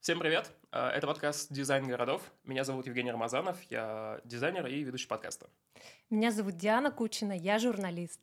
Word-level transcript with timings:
Всем 0.00 0.18
привет! 0.18 0.50
Э, 0.72 0.88
это 0.88 1.06
подкаст 1.06 1.52
«Дизайн 1.52 1.86
городов». 1.86 2.22
Меня 2.44 2.64
зовут 2.64 2.86
Евгений 2.86 3.10
Рамазанов, 3.10 3.62
я 3.68 4.18
дизайнер 4.24 4.66
и 4.66 4.82
ведущий 4.82 5.06
подкаста. 5.06 5.50
Меня 6.08 6.30
зовут 6.30 6.56
Диана 6.56 6.90
Кучина, 6.90 7.36
я 7.36 7.58
журналист. 7.58 8.18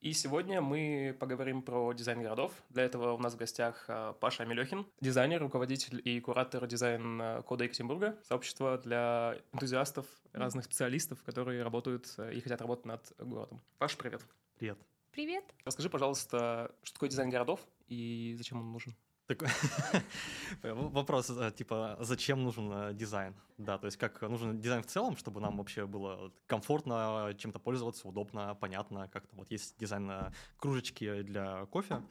И 0.00 0.14
сегодня 0.14 0.62
мы 0.62 1.14
поговорим 1.20 1.60
про 1.60 1.92
дизайн 1.92 2.22
городов. 2.22 2.54
Для 2.70 2.84
этого 2.84 3.12
у 3.12 3.18
нас 3.18 3.34
в 3.34 3.36
гостях 3.36 3.84
э, 3.88 4.14
Паша 4.20 4.44
Амелехин, 4.44 4.86
дизайнер, 5.02 5.42
руководитель 5.42 6.00
и 6.02 6.18
куратор 6.18 6.66
дизайн-кода 6.66 7.64
Екатеринбурга, 7.64 8.18
сообщество 8.26 8.78
для 8.78 9.36
энтузиастов, 9.52 10.06
разных 10.32 10.64
специалистов, 10.64 11.22
которые 11.24 11.62
работают 11.62 12.06
и 12.32 12.40
хотят 12.40 12.62
работать 12.62 12.86
над 12.86 13.12
городом. 13.18 13.60
Паша, 13.76 13.98
привет. 13.98 14.22
Привет. 14.56 14.78
Привет. 15.10 15.44
Расскажи, 15.66 15.90
пожалуйста, 15.90 16.74
что 16.82 16.94
такое 16.94 17.10
дизайн 17.10 17.28
городов 17.28 17.60
и 17.86 18.34
зачем 18.38 18.60
он 18.60 18.72
нужен? 18.72 18.96
Вопрос, 20.62 21.30
э, 21.30 21.50
типа, 21.52 21.96
зачем 22.00 22.42
нужен 22.42 22.70
э, 22.72 22.94
дизайн? 22.94 23.34
Да, 23.58 23.78
то 23.78 23.86
есть 23.86 23.96
как 23.96 24.20
нужен 24.22 24.60
дизайн 24.60 24.82
в 24.82 24.86
целом, 24.86 25.16
чтобы 25.16 25.40
нам 25.40 25.56
вообще 25.56 25.86
было 25.86 26.32
комфортно 26.46 27.34
чем-то 27.36 27.58
пользоваться, 27.58 28.08
удобно, 28.08 28.54
понятно, 28.54 29.08
как-то 29.08 29.36
вот 29.36 29.50
есть 29.50 29.78
дизайн 29.78 30.10
э, 30.10 30.32
кружечки 30.56 31.22
для 31.22 31.66
кофе, 31.66 32.02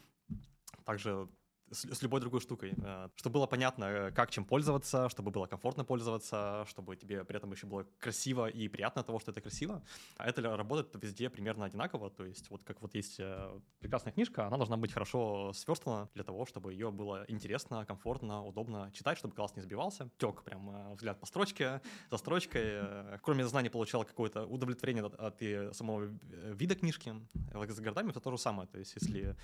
также 0.85 1.27
с, 1.71 1.85
с 1.85 2.01
любой 2.01 2.19
другой 2.19 2.41
штукой. 2.41 2.73
Э, 2.83 3.09
чтобы 3.15 3.33
было 3.33 3.47
понятно, 3.47 3.85
э, 3.85 4.11
как 4.11 4.29
чем 4.31 4.45
пользоваться, 4.45 5.09
чтобы 5.09 5.31
было 5.31 5.45
комфортно 5.47 5.83
пользоваться, 5.83 6.65
чтобы 6.67 6.95
тебе 6.95 7.23
при 7.23 7.37
этом 7.37 7.51
еще 7.51 7.67
было 7.67 7.85
красиво 7.99 8.47
и 8.47 8.67
приятно 8.67 9.01
от 9.01 9.07
того, 9.07 9.19
что 9.19 9.31
это 9.31 9.41
красиво. 9.41 9.81
А 10.17 10.27
это 10.27 10.41
работает 10.41 10.95
везде 11.01 11.29
примерно 11.29 11.65
одинаково. 11.65 12.09
То 12.09 12.25
есть 12.25 12.49
вот 12.49 12.63
как 12.63 12.81
вот 12.81 12.95
есть 12.95 13.19
э, 13.19 13.59
прекрасная 13.79 14.13
книжка, 14.13 14.47
она 14.47 14.57
должна 14.57 14.77
быть 14.77 14.91
хорошо 14.91 15.53
сверстана 15.53 16.09
для 16.13 16.23
того, 16.23 16.45
чтобы 16.45 16.73
ее 16.73 16.91
было 16.91 17.25
интересно, 17.27 17.85
комфортно, 17.85 18.45
удобно 18.45 18.91
читать, 18.93 19.17
чтобы 19.17 19.33
глаз 19.33 19.55
не 19.55 19.61
сбивался. 19.61 20.09
Тек 20.17 20.43
прям 20.43 20.93
взгляд 20.93 21.19
по 21.19 21.25
строчке, 21.25 21.81
за 22.09 22.17
строчкой. 22.17 23.19
Кроме 23.21 23.45
знаний 23.45 23.69
получал 23.69 24.03
какое-то 24.03 24.45
удовлетворение 24.45 25.05
от, 25.05 25.15
от 25.15 25.75
самого 25.75 26.09
вида 26.53 26.75
книжки. 26.75 27.13
С 27.53 27.79
городами 27.79 28.09
это 28.09 28.19
то 28.19 28.31
же 28.31 28.37
самое. 28.37 28.67
То 28.67 28.79
есть 28.79 28.95
если 28.95 29.35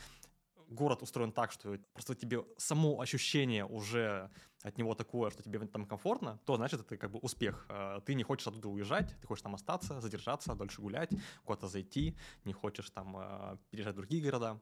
город 0.69 1.01
устроен 1.01 1.31
так, 1.31 1.51
что 1.51 1.77
просто 1.93 2.15
тебе 2.15 2.43
само 2.57 2.99
ощущение 2.99 3.65
уже 3.65 4.29
от 4.63 4.77
него 4.77 4.95
такое, 4.95 5.29
что 5.29 5.43
тебе 5.43 5.59
там 5.67 5.85
комфортно, 5.85 6.39
то 6.45 6.55
значит 6.55 6.81
это 6.81 6.97
как 6.97 7.11
бы 7.11 7.19
успех. 7.19 7.65
А, 7.69 8.01
ты 8.01 8.15
не 8.15 8.23
хочешь 8.23 8.47
оттуда 8.47 8.69
уезжать, 8.69 9.15
ты 9.21 9.27
хочешь 9.27 9.43
там 9.43 9.55
остаться, 9.55 10.01
задержаться, 10.01 10.55
дольше 10.55 10.81
гулять, 10.81 11.11
куда-то 11.45 11.67
зайти, 11.67 12.17
не 12.45 12.53
хочешь 12.53 12.89
там 12.89 13.15
а, 13.17 13.57
переезжать 13.69 13.93
в 13.93 13.97
другие 13.97 14.23
города 14.23 14.59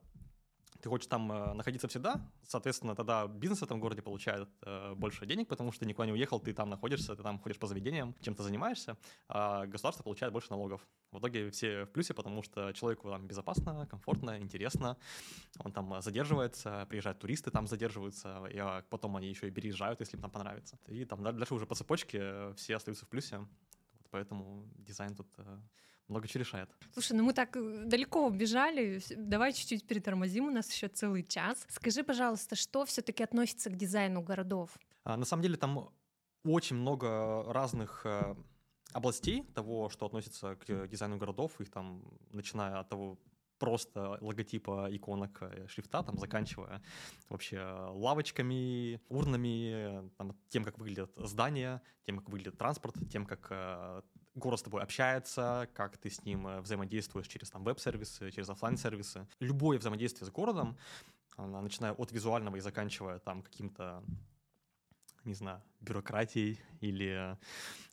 ты 0.81 0.89
хочешь 0.89 1.07
там 1.07 1.31
э, 1.31 1.53
находиться 1.53 1.87
всегда, 1.87 2.21
соответственно, 2.43 2.95
тогда 2.95 3.27
бизнес 3.27 3.59
в 3.59 3.63
этом 3.63 3.79
городе 3.79 4.01
получает 4.01 4.49
э, 4.61 4.93
больше 4.95 5.25
денег, 5.25 5.47
потому 5.47 5.71
что 5.71 5.81
ты 5.81 5.85
никуда 5.85 6.05
не 6.05 6.11
уехал, 6.11 6.39
ты 6.39 6.53
там 6.53 6.69
находишься, 6.69 7.15
ты 7.15 7.23
там 7.23 7.39
ходишь 7.39 7.57
по 7.57 7.67
заведениям, 7.67 8.15
чем-то 8.21 8.43
занимаешься, 8.43 8.97
а 9.27 9.65
государство 9.65 10.03
получает 10.03 10.33
больше 10.33 10.49
налогов. 10.51 10.85
В 11.11 11.19
итоге 11.19 11.49
все 11.49 11.85
в 11.85 11.91
плюсе, 11.91 12.13
потому 12.13 12.43
что 12.43 12.73
человеку 12.73 13.09
там 13.09 13.27
безопасно, 13.27 13.87
комфортно, 13.87 14.39
интересно, 14.39 14.97
он 15.59 15.71
там 15.71 16.01
задерживается, 16.01 16.85
приезжают 16.89 17.19
туристы, 17.19 17.51
там 17.51 17.67
задерживаются, 17.67 18.45
и 18.51 18.57
а 18.57 18.83
потом 18.89 19.15
они 19.15 19.27
еще 19.29 19.47
и 19.47 19.51
переезжают, 19.51 19.99
если 20.01 20.17
им 20.17 20.21
там 20.21 20.31
понравится. 20.31 20.77
И 20.87 21.05
там 21.05 21.23
дальше 21.23 21.53
уже 21.53 21.65
по 21.65 21.75
цепочке 21.75 22.53
все 22.55 22.75
остаются 22.75 23.05
в 23.05 23.09
плюсе. 23.09 23.37
Вот 23.37 24.07
поэтому 24.11 24.67
дизайн 24.77 25.15
тут 25.15 25.27
э, 25.37 25.59
много 26.07 26.27
чего 26.27 26.39
решает. 26.39 26.69
Слушай, 26.93 27.17
ну 27.17 27.23
мы 27.23 27.33
так 27.33 27.55
э, 27.55 27.83
далеко 27.85 28.27
убежали, 28.27 29.01
давай 29.15 29.53
чуть-чуть 29.53 29.87
перетормозим, 29.87 30.47
у 30.47 30.51
нас 30.51 30.71
еще 30.71 30.87
целый 30.87 31.23
час. 31.23 31.65
Скажи, 31.69 32.03
пожалуйста, 32.03 32.55
что 32.55 32.85
все-таки 32.85 33.23
относится 33.23 33.69
к 33.69 33.75
дизайну 33.75 34.21
городов? 34.21 34.77
А, 35.03 35.17
на 35.17 35.25
самом 35.25 35.43
деле 35.43 35.57
там 35.57 35.89
очень 36.43 36.75
много 36.75 37.43
разных 37.47 38.05
э, 38.05 38.35
областей 38.93 39.43
того, 39.53 39.89
что 39.89 40.05
относится 40.05 40.55
к 40.55 40.87
дизайну 40.87 41.17
городов, 41.17 41.59
их 41.59 41.71
там, 41.71 42.03
начиная 42.31 42.79
от 42.79 42.89
того, 42.89 43.17
просто 43.57 44.17
логотипа 44.21 44.87
иконок 44.91 45.41
э, 45.41 45.67
шрифта, 45.67 46.03
там, 46.03 46.17
заканчивая 46.17 46.81
вообще 47.29 47.61
лавочками, 47.91 48.99
урнами, 49.09 50.09
там, 50.17 50.35
тем, 50.49 50.63
как 50.63 50.77
выглядят 50.77 51.11
здания, 51.15 51.81
тем, 52.05 52.19
как 52.19 52.29
выглядит 52.29 52.57
транспорт, 52.57 52.95
тем, 53.11 53.25
как 53.25 53.47
э, 53.49 54.01
город 54.35 54.59
с 54.59 54.63
тобой 54.63 54.83
общается, 54.83 55.67
как 55.73 55.97
ты 55.97 56.09
с 56.09 56.23
ним 56.23 56.47
э, 56.47 56.61
взаимодействуешь 56.61 57.27
через 57.27 57.49
там 57.49 57.63
веб-сервисы, 57.63 58.31
через 58.31 58.49
офлайн 58.49 58.77
сервисы 58.77 59.27
Любое 59.39 59.79
взаимодействие 59.79 60.27
с 60.27 60.31
городом, 60.31 60.77
начиная 61.37 61.93
от 61.93 62.11
визуального 62.11 62.55
и 62.55 62.59
заканчивая 62.59 63.19
там 63.19 63.41
каким-то 63.41 64.03
не 65.25 65.33
знаю, 65.33 65.61
бюрократией 65.81 66.59
или 66.81 67.37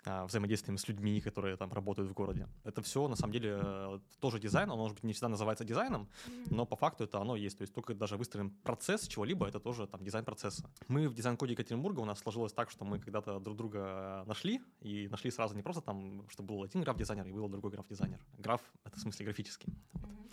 а, 0.05 0.27
взаимодействием 0.27 0.79
с 0.79 0.89
людьми, 0.89 1.21
которые 1.21 1.57
там 1.57 1.73
работают 1.73 2.11
в 2.11 2.13
городе. 2.13 2.49
Это 2.65 2.83
все, 2.83 3.07
на 3.09 3.17
самом 3.17 3.33
деле, 3.33 4.01
тоже 4.21 4.39
дизайн, 4.41 4.71
он, 4.71 4.79
может 4.79 4.97
быть, 4.97 5.05
не 5.05 5.13
всегда 5.13 5.29
называется 5.29 5.65
дизайном, 5.65 6.09
но 6.51 6.67
по 6.67 6.77
факту 6.77 7.05
это 7.05 7.21
оно 7.21 7.37
есть. 7.37 7.59
То 7.59 7.63
есть 7.63 7.75
только 7.75 7.95
даже 7.95 8.17
выстроен 8.17 8.51
процесс 8.51 9.07
чего-либо, 9.07 9.47
это 9.47 9.61
тоже 9.61 9.87
там 9.87 10.03
дизайн 10.03 10.25
процесса. 10.25 10.69
Мы 10.89 11.09
в 11.09 11.15
дизайн-коде 11.15 11.53
Екатеринбурга, 11.53 12.01
у 12.01 12.05
нас 12.05 12.19
сложилось 12.19 12.53
так, 12.53 12.71
что 12.71 12.85
мы 12.85 12.99
когда-то 12.99 13.39
друг 13.39 13.57
друга 13.57 14.25
нашли, 14.27 14.61
и 14.81 15.09
нашли 15.09 15.31
сразу 15.31 15.55
не 15.55 15.63
просто 15.63 15.83
там, 15.83 16.29
что 16.29 16.43
был 16.43 16.63
один 16.63 16.83
граф-дизайнер 16.83 17.27
и 17.27 17.33
был 17.33 17.49
другой 17.49 17.71
граф-дизайнер. 17.71 18.19
Граф— 18.39 18.61
это 18.85 18.97
в 18.97 19.01
смысле 19.01 19.27
графический. 19.27 19.73
Вот. 19.93 20.33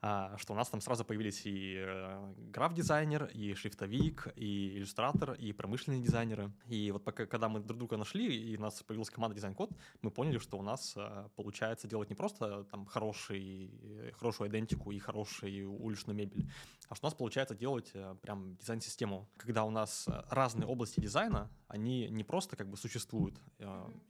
А, 0.00 0.36
что 0.38 0.52
у 0.52 0.56
нас 0.56 0.68
там 0.68 0.80
сразу 0.80 1.04
появились 1.04 1.44
и 1.44 1.74
э, 1.76 2.34
граф-дизайнер, 2.52 3.24
и 3.34 3.54
шрифтовик, 3.54 4.28
и 4.36 4.76
иллюстратор, 4.76 5.32
и 5.32 5.52
промышленные 5.52 6.00
дизайнеры. 6.00 6.52
И 6.68 6.92
вот 6.92 7.02
пока, 7.02 7.26
когда 7.26 7.48
мы 7.48 7.58
друг 7.58 7.78
друга 7.78 7.96
нашли, 7.96 8.26
и 8.26 8.56
у 8.56 8.60
нас 8.60 8.80
появилась 8.84 9.10
команда 9.10 9.34
дизайн-код, 9.34 9.70
мы 10.02 10.12
поняли, 10.12 10.38
что 10.38 10.56
у 10.56 10.62
нас 10.62 10.94
э, 10.96 11.28
получается 11.34 11.88
делать 11.88 12.10
не 12.10 12.14
просто 12.14 12.64
там 12.70 12.86
хороший, 12.86 14.12
хорошую 14.20 14.48
айдентику 14.50 14.92
и 14.92 15.00
хорошую 15.00 15.72
уличную 15.72 16.16
мебель, 16.16 16.48
а 16.88 16.94
что 16.94 17.06
у 17.06 17.08
нас 17.08 17.14
получается 17.14 17.54
делать 17.54 17.90
э, 17.94 18.16
прям 18.22 18.56
дизайн-систему. 18.56 19.28
Когда 19.36 19.64
у 19.64 19.70
нас 19.70 20.08
разные 20.30 20.66
области 20.66 21.00
дизайна, 21.00 21.50
они 21.66 22.08
не 22.08 22.24
просто 22.24 22.56
как 22.56 22.68
бы 22.68 22.76
существуют, 22.76 23.40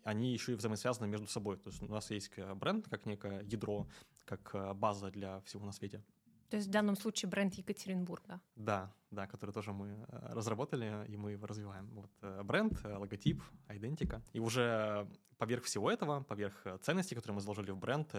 они 0.04 0.32
еще 0.32 0.52
и 0.52 0.54
взаимосвязаны 0.54 1.08
между 1.08 1.26
собой. 1.26 1.56
То 1.56 1.70
есть 1.70 1.82
у 1.82 1.86
нас 1.86 2.10
есть 2.10 2.30
бренд 2.56 2.88
как 2.88 3.06
некое 3.06 3.42
ядро, 3.42 3.88
как 4.24 4.76
база 4.76 5.10
для 5.10 5.40
всего 5.40 5.64
на 5.66 5.72
свете. 5.72 6.02
То 6.48 6.56
есть 6.56 6.68
в 6.68 6.70
данном 6.70 6.96
случае 6.96 7.28
бренд 7.28 7.54
Екатеринбурга. 7.54 8.40
Да, 8.56 8.92
да, 9.10 9.26
который 9.26 9.52
тоже 9.52 9.72
мы 9.72 9.88
э, 10.08 10.32
разработали, 10.32 11.06
и 11.08 11.16
мы 11.16 11.32
его 11.32 11.46
развиваем. 11.46 11.88
Вот 11.94 12.10
э, 12.22 12.42
бренд, 12.42 12.78
э, 12.84 12.96
логотип, 12.96 13.42
идентика. 13.68 14.22
И 14.32 14.40
уже 14.40 15.06
поверх 15.38 15.64
всего 15.64 15.90
этого, 15.90 16.22
поверх 16.22 16.66
ценностей, 16.82 17.14
которые 17.14 17.36
мы 17.36 17.40
заложили 17.40 17.70
в 17.70 17.78
бренд, 17.78 18.12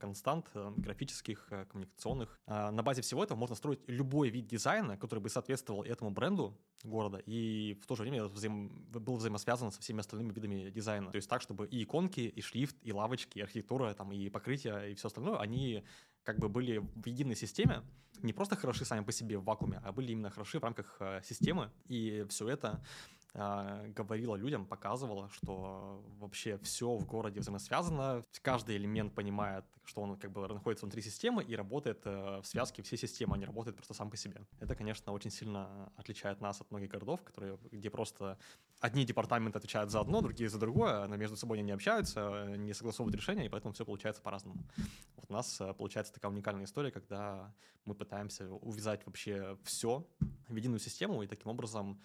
констант 0.00 0.48
графических, 0.54 1.50
коммуникационных, 1.70 2.40
на 2.46 2.82
базе 2.82 3.02
всего 3.02 3.22
этого 3.22 3.36
можно 3.36 3.54
строить 3.54 3.80
любой 3.88 4.30
вид 4.30 4.46
дизайна, 4.46 4.96
который 4.96 5.20
бы 5.20 5.28
соответствовал 5.28 5.82
этому 5.82 6.12
бренду 6.12 6.58
города, 6.82 7.18
и 7.18 7.78
в 7.82 7.86
то 7.86 7.94
же 7.94 8.04
время 8.04 8.24
взаим... 8.24 8.86
был 8.88 9.16
взаимосвязан 9.16 9.70
со 9.70 9.82
всеми 9.82 10.00
остальными 10.00 10.32
видами 10.32 10.70
дизайна. 10.70 11.10
То 11.10 11.16
есть 11.16 11.28
так, 11.28 11.42
чтобы 11.42 11.66
и 11.66 11.82
иконки, 11.82 12.20
и 12.20 12.40
шрифт, 12.40 12.76
и 12.80 12.90
лавочки, 12.90 13.36
и 13.36 13.42
архитектура, 13.42 13.92
там, 13.92 14.12
и 14.12 14.30
покрытие, 14.30 14.92
и 14.92 14.94
все 14.94 15.08
остальное, 15.08 15.38
они 15.38 15.84
как 16.26 16.38
бы 16.40 16.48
были 16.48 16.78
в 16.78 17.06
единой 17.06 17.36
системе, 17.36 17.82
не 18.22 18.32
просто 18.32 18.56
хороши 18.56 18.84
сами 18.84 19.04
по 19.04 19.12
себе 19.12 19.38
в 19.38 19.44
вакууме, 19.44 19.80
а 19.84 19.92
были 19.92 20.12
именно 20.12 20.30
хороши 20.30 20.58
в 20.58 20.64
рамках 20.64 20.96
э, 20.98 21.20
системы, 21.22 21.70
и 21.86 22.26
все 22.28 22.48
это 22.48 22.84
э, 23.36 23.92
говорила 23.94 24.36
людям, 24.36 24.66
показывала, 24.66 25.28
что 25.30 26.02
вообще 26.18 26.58
все 26.58 26.96
в 26.96 27.06
городе 27.06 27.40
взаимосвязано, 27.40 28.24
каждый 28.42 28.76
элемент 28.76 29.14
понимает, 29.14 29.64
что 29.84 30.02
он 30.02 30.16
как 30.16 30.32
бы 30.32 30.48
находится 30.48 30.86
внутри 30.86 31.02
системы 31.02 31.44
и 31.44 31.54
работает 31.54 32.00
э, 32.04 32.40
в 32.42 32.46
связке 32.46 32.82
всей 32.82 32.96
системы, 32.96 33.34
а 33.34 33.38
не 33.38 33.44
работает 33.44 33.76
просто 33.76 33.94
сам 33.94 34.10
по 34.10 34.16
себе. 34.16 34.40
Это, 34.60 34.74
конечно, 34.74 35.12
очень 35.12 35.30
сильно 35.30 35.92
отличает 35.96 36.40
нас 36.40 36.60
от 36.60 36.70
многих 36.70 36.90
городов, 36.90 37.22
которые, 37.22 37.58
где 37.70 37.90
просто 37.90 38.38
одни 38.80 39.04
департаменты 39.04 39.58
отвечают 39.58 39.90
за 39.90 40.00
одно, 40.00 40.22
другие 40.22 40.48
за 40.48 40.58
другое, 40.58 41.06
но 41.06 41.16
между 41.16 41.36
собой 41.36 41.58
они 41.58 41.66
не 41.66 41.72
общаются, 41.72 42.56
не 42.56 42.72
согласовывают 42.74 43.14
решения, 43.16 43.46
и 43.46 43.48
поэтому 43.48 43.72
все 43.74 43.84
получается 43.84 44.22
по-разному. 44.22 44.64
Вот 45.16 45.26
у 45.28 45.32
нас 45.32 45.60
э, 45.60 45.74
получается 45.74 46.12
такая 46.12 46.32
уникальная 46.32 46.64
история, 46.64 46.90
когда 46.90 47.54
мы 47.84 47.94
пытаемся 47.94 48.48
увязать 48.48 49.04
вообще 49.06 49.56
все 49.62 50.06
в 50.48 50.56
единую 50.56 50.80
систему 50.80 51.22
и 51.22 51.26
таким 51.26 51.50
образом 51.50 52.00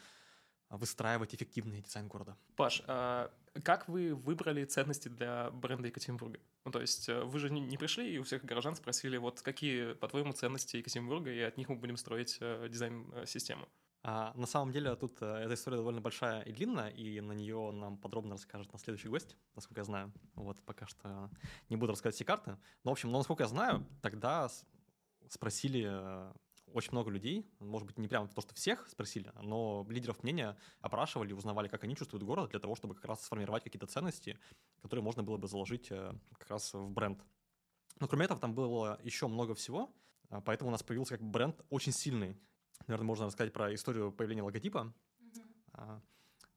выстраивать 0.72 1.36
эффективный 1.36 1.82
дизайн 1.82 2.08
города. 2.08 2.38
Паш, 2.56 2.84
а 2.88 3.32
как 3.64 3.88
вы 3.88 4.16
выбрали 4.16 4.64
ценности 4.66 5.10
для 5.10 5.52
бренда 5.52 5.88
Екатеринбурга? 5.88 6.40
Ну, 6.66 6.72
то 6.72 6.80
есть 6.80 7.10
э, 7.10 7.24
вы 7.24 7.40
же 7.40 7.50
не 7.50 7.78
пришли 7.78 8.14
и 8.14 8.18
у 8.18 8.24
всех 8.24 8.46
горожан 8.46 8.76
спросили, 8.76 9.18
вот 9.18 9.42
какие, 9.42 9.94
по-твоему, 9.94 10.32
ценности 10.32 10.78
Екатеринбурга, 10.78 11.32
и 11.32 11.40
от 11.42 11.58
них 11.58 11.70
мы 11.70 11.76
будем 11.76 11.98
строить 11.98 12.38
э, 12.40 12.68
дизайн-систему? 12.70 13.68
А, 14.04 14.34
на 14.36 14.48
самом 14.48 14.72
деле 14.72 14.96
тут 14.96 15.22
э, 15.22 15.26
эта 15.26 15.54
история 15.54 15.78
довольно 15.78 16.02
большая 16.02 16.42
и 16.42 16.52
длинная, 16.52 16.90
и 16.90 17.20
на 17.20 17.34
нее 17.34 17.72
нам 17.72 17.98
подробно 17.98 18.34
расскажет 18.34 18.72
на 18.74 18.80
следующий 18.80 19.10
гость, 19.10 19.36
насколько 19.56 19.82
я 19.82 19.86
знаю. 19.86 20.14
Вот 20.36 20.62
пока 20.64 20.88
что 20.88 21.30
не 21.70 21.76
буду 21.76 21.92
рассказывать 21.92 22.16
все 22.16 22.26
карты. 22.26 22.58
Но, 22.84 22.92
в 22.92 22.94
общем, 22.94 23.12
но 23.12 23.18
насколько 23.18 23.44
я 23.44 23.50
знаю, 23.50 23.86
тогда 24.02 24.50
спросили 25.28 25.86
очень 26.74 26.92
много 26.92 27.12
людей, 27.12 27.46
может 27.60 27.88
быть, 27.88 27.98
не 27.98 28.08
прямо 28.08 28.28
то, 28.28 28.42
что 28.42 28.54
всех 28.54 28.88
спросили, 28.88 29.32
но 29.42 29.86
лидеров 29.90 30.24
мнения 30.24 30.58
опрашивали, 30.82 31.34
узнавали, 31.34 31.68
как 31.68 31.84
они 31.84 31.96
чувствуют 31.96 32.24
город, 32.24 32.52
для 32.52 32.60
того, 32.60 32.76
чтобы 32.76 32.96
как 32.96 33.06
раз 33.06 33.24
сформировать 33.24 33.64
какие-то 33.64 33.88
ценности, 33.88 34.40
которые 34.82 35.04
можно 35.04 35.24
было 35.24 35.38
бы 35.38 35.48
заложить 35.48 35.92
э, 35.92 36.14
как 36.38 36.50
раз 36.50 36.74
в 36.74 36.90
бренд. 36.90 37.24
Но 38.00 38.08
кроме 38.08 38.26
этого, 38.26 38.40
там 38.40 38.54
было 38.54 39.00
еще 39.04 39.28
много 39.28 39.54
всего, 39.54 39.94
а, 40.30 40.42
поэтому 40.42 40.70
у 40.70 40.72
нас 40.72 40.82
появился 40.84 41.18
как 41.18 41.26
бренд 41.26 41.62
очень 41.70 41.92
сильный. 41.92 42.38
Наверное, 42.88 43.06
можно 43.06 43.26
рассказать 43.26 43.54
про 43.54 43.74
историю 43.74 44.12
появления 44.12 44.42
логотипа. 44.42 44.94
Mm-hmm. 45.22 46.02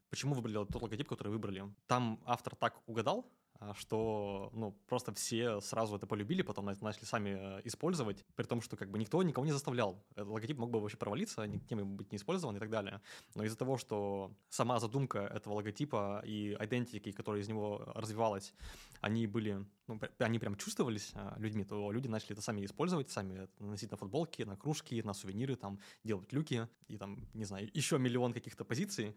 Почему 0.09 0.35
выбрали 0.35 0.55
тот 0.55 0.81
логотип, 0.81 1.09
который 1.09 1.29
выбрали? 1.29 1.65
Там 1.87 2.21
автор 2.25 2.55
так 2.55 2.81
угадал, 2.87 3.31
что 3.75 4.51
ну, 4.53 4.73
просто 4.87 5.13
все 5.15 5.61
сразу 5.61 5.97
это 5.97 6.07
полюбили, 6.07 6.43
потом 6.43 6.67
начали 6.67 7.05
сами 7.05 7.31
э, 7.31 7.61
использовать, 7.65 8.25
при 8.35 8.45
том, 8.45 8.61
что 8.61 8.77
как 8.77 8.91
бы 8.91 8.99
никто 8.99 9.23
никого 9.23 9.47
не 9.47 9.53
заставлял. 9.53 10.03
Этот 10.13 10.29
логотип 10.29 10.59
мог 10.59 10.71
бы 10.71 10.81
вообще 10.81 10.97
провалиться, 10.97 11.47
никем 11.47 11.97
быть 11.97 12.13
не 12.13 12.17
использован 12.17 12.57
и 12.57 12.59
так 12.59 12.71
далее. 12.71 13.01
Но 13.35 13.45
из-за 13.45 13.57
того, 13.57 13.79
что 13.79 14.33
сама 14.49 14.81
задумка 14.81 15.21
этого 15.21 15.55
логотипа 15.55 16.23
и 16.25 16.57
идентики, 16.61 17.13
которая 17.13 17.43
из 17.43 17.49
него 17.49 17.83
развивалась, 17.95 18.55
они 19.01 19.27
были, 19.27 19.65
ну, 19.87 20.01
они 20.19 20.39
прям 20.39 20.57
чувствовались 20.57 21.13
а, 21.15 21.35
людьми, 21.39 21.65
то 21.65 21.93
люди 21.93 22.09
начали 22.09 22.33
это 22.33 22.43
сами 22.43 22.65
использовать, 22.65 23.11
сами 23.11 23.49
носить 23.59 23.91
на 23.91 23.97
футболки, 23.97 24.43
на 24.43 24.57
кружки, 24.57 25.03
на 25.03 25.13
сувениры, 25.15 25.57
там, 25.57 25.79
делать 26.05 26.33
люки 26.33 26.69
и 26.89 26.97
там, 26.97 27.29
не 27.35 27.45
знаю, 27.45 27.71
еще 27.75 27.99
миллион 27.99 28.33
каких-то 28.33 28.65
позиций. 28.65 29.17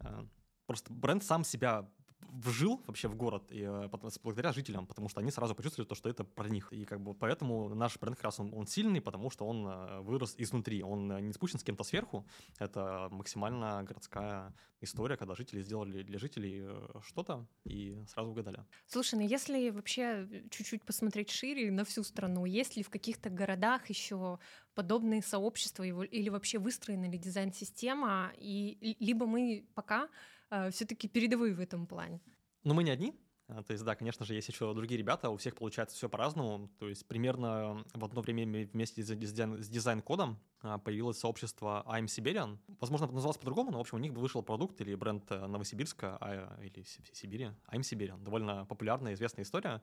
А, 0.00 0.26
просто 0.66 0.92
бренд 0.92 1.24
сам 1.24 1.44
себя 1.44 1.88
вжил 2.20 2.80
вообще 2.86 3.08
в 3.08 3.16
город 3.16 3.50
и, 3.50 3.62
э, 3.62 3.88
благодаря 4.22 4.52
жителям, 4.52 4.86
потому 4.86 5.08
что 5.08 5.20
они 5.20 5.30
сразу 5.30 5.54
почувствовали 5.54 5.88
то, 5.88 5.94
что 5.94 6.08
это 6.08 6.24
про 6.24 6.48
них. 6.48 6.72
И 6.72 6.84
как 6.84 7.00
бы 7.00 7.14
поэтому 7.14 7.74
наш 7.74 7.98
бренд 7.98 8.16
как 8.16 8.24
раз 8.24 8.40
он, 8.40 8.52
он 8.54 8.66
сильный, 8.66 9.00
потому 9.00 9.30
что 9.30 9.46
он 9.46 9.66
э, 9.66 10.00
вырос 10.00 10.34
изнутри. 10.38 10.82
Он 10.82 11.12
э, 11.12 11.20
не 11.20 11.32
спущен 11.32 11.58
с 11.58 11.64
кем-то 11.64 11.84
сверху. 11.84 12.26
Это 12.58 13.08
максимально 13.10 13.82
городская 13.82 14.54
история, 14.80 15.16
когда 15.16 15.34
жители 15.34 15.62
сделали 15.62 16.02
для 16.02 16.18
жителей 16.18 16.68
что-то 17.02 17.46
и 17.64 18.04
сразу 18.06 18.30
угадали. 18.30 18.64
Слушай, 18.86 19.16
ну 19.16 19.26
если 19.26 19.70
вообще 19.70 20.28
чуть-чуть 20.50 20.84
посмотреть 20.84 21.30
шире 21.30 21.72
на 21.72 21.84
всю 21.84 22.04
страну, 22.04 22.44
есть 22.44 22.76
ли 22.76 22.82
в 22.82 22.90
каких-то 22.90 23.30
городах 23.30 23.88
еще 23.88 24.38
подобные 24.74 25.22
сообщества 25.22 25.82
или 25.82 26.28
вообще 26.28 26.58
выстроена 26.58 27.06
ли 27.10 27.18
дизайн-система, 27.18 28.32
и 28.36 28.96
либо 29.00 29.26
мы 29.26 29.66
пока 29.74 30.08
все-таки 30.70 31.08
передовые 31.08 31.54
в 31.54 31.60
этом 31.60 31.86
плане. 31.86 32.20
Но 32.64 32.74
мы 32.74 32.84
не 32.84 32.90
одни. 32.90 33.14
А, 33.48 33.62
то 33.62 33.72
есть, 33.72 33.84
да, 33.84 33.94
конечно 33.94 34.26
же, 34.26 34.34
есть 34.34 34.48
еще 34.48 34.72
другие 34.74 34.98
ребята, 34.98 35.30
у 35.30 35.36
всех 35.36 35.56
получается 35.56 35.96
все 35.96 36.08
по-разному. 36.08 36.68
То 36.78 36.88
есть, 36.88 37.06
примерно 37.06 37.84
в 37.94 38.04
одно 38.04 38.20
время 38.20 38.66
вместе 38.66 39.02
с 39.02 39.68
дизайн-кодом 39.68 40.38
а, 40.57 40.57
появилось 40.60 41.18
сообщество 41.18 41.84
I'm 41.86 42.06
Siberian. 42.06 42.58
Возможно, 42.80 43.06
называлось 43.06 43.38
по-другому, 43.38 43.70
но, 43.70 43.78
в 43.78 43.80
общем, 43.80 43.96
у 43.96 44.00
них 44.00 44.12
вышел 44.12 44.42
продукт 44.42 44.80
или 44.80 44.94
бренд 44.94 45.30
э, 45.30 45.46
Новосибирска 45.46 46.18
а, 46.20 46.60
или 46.60 46.84
Сибири. 47.12 47.50
I'm 47.72 47.80
Siberian. 47.80 48.22
Довольно 48.22 48.66
популярная, 48.66 49.14
известная 49.14 49.44
история. 49.44 49.82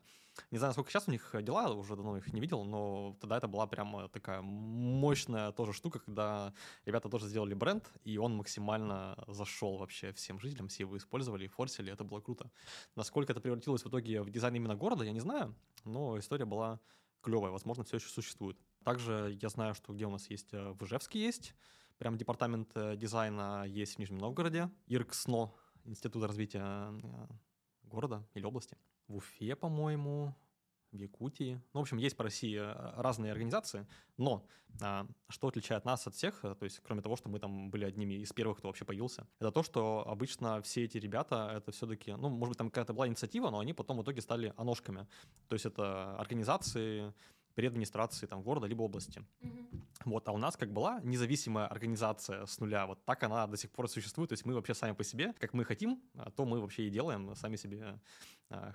Не 0.51 0.57
знаю, 0.57 0.73
сколько 0.73 0.91
сейчас 0.91 1.07
у 1.07 1.11
них 1.11 1.33
дела, 1.41 1.71
уже 1.73 1.95
давно 1.95 2.17
их 2.17 2.33
не 2.33 2.41
видел, 2.41 2.65
но 2.65 3.15
тогда 3.21 3.37
это 3.37 3.47
была 3.47 3.67
прям 3.67 4.09
такая 4.09 4.41
мощная 4.41 5.51
тоже 5.53 5.71
штука, 5.71 5.99
когда 5.99 6.53
ребята 6.85 7.07
тоже 7.07 7.27
сделали 7.27 7.53
бренд, 7.53 7.89
и 8.03 8.17
он 8.17 8.35
максимально 8.35 9.15
зашел 9.27 9.77
вообще 9.77 10.11
всем 10.11 10.39
жителям, 10.39 10.67
все 10.67 10.83
его 10.83 10.97
использовали, 10.97 11.47
форсили, 11.47 11.91
это 11.91 12.03
было 12.03 12.19
круто. 12.19 12.51
Насколько 12.95 13.31
это 13.31 13.39
превратилось 13.39 13.85
в 13.85 13.87
итоге 13.87 14.21
в 14.21 14.29
дизайн 14.29 14.55
именно 14.55 14.75
города, 14.75 15.05
я 15.05 15.13
не 15.13 15.21
знаю, 15.21 15.55
но 15.85 16.19
история 16.19 16.45
была 16.45 16.81
клевая, 17.21 17.51
возможно, 17.51 17.83
все 17.83 17.97
еще 17.97 18.09
существует. 18.09 18.57
Также 18.85 19.35
я 19.41 19.49
знаю, 19.49 19.73
что 19.73 19.93
где 19.93 20.05
у 20.05 20.11
нас 20.11 20.29
есть, 20.29 20.53
э, 20.53 20.71
в 20.73 20.83
Ижевске 20.83 21.19
есть, 21.19 21.55
прям 21.97 22.17
департамент 22.17 22.69
э, 22.75 22.95
дизайна 22.95 23.65
есть 23.65 23.95
в 23.95 23.99
Нижнем 23.99 24.19
Новгороде, 24.19 24.69
ИРКСНО, 24.85 25.51
Институт 25.85 26.23
развития 26.23 26.63
э, 26.63 27.27
города 27.81 28.23
или 28.35 28.45
области. 28.45 28.77
В 29.07 29.15
Уфе, 29.15 29.55
по-моему, 29.55 30.35
в 30.91 30.97
Якутии. 30.97 31.59
Ну, 31.73 31.79
в 31.79 31.81
общем, 31.81 31.97
есть 31.97 32.15
по 32.15 32.23
России 32.23 32.57
разные 33.01 33.31
организации, 33.31 33.87
но 34.17 34.45
а, 34.81 35.07
что 35.29 35.47
отличает 35.47 35.83
нас 35.85 36.07
от 36.07 36.15
всех, 36.15 36.41
то 36.41 36.57
есть 36.61 36.79
кроме 36.79 37.01
того, 37.01 37.15
что 37.15 37.27
мы 37.27 37.39
там 37.39 37.69
были 37.69 37.85
одними 37.85 38.13
из 38.15 38.31
первых, 38.33 38.59
кто 38.59 38.67
вообще 38.67 38.85
появился, 38.85 39.27
это 39.39 39.51
то, 39.51 39.63
что 39.63 40.07
обычно 40.07 40.61
все 40.61 40.85
эти 40.85 40.97
ребята, 40.97 41.51
это 41.55 41.71
все-таки, 41.71 42.13
ну, 42.13 42.29
может 42.29 42.49
быть, 42.51 42.57
там 42.57 42.69
какая-то 42.69 42.93
была 42.93 43.07
инициатива, 43.07 43.49
но 43.49 43.59
они 43.59 43.73
потом 43.73 43.97
в 43.97 44.03
итоге 44.03 44.21
стали 44.21 44.53
оножками. 44.57 45.07
То 45.47 45.53
есть 45.55 45.65
это 45.65 46.15
организации, 46.17 47.13
при 47.55 47.67
администрации 47.67 48.27
там, 48.27 48.43
города 48.43 48.67
либо 48.67 48.83
области. 48.83 49.19
Mm-hmm. 49.41 49.81
Вот, 50.05 50.27
а 50.27 50.31
у 50.31 50.37
нас 50.37 50.55
как 50.55 50.71
была 50.71 50.99
независимая 51.03 51.67
организация 51.67 52.45
с 52.45 52.59
нуля, 52.59 52.85
вот 52.85 53.03
так 53.05 53.23
она 53.23 53.47
до 53.47 53.57
сих 53.57 53.71
пор 53.71 53.89
существует, 53.89 54.29
то 54.29 54.33
есть 54.33 54.45
мы 54.45 54.53
вообще 54.53 54.73
сами 54.73 54.93
по 54.93 55.03
себе, 55.03 55.33
как 55.39 55.53
мы 55.53 55.65
хотим, 55.65 56.01
а 56.15 56.29
то 56.29 56.45
мы 56.45 56.59
вообще 56.59 56.83
и 56.87 56.89
делаем 56.89 57.35
сами 57.35 57.55
себе 57.55 57.99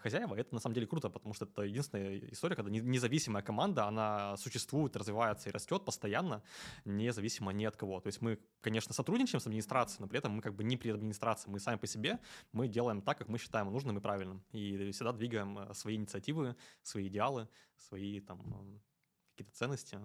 хозяева. 0.03 0.35
Это 0.35 0.55
на 0.55 0.61
самом 0.61 0.75
деле 0.75 0.87
круто, 0.87 1.11
потому 1.11 1.35
что 1.35 1.45
это 1.45 1.63
единственная 1.63 2.19
история, 2.31 2.57
когда 2.57 2.71
независимая 2.71 3.43
команда, 3.43 3.87
она 3.87 4.37
существует, 4.37 4.97
развивается 4.97 5.49
и 5.49 5.53
растет 5.53 5.85
постоянно, 5.85 6.43
независимо 6.85 7.53
ни 7.53 7.65
от 7.65 7.77
кого. 7.77 8.01
То 8.01 8.09
есть 8.09 8.21
мы, 8.21 8.39
конечно, 8.61 8.93
сотрудничаем 8.95 9.41
с 9.41 9.47
администрацией, 9.47 10.03
но 10.03 10.09
при 10.09 10.19
этом 10.19 10.33
мы 10.33 10.43
как 10.43 10.55
бы 10.55 10.65
не 10.65 10.77
при 10.77 10.91
администрации, 10.91 11.51
мы 11.51 11.61
сами 11.61 11.77
по 11.77 11.87
себе, 11.87 12.19
мы 12.53 12.69
делаем 12.69 13.03
так, 13.03 13.19
как 13.19 13.29
мы 13.29 13.39
считаем 13.39 13.71
нужным 13.73 13.99
и 13.99 14.01
правильным. 14.01 14.43
И 14.53 14.91
всегда 14.93 15.13
двигаем 15.13 15.59
э, 15.59 15.75
свои 15.75 15.97
инициативы, 15.97 16.57
свои 16.83 17.07
идеалы, 17.07 17.49
свои 17.77 18.21
там 18.21 18.81
какие-то 19.33 19.57
ценности 19.57 19.99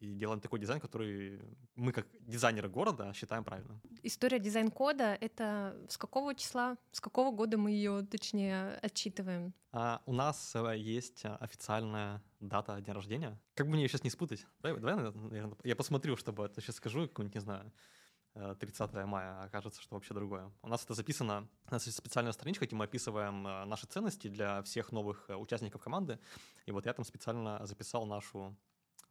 и 0.00 0.14
делаем 0.14 0.40
такой 0.40 0.58
дизайн, 0.58 0.80
который 0.80 1.40
мы 1.74 1.92
как 1.92 2.06
дизайнеры 2.20 2.68
города 2.68 3.12
считаем 3.14 3.44
правильным. 3.44 3.80
История 4.02 4.38
дизайн-кода— 4.38 5.16
это 5.20 5.76
с 5.88 5.96
какого 5.96 6.34
числа, 6.34 6.76
с 6.92 7.00
какого 7.00 7.34
года 7.34 7.56
мы 7.56 7.70
ее, 7.70 8.02
точнее, 8.02 8.78
отчитываем? 8.82 9.54
А, 9.72 10.02
у 10.06 10.12
нас 10.12 10.54
э, 10.54 10.76
есть 10.78 11.24
официальная 11.24 12.22
дата 12.40 12.80
дня 12.80 12.94
рождения. 12.94 13.40
Как 13.54 13.66
бы 13.66 13.72
мне 13.72 13.82
ее 13.82 13.88
сейчас 13.88 14.04
не 14.04 14.10
спутать? 14.10 14.46
Давай, 14.60 14.78
давай 14.80 14.96
наверное, 14.96 15.56
я 15.64 15.76
посмотрю, 15.76 16.16
чтобы 16.16 16.44
это 16.44 16.60
сейчас 16.60 16.76
скажу, 16.76 17.08
какую-нибудь, 17.08 17.34
не 17.34 17.40
знаю, 17.40 17.72
30 18.34 18.94
э, 18.94 19.06
мая, 19.06 19.40
а 19.40 19.44
окажется, 19.44 19.80
что 19.80 19.94
вообще 19.94 20.12
другое. 20.12 20.52
У 20.62 20.68
нас 20.68 20.84
это 20.84 20.94
записано, 20.94 21.48
у 21.68 21.72
нас 21.72 21.86
есть 21.86 21.96
специальная 21.96 22.32
страничка, 22.32 22.66
где 22.66 22.76
мы 22.76 22.84
описываем 22.84 23.46
э, 23.46 23.64
наши 23.64 23.86
ценности 23.86 24.28
для 24.28 24.62
всех 24.62 24.92
новых 24.92 25.30
участников 25.30 25.82
команды. 25.82 26.18
И 26.66 26.72
вот 26.72 26.84
я 26.84 26.92
там 26.92 27.04
специально 27.04 27.64
записал 27.64 28.04
нашу 28.06 28.56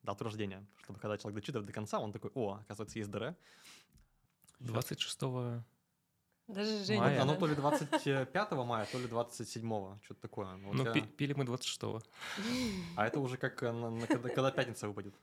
дату 0.06 0.24
рождения, 0.24 0.66
чтобы 0.84 1.00
когда 1.00 1.18
человек 1.18 1.36
дочитывает 1.42 1.66
до 1.66 1.74
конца, 1.74 2.00
он 2.00 2.12
такой, 2.12 2.32
о, 2.34 2.60
оказывается, 2.62 3.00
есть 3.00 3.12
ДР. 3.12 3.36
26 4.60 5.22
даже 6.48 6.84
Женя. 6.86 7.02
Мая. 7.02 7.22
Оно 7.22 7.36
то 7.36 7.48
ли 7.48 7.56
25 7.56 8.52
мая, 8.52 8.86
то 8.92 9.00
ли 9.00 9.08
27, 9.08 10.00
что-то 10.04 10.22
такое. 10.22 10.56
Вот 10.58 10.76
ну, 10.76 10.84
я... 10.86 11.02
пили 11.02 11.34
мы 11.34 11.44
26 11.44 11.82
А 12.96 13.08
это 13.08 13.20
уже 13.20 13.38
как 13.38 13.62
на, 13.64 14.06
когда, 14.08 14.30
когда 14.30 14.52
пятница 14.52 14.88
выпадет. 14.88 15.14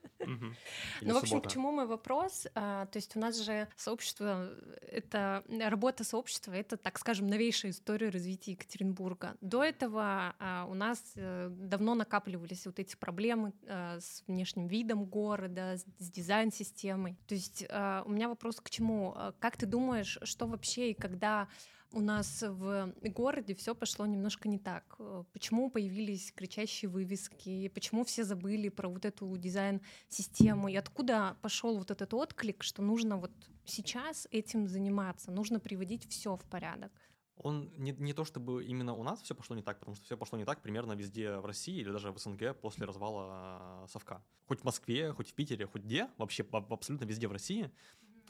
Ну, 1.00 1.14
в 1.14 1.16
общем, 1.16 1.40
к 1.40 1.48
чему 1.48 1.70
мой 1.70 1.86
вопрос? 1.86 2.46
А, 2.54 2.86
то 2.86 2.98
есть 2.98 3.16
у 3.16 3.20
нас 3.20 3.38
же 3.38 3.68
сообщество, 3.76 4.50
это 4.80 5.44
работа 5.60 6.04
сообщества, 6.04 6.52
это, 6.52 6.76
так 6.76 6.98
скажем, 6.98 7.28
новейшая 7.28 7.70
история 7.70 8.08
развития 8.08 8.52
Екатеринбурга. 8.52 9.36
До 9.40 9.62
этого 9.62 10.34
а, 10.38 10.66
у 10.68 10.74
нас 10.74 11.12
э, 11.16 11.48
давно 11.50 11.94
накапливались 11.94 12.66
вот 12.66 12.78
эти 12.78 12.96
проблемы 12.96 13.52
а, 13.68 13.98
с 14.00 14.24
внешним 14.26 14.66
видом 14.66 15.04
города, 15.04 15.76
с 15.76 16.10
дизайн-системой. 16.10 17.16
То 17.26 17.34
есть 17.34 17.62
у 17.62 18.10
меня 18.10 18.28
вопрос 18.28 18.60
к 18.60 18.70
чему? 18.70 19.16
Как 19.38 19.56
ты 19.56 19.66
думаешь, 19.66 20.18
что 20.22 20.46
вообще 20.46 20.90
и 20.90 20.94
как 20.94 21.11
когда 21.12 21.48
у 21.92 22.00
нас 22.00 22.42
в 22.42 22.90
городе 23.02 23.54
все 23.54 23.74
пошло 23.74 24.06
немножко 24.06 24.48
не 24.48 24.58
так. 24.58 24.96
Э, 24.98 25.24
почему 25.32 25.70
появились 25.70 26.32
кричащие 26.32 26.88
вывески? 26.88 27.68
Почему 27.68 28.02
все 28.04 28.24
забыли 28.24 28.70
про 28.70 28.88
вот 28.88 29.04
эту 29.04 29.36
дизайн-систему? 29.36 30.68
И 30.68 30.76
откуда 30.76 31.36
пошел 31.42 31.76
вот 31.76 31.90
этот 31.90 32.14
отклик, 32.14 32.62
что 32.62 32.82
нужно 32.82 33.18
вот 33.18 33.30
сейчас 33.66 34.26
этим 34.30 34.68
заниматься, 34.68 35.30
нужно 35.30 35.60
приводить 35.60 36.08
все 36.08 36.36
в 36.36 36.44
порядок? 36.44 36.92
Он 37.36 37.70
не, 37.76 37.92
не 37.92 38.14
то 38.14 38.24
чтобы 38.24 38.64
именно 38.64 38.94
у 38.94 39.02
нас 39.02 39.20
все 39.20 39.34
пошло 39.34 39.54
не 39.54 39.62
так, 39.62 39.78
потому 39.78 39.96
что 39.96 40.04
все 40.06 40.16
пошло 40.16 40.38
не 40.38 40.46
так 40.46 40.62
примерно 40.62 40.94
везде 40.94 41.36
в 41.36 41.44
России 41.44 41.76
или 41.76 41.90
даже 41.90 42.10
в 42.10 42.18
СНГ 42.18 42.56
после 42.62 42.86
развала 42.86 43.86
Совка. 43.88 44.22
Хоть 44.46 44.60
в 44.60 44.64
Москве, 44.64 45.12
хоть 45.12 45.28
в 45.28 45.34
Питере, 45.34 45.66
хоть 45.66 45.82
где, 45.82 46.08
вообще 46.16 46.42
абсолютно 46.70 47.04
везде 47.04 47.28
в 47.28 47.32
России 47.32 47.70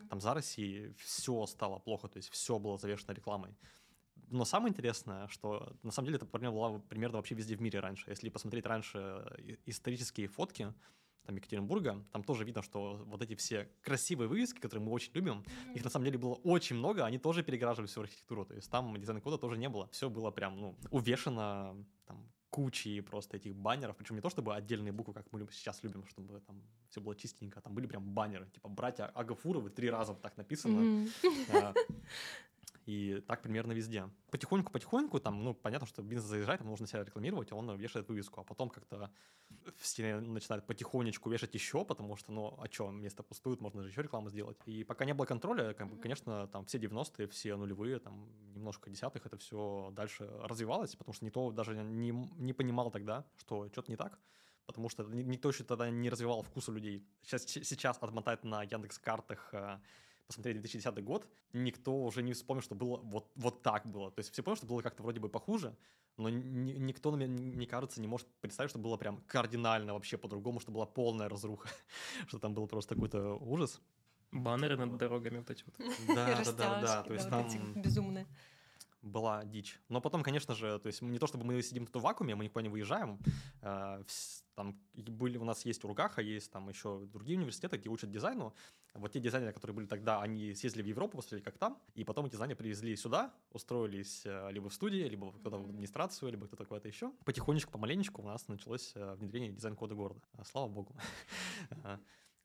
там 0.08 0.20
за 0.20 0.34
Россией 0.34 0.94
все 0.98 1.46
стало 1.46 1.78
плохо, 1.78 2.08
то 2.08 2.16
есть 2.18 2.30
все 2.30 2.58
было 2.58 2.78
завешено 2.78 3.12
рекламой. 3.12 3.56
Но 4.28 4.44
самое 4.44 4.70
интересное, 4.70 5.28
что 5.28 5.76
на 5.82 5.90
самом 5.90 6.06
деле 6.06 6.16
это 6.16 6.26
проблема 6.26 6.54
была 6.54 6.78
примерно 6.78 7.18
вообще 7.18 7.34
везде 7.34 7.54
в 7.54 7.60
мире 7.60 7.80
раньше. 7.80 8.08
Если 8.08 8.30
посмотреть 8.30 8.64
раньше 8.64 9.58
исторические 9.66 10.26
фотки, 10.26 10.72
там 11.26 11.36
Екатеринбурга, 11.36 12.04
там 12.12 12.24
тоже 12.24 12.44
видно, 12.44 12.62
что 12.62 13.02
вот 13.06 13.22
эти 13.22 13.34
все 13.34 13.68
красивые 13.82 14.28
вывески, 14.28 14.58
которые 14.58 14.84
мы 14.84 14.92
очень 14.92 15.12
любим, 15.12 15.44
mm-hmm. 15.44 15.74
их 15.74 15.84
на 15.84 15.90
самом 15.90 16.06
деле 16.06 16.18
было 16.18 16.34
очень 16.34 16.76
много, 16.76 17.04
они 17.04 17.18
тоже 17.18 17.42
переграживали 17.42 17.86
всю 17.86 18.00
архитектуру, 18.00 18.44
то 18.44 18.54
есть 18.54 18.70
там 18.70 18.96
дизайн-кода 18.98 19.38
тоже 19.38 19.56
не 19.56 19.68
было, 19.68 19.88
все 19.92 20.10
было 20.10 20.30
прям, 20.30 20.60
ну, 20.60 20.76
увешано 20.90 21.76
там 22.06 22.31
кучей 22.52 23.00
просто 23.00 23.38
этих 23.38 23.54
баннеров, 23.54 23.96
причем 23.96 24.16
не 24.16 24.20
то 24.20 24.28
чтобы 24.28 24.54
отдельные 24.54 24.92
буквы, 24.92 25.14
как 25.14 25.32
мы 25.32 25.48
сейчас 25.50 25.82
любим, 25.82 26.04
чтобы 26.06 26.40
там 26.40 26.62
все 26.90 27.00
было 27.00 27.16
чистенько, 27.16 27.58
а 27.58 27.62
там 27.62 27.74
были 27.74 27.86
прям 27.86 28.14
баннеры, 28.14 28.46
типа 28.50 28.68
«Братья 28.68 29.06
Агафуровы» 29.06 29.70
три 29.70 29.90
раза 29.90 30.14
так 30.14 30.36
написано. 30.36 30.80
Mm-hmm. 30.80 31.74
И 32.86 33.22
так 33.28 33.42
примерно 33.42 33.72
везде. 33.72 34.08
Потихоньку-потихоньку, 34.30 35.20
там, 35.20 35.44
ну, 35.44 35.54
понятно, 35.54 35.86
что 35.86 36.02
бизнес 36.02 36.24
заезжает, 36.24 36.60
там 36.60 36.68
нужно 36.68 36.86
себя 36.86 37.04
рекламировать, 37.04 37.52
он 37.52 37.76
вешает 37.76 38.08
вывеску, 38.08 38.40
а 38.40 38.44
потом 38.44 38.70
как-то 38.70 39.10
все 39.76 40.20
начинают 40.20 40.66
потихонечку 40.66 41.30
вешать 41.30 41.54
еще, 41.54 41.84
потому 41.84 42.16
что, 42.16 42.32
ну, 42.32 42.54
а 42.58 42.66
что, 42.70 42.90
место 42.90 43.22
пустует, 43.22 43.60
можно 43.60 43.82
же 43.82 43.88
еще 43.88 44.02
рекламу 44.02 44.30
сделать. 44.30 44.58
И 44.66 44.82
пока 44.84 45.04
не 45.04 45.14
было 45.14 45.26
контроля, 45.26 45.74
как 45.74 45.88
бы, 45.88 45.96
конечно, 45.96 46.48
там 46.48 46.64
все 46.64 46.78
90-е, 46.78 47.28
все 47.28 47.56
нулевые, 47.56 47.98
там 48.00 48.28
немножко 48.54 48.90
десятых, 48.90 49.26
это 49.26 49.36
все 49.36 49.92
дальше 49.92 50.28
развивалось, 50.42 50.96
потому 50.96 51.14
что 51.14 51.24
никто 51.24 51.52
даже 51.52 51.76
не, 51.76 52.10
не 52.10 52.52
понимал 52.52 52.90
тогда, 52.90 53.24
что 53.36 53.68
что-то 53.68 53.90
не 53.90 53.96
так 53.96 54.18
потому 54.66 54.88
что 54.88 55.02
никто 55.04 55.48
еще 55.48 55.64
тогда 55.64 55.90
не 55.90 56.08
развивал 56.08 56.42
вкус 56.42 56.68
у 56.68 56.72
людей. 56.72 57.04
Сейчас, 57.22 57.42
сейчас 57.42 57.98
отмотать 58.00 58.44
на 58.44 58.62
Яндекс 58.62 58.98
картах 58.98 59.48
э, 59.52 59.80
посмотреть 60.26 60.56
2010 60.56 61.04
год, 61.04 61.28
никто 61.52 62.04
уже 62.04 62.22
не 62.22 62.32
вспомнил, 62.32 62.62
что 62.62 62.74
было 62.74 62.98
вот, 62.98 63.30
вот 63.34 63.62
так 63.62 63.86
было. 63.86 64.10
То 64.10 64.20
есть 64.20 64.32
все 64.32 64.42
поняли, 64.42 64.58
что 64.58 64.66
было 64.66 64.80
как-то 64.82 65.02
вроде 65.02 65.20
бы 65.20 65.28
похуже, 65.28 65.76
но 66.16 66.28
ни, 66.28 66.72
никто, 66.72 67.12
мне 67.12 67.66
кажется, 67.66 68.00
не 68.00 68.08
может 68.08 68.28
представить, 68.40 68.70
что 68.70 68.78
было 68.78 68.96
прям 68.96 69.18
кардинально 69.26 69.94
вообще 69.94 70.16
по-другому, 70.18 70.60
что 70.60 70.72
была 70.72 70.86
полная 70.86 71.28
разруха, 71.28 71.68
что 72.28 72.38
там 72.38 72.54
был 72.54 72.66
просто 72.66 72.94
какой-то 72.94 73.34
ужас. 73.36 73.80
Баннеры 74.30 74.76
над 74.76 74.96
дорогами 74.96 75.38
вот 75.38 75.50
эти 75.50 75.62
вот. 75.64 75.74
Да, 76.08 76.42
да, 76.44 76.52
да, 76.52 76.80
да. 76.80 77.02
То 77.02 77.12
есть 77.12 77.28
там... 77.28 77.72
Безумные 77.74 78.26
была 79.02 79.44
дичь. 79.44 79.80
Но 79.88 80.00
потом, 80.00 80.22
конечно 80.22 80.54
же, 80.54 80.78
то 80.78 80.86
есть 80.86 81.02
не 81.02 81.18
то, 81.18 81.26
чтобы 81.26 81.44
мы 81.44 81.60
сидим 81.62 81.86
тут 81.86 81.96
в 81.96 82.04
вакууме, 82.04 82.34
мы 82.34 82.44
никуда 82.44 82.62
не 82.62 82.68
выезжаем. 82.68 83.18
Э, 83.60 84.02
там 84.54 84.78
были, 84.94 85.36
у 85.38 85.44
нас 85.44 85.64
есть 85.66 85.84
Ургаха, 85.84 86.22
есть 86.22 86.50
там 86.50 86.68
еще 86.68 87.04
другие 87.12 87.36
университеты, 87.38 87.76
где 87.76 87.88
учат 87.88 88.10
дизайну. 88.10 88.54
Вот 88.94 89.12
те 89.12 89.20
дизайнеры, 89.20 89.52
которые 89.52 89.74
были 89.74 89.86
тогда, 89.86 90.20
они 90.20 90.54
съездили 90.54 90.82
в 90.82 90.86
Европу, 90.86 91.16
посмотрели, 91.16 91.42
как 91.42 91.56
там, 91.56 91.80
и 91.94 92.04
потом 92.04 92.26
эти 92.26 92.36
знания 92.36 92.54
привезли 92.54 92.94
сюда, 92.96 93.34
устроились 93.50 94.22
э, 94.26 94.50
либо 94.50 94.68
в 94.68 94.74
студии, 94.74 95.08
либо 95.08 95.32
кто-то 95.32 95.58
в 95.58 95.64
администрацию, 95.64 96.30
либо 96.30 96.46
кто-то 96.46 96.66
куда-то 96.66 96.88
еще. 96.88 97.10
Потихонечку, 97.24 97.72
помаленечку 97.72 98.20
у 98.22 98.26
нас 98.26 98.48
началось 98.48 98.92
э, 98.94 99.14
внедрение 99.14 99.52
дизайн-кода 99.52 99.94
города. 99.94 100.20
Слава 100.44 100.68
богу. 100.68 100.94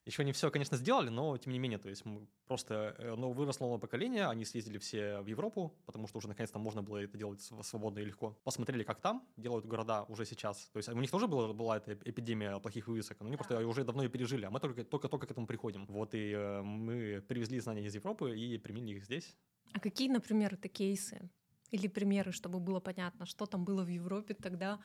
Еще 0.08 0.24
не 0.24 0.32
все, 0.32 0.50
конечно, 0.50 0.78
сделали, 0.78 1.10
но 1.10 1.38
тем 1.38 1.52
не 1.52 1.60
менее, 1.60 1.80
то 1.80 1.90
есть 1.90 2.06
мы 2.06 2.26
просто 2.48 2.96
ну, 3.18 3.34
выросло 3.34 3.66
новое 3.66 3.78
поколение, 3.78 4.28
они 4.28 4.46
съездили 4.46 4.78
все 4.78 5.20
в 5.20 5.28
Европу, 5.28 5.76
потому 5.86 6.08
что 6.08 6.20
уже 6.20 6.30
наконец-то 6.30 6.60
можно 6.60 6.82
было 6.82 7.00
это 7.04 7.18
делать 7.18 7.42
свободно 7.42 8.00
и 8.00 8.06
легко. 8.06 8.40
Посмотрели, 8.46 8.84
как 8.84 9.02
там 9.02 9.28
делают 9.36 9.66
города 9.66 10.04
уже 10.04 10.26
сейчас. 10.26 10.70
То 10.72 10.78
есть 10.78 10.88
у 10.88 10.98
них 10.98 11.12
тоже 11.12 11.28
была, 11.28 11.52
была 11.52 11.76
эта 11.76 11.92
эпидемия 12.06 12.58
плохих 12.60 12.88
вывесок, 12.88 13.20
но 13.20 13.28
они 13.28 13.36
да. 13.36 13.44
просто 13.44 13.68
уже 13.68 13.84
давно 13.84 14.04
ее 14.04 14.10
пережили, 14.10 14.46
а 14.46 14.50
мы 14.50 14.62
только, 14.62 14.86
только, 14.86 15.10
только 15.10 15.28
к 15.28 15.32
этому 15.32 15.46
приходим. 15.46 15.86
Вот 15.88 16.16
и 16.16 16.32
э, 16.32 16.62
мы 16.62 17.22
привезли 17.28 17.60
знания 17.60 17.86
из 17.86 17.94
Европы 17.94 18.34
и 18.34 18.58
применили 18.58 19.00
их 19.00 19.04
здесь. 19.04 19.36
А 19.74 19.82
какие, 19.82 20.08
например, 20.08 20.54
это 20.54 20.70
кейсы? 20.70 21.30
Или 21.72 21.90
примеры, 21.90 22.32
чтобы 22.32 22.60
было 22.62 22.80
понятно, 22.80 23.26
что 23.26 23.46
там 23.46 23.66
было 23.66 23.84
в 23.84 23.90
Европе 23.90 24.36
тогда, 24.36 24.80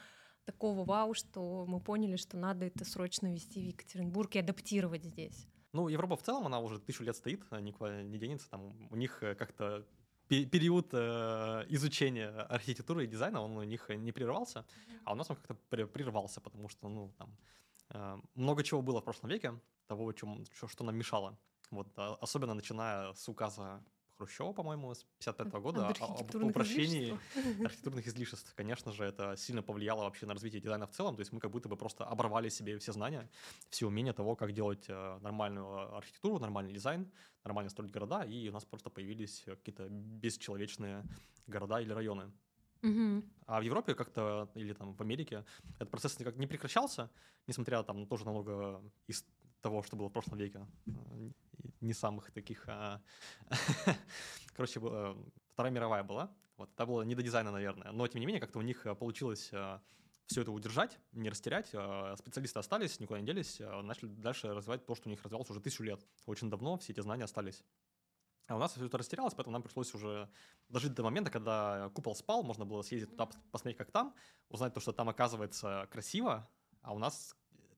такого 0.45 0.85
вау, 0.85 1.15
что 1.15 1.65
мы 1.67 1.81
поняли, 1.81 2.17
что 2.17 2.37
надо 2.37 2.67
это 2.67 2.85
срочно 2.85 3.33
вести 3.33 3.61
в 3.61 3.67
Екатеринбург 3.67 4.35
и 4.37 4.39
адаптировать 4.39 5.05
здесь? 5.05 5.47
Ну, 5.73 5.89
Европа 5.89 6.17
в 6.17 6.23
целом, 6.23 6.47
она 6.47 6.61
уже 6.61 6.79
тысячу 6.79 7.05
лет 7.05 7.17
стоит, 7.17 7.51
никуда 7.61 8.03
не 8.03 8.19
денется. 8.19 8.51
Там 8.51 8.89
у 8.91 8.97
них 8.97 9.23
э, 9.23 9.35
как-то 9.35 9.87
период 10.29 10.89
э, 10.93 11.65
изучения 11.69 12.29
архитектуры 12.29 13.05
и 13.05 13.07
дизайна, 13.07 13.41
он 13.41 13.57
у 13.57 13.63
них 13.63 13.89
не 13.89 14.13
прервался, 14.13 14.65
а 15.05 15.13
у 15.13 15.15
нас 15.15 15.31
он 15.31 15.37
как-то 15.37 15.55
прервался, 15.87 16.41
потому 16.41 16.69
что, 16.69 16.89
ну, 16.89 17.13
там, 17.19 17.37
э, 17.91 18.19
много 18.35 18.63
чего 18.63 18.83
было 18.83 19.01
в 19.01 19.05
прошлом 19.05 19.31
веке, 19.31 19.55
того, 19.87 20.13
чем, 20.13 20.45
что 20.53 20.85
нам 20.85 20.97
мешало. 20.97 21.39
Вот, 21.71 21.89
а, 21.97 22.19
особенно 22.21 22.55
начиная 22.55 23.15
с 23.15 23.29
указа 23.29 23.83
Хрущева, 24.23 24.52
по-моему, 24.52 24.95
с 24.95 25.05
55 25.19 25.52
года 25.55 25.88
об 26.00 26.35
упрощении 26.35 27.19
архитектурных 27.64 28.07
излишеств. 28.07 28.55
Конечно 28.55 28.93
же, 28.93 29.05
это 29.05 29.37
сильно 29.37 29.62
повлияло 29.62 30.05
вообще 30.05 30.26
на 30.26 30.35
развитие 30.35 30.61
дизайна 30.61 30.87
в 30.87 30.91
целом. 30.91 31.17
То 31.17 31.21
есть 31.21 31.33
мы 31.33 31.41
как 31.41 31.50
будто 31.50 31.69
бы 31.69 31.76
просто 31.76 32.05
оборвали 32.05 32.49
себе 32.49 32.79
все 32.79 32.93
знания, 32.93 33.29
все 33.71 33.87
умения 33.87 34.12
того, 34.12 34.37
как 34.37 34.52
делать 34.52 34.85
э, 34.88 35.19
нормальную 35.21 35.97
архитектуру, 35.97 36.38
нормальный 36.38 36.73
дизайн, 36.73 37.11
нормально 37.45 37.71
строить 37.71 37.91
города, 37.91 38.23
и 38.23 38.49
у 38.49 38.52
нас 38.52 38.64
просто 38.64 38.91
появились 38.91 39.43
какие-то 39.45 39.88
бесчеловечные 39.88 41.05
города 41.47 41.81
или 41.81 41.93
районы. 41.93 42.33
Угу. 42.83 43.23
А 43.47 43.61
в 43.61 43.62
Европе 43.62 43.95
как-то, 43.95 44.49
или 44.55 44.73
там 44.73 44.95
в 44.95 45.00
Америке, 45.00 45.45
этот 45.76 45.91
процесс 45.91 46.19
никак 46.21 46.37
не 46.37 46.47
прекращался, 46.47 47.11
несмотря 47.47 47.83
там 47.83 48.07
тоже 48.07 48.25
на 48.25 48.33
много 48.33 48.83
того, 49.62 49.83
что 49.83 49.97
было 49.97 50.09
в 50.09 50.12
прошлом 50.12 50.38
веке 50.38 50.66
не 51.81 51.92
самых 51.95 52.31
таких... 52.33 52.64
А... 52.69 53.00
Короче, 54.54 54.81
Вторая 55.52 55.73
мировая 55.73 56.02
была. 56.02 56.35
Вот, 56.57 56.71
это 56.73 56.87
было 56.87 57.02
не 57.02 57.14
до 57.14 57.23
дизайна, 57.23 57.50
наверное. 57.50 57.92
Но, 57.92 58.07
тем 58.07 58.21
не 58.21 58.26
менее, 58.26 58.40
как-то 58.40 58.59
у 58.59 58.62
них 58.62 58.87
э, 58.87 58.95
получилось 58.95 59.49
э, 59.52 59.81
все 60.26 60.42
это 60.42 60.52
удержать, 60.52 60.99
не 61.12 61.28
растерять. 61.28 61.71
Э, 61.73 62.14
специалисты 62.19 62.59
остались, 62.59 63.00
никуда 63.00 63.21
не 63.21 63.26
делись, 63.26 63.61
начали 63.83 64.09
дальше 64.09 64.54
развивать 64.54 64.87
то, 64.87 64.95
что 64.95 65.09
у 65.09 65.11
них 65.11 65.23
развивалось 65.23 65.50
уже 65.50 65.61
тысячу 65.61 65.83
лет. 65.83 66.07
Очень 66.26 66.50
давно 66.50 66.76
все 66.76 66.92
эти 66.92 67.00
знания 67.00 67.25
остались. 67.25 67.64
А 68.47 68.57
у 68.57 68.59
нас 68.59 68.73
все 68.73 68.87
это 68.87 68.99
растерялось, 68.99 69.35
поэтому 69.35 69.52
нам 69.52 69.62
пришлось 69.62 69.95
уже 69.95 70.28
дожить 70.69 70.95
до 70.95 71.02
момента, 71.02 71.31
когда 71.31 71.90
купол 71.95 72.14
спал, 72.14 72.42
можно 72.42 72.64
было 72.64 72.83
съездить 72.83 73.11
туда, 73.11 73.28
посмотреть, 73.50 73.78
как 73.78 73.90
там, 73.90 74.14
узнать 74.49 74.75
то, 74.75 74.81
что 74.81 74.92
там 74.92 75.09
оказывается 75.09 75.88
красиво, 75.90 76.49
а 76.83 76.92
у 76.92 76.99
нас 76.99 77.37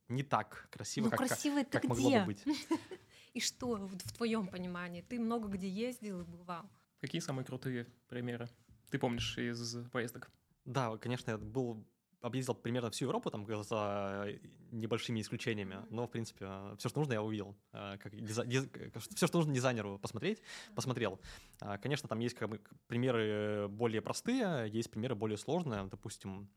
не 0.08 0.22
так 0.22 0.68
красиво, 0.70 1.06
ну, 1.06 1.10
как, 1.10 1.20
красиво 1.20 1.58
как, 1.64 1.70
как 1.70 1.84
могло 1.84 2.10
бы 2.10 2.24
быть. 2.26 2.44
И 3.34 3.40
что 3.40 3.76
в 3.76 4.12
твоем 4.12 4.46
понимании? 4.46 5.02
Ты 5.02 5.18
много 5.18 5.48
где 5.48 5.68
ездил 5.68 6.20
и 6.20 6.24
бывал. 6.24 6.70
Какие 7.00 7.20
самые 7.20 7.44
крутые 7.44 7.86
примеры? 8.08 8.48
Ты 8.90 8.98
помнишь 8.98 9.36
из 9.36 9.76
поездок? 9.90 10.30
Да, 10.64 10.96
конечно, 10.98 11.32
я 11.32 11.38
был 11.38 11.84
объездил 12.24 12.54
примерно 12.54 12.90
всю 12.90 13.04
Европу, 13.04 13.30
там, 13.30 13.46
за 13.64 14.28
небольшими 14.70 15.20
исключениями, 15.20 15.84
но, 15.90 16.06
в 16.06 16.10
принципе, 16.10 16.48
все, 16.78 16.88
что 16.88 17.00
нужно, 17.00 17.12
я 17.12 17.22
увидел. 17.22 17.54
Э, 17.72 17.98
как 17.98 18.16
дизай... 18.16 18.46
диз... 18.46 18.66
Все, 19.14 19.26
что 19.26 19.38
нужно 19.38 19.52
дизайнеру 19.52 19.98
посмотреть, 19.98 20.40
посмотрел. 20.74 21.20
Э, 21.60 21.76
конечно, 21.76 22.08
там 22.08 22.20
есть 22.20 22.34
как 22.34 22.48
бы, 22.48 22.62
примеры 22.86 23.68
более 23.68 24.00
простые, 24.00 24.70
есть 24.70 24.90
примеры 24.90 25.14
более 25.14 25.36
сложные. 25.36 25.84
Допустим, 25.84 26.48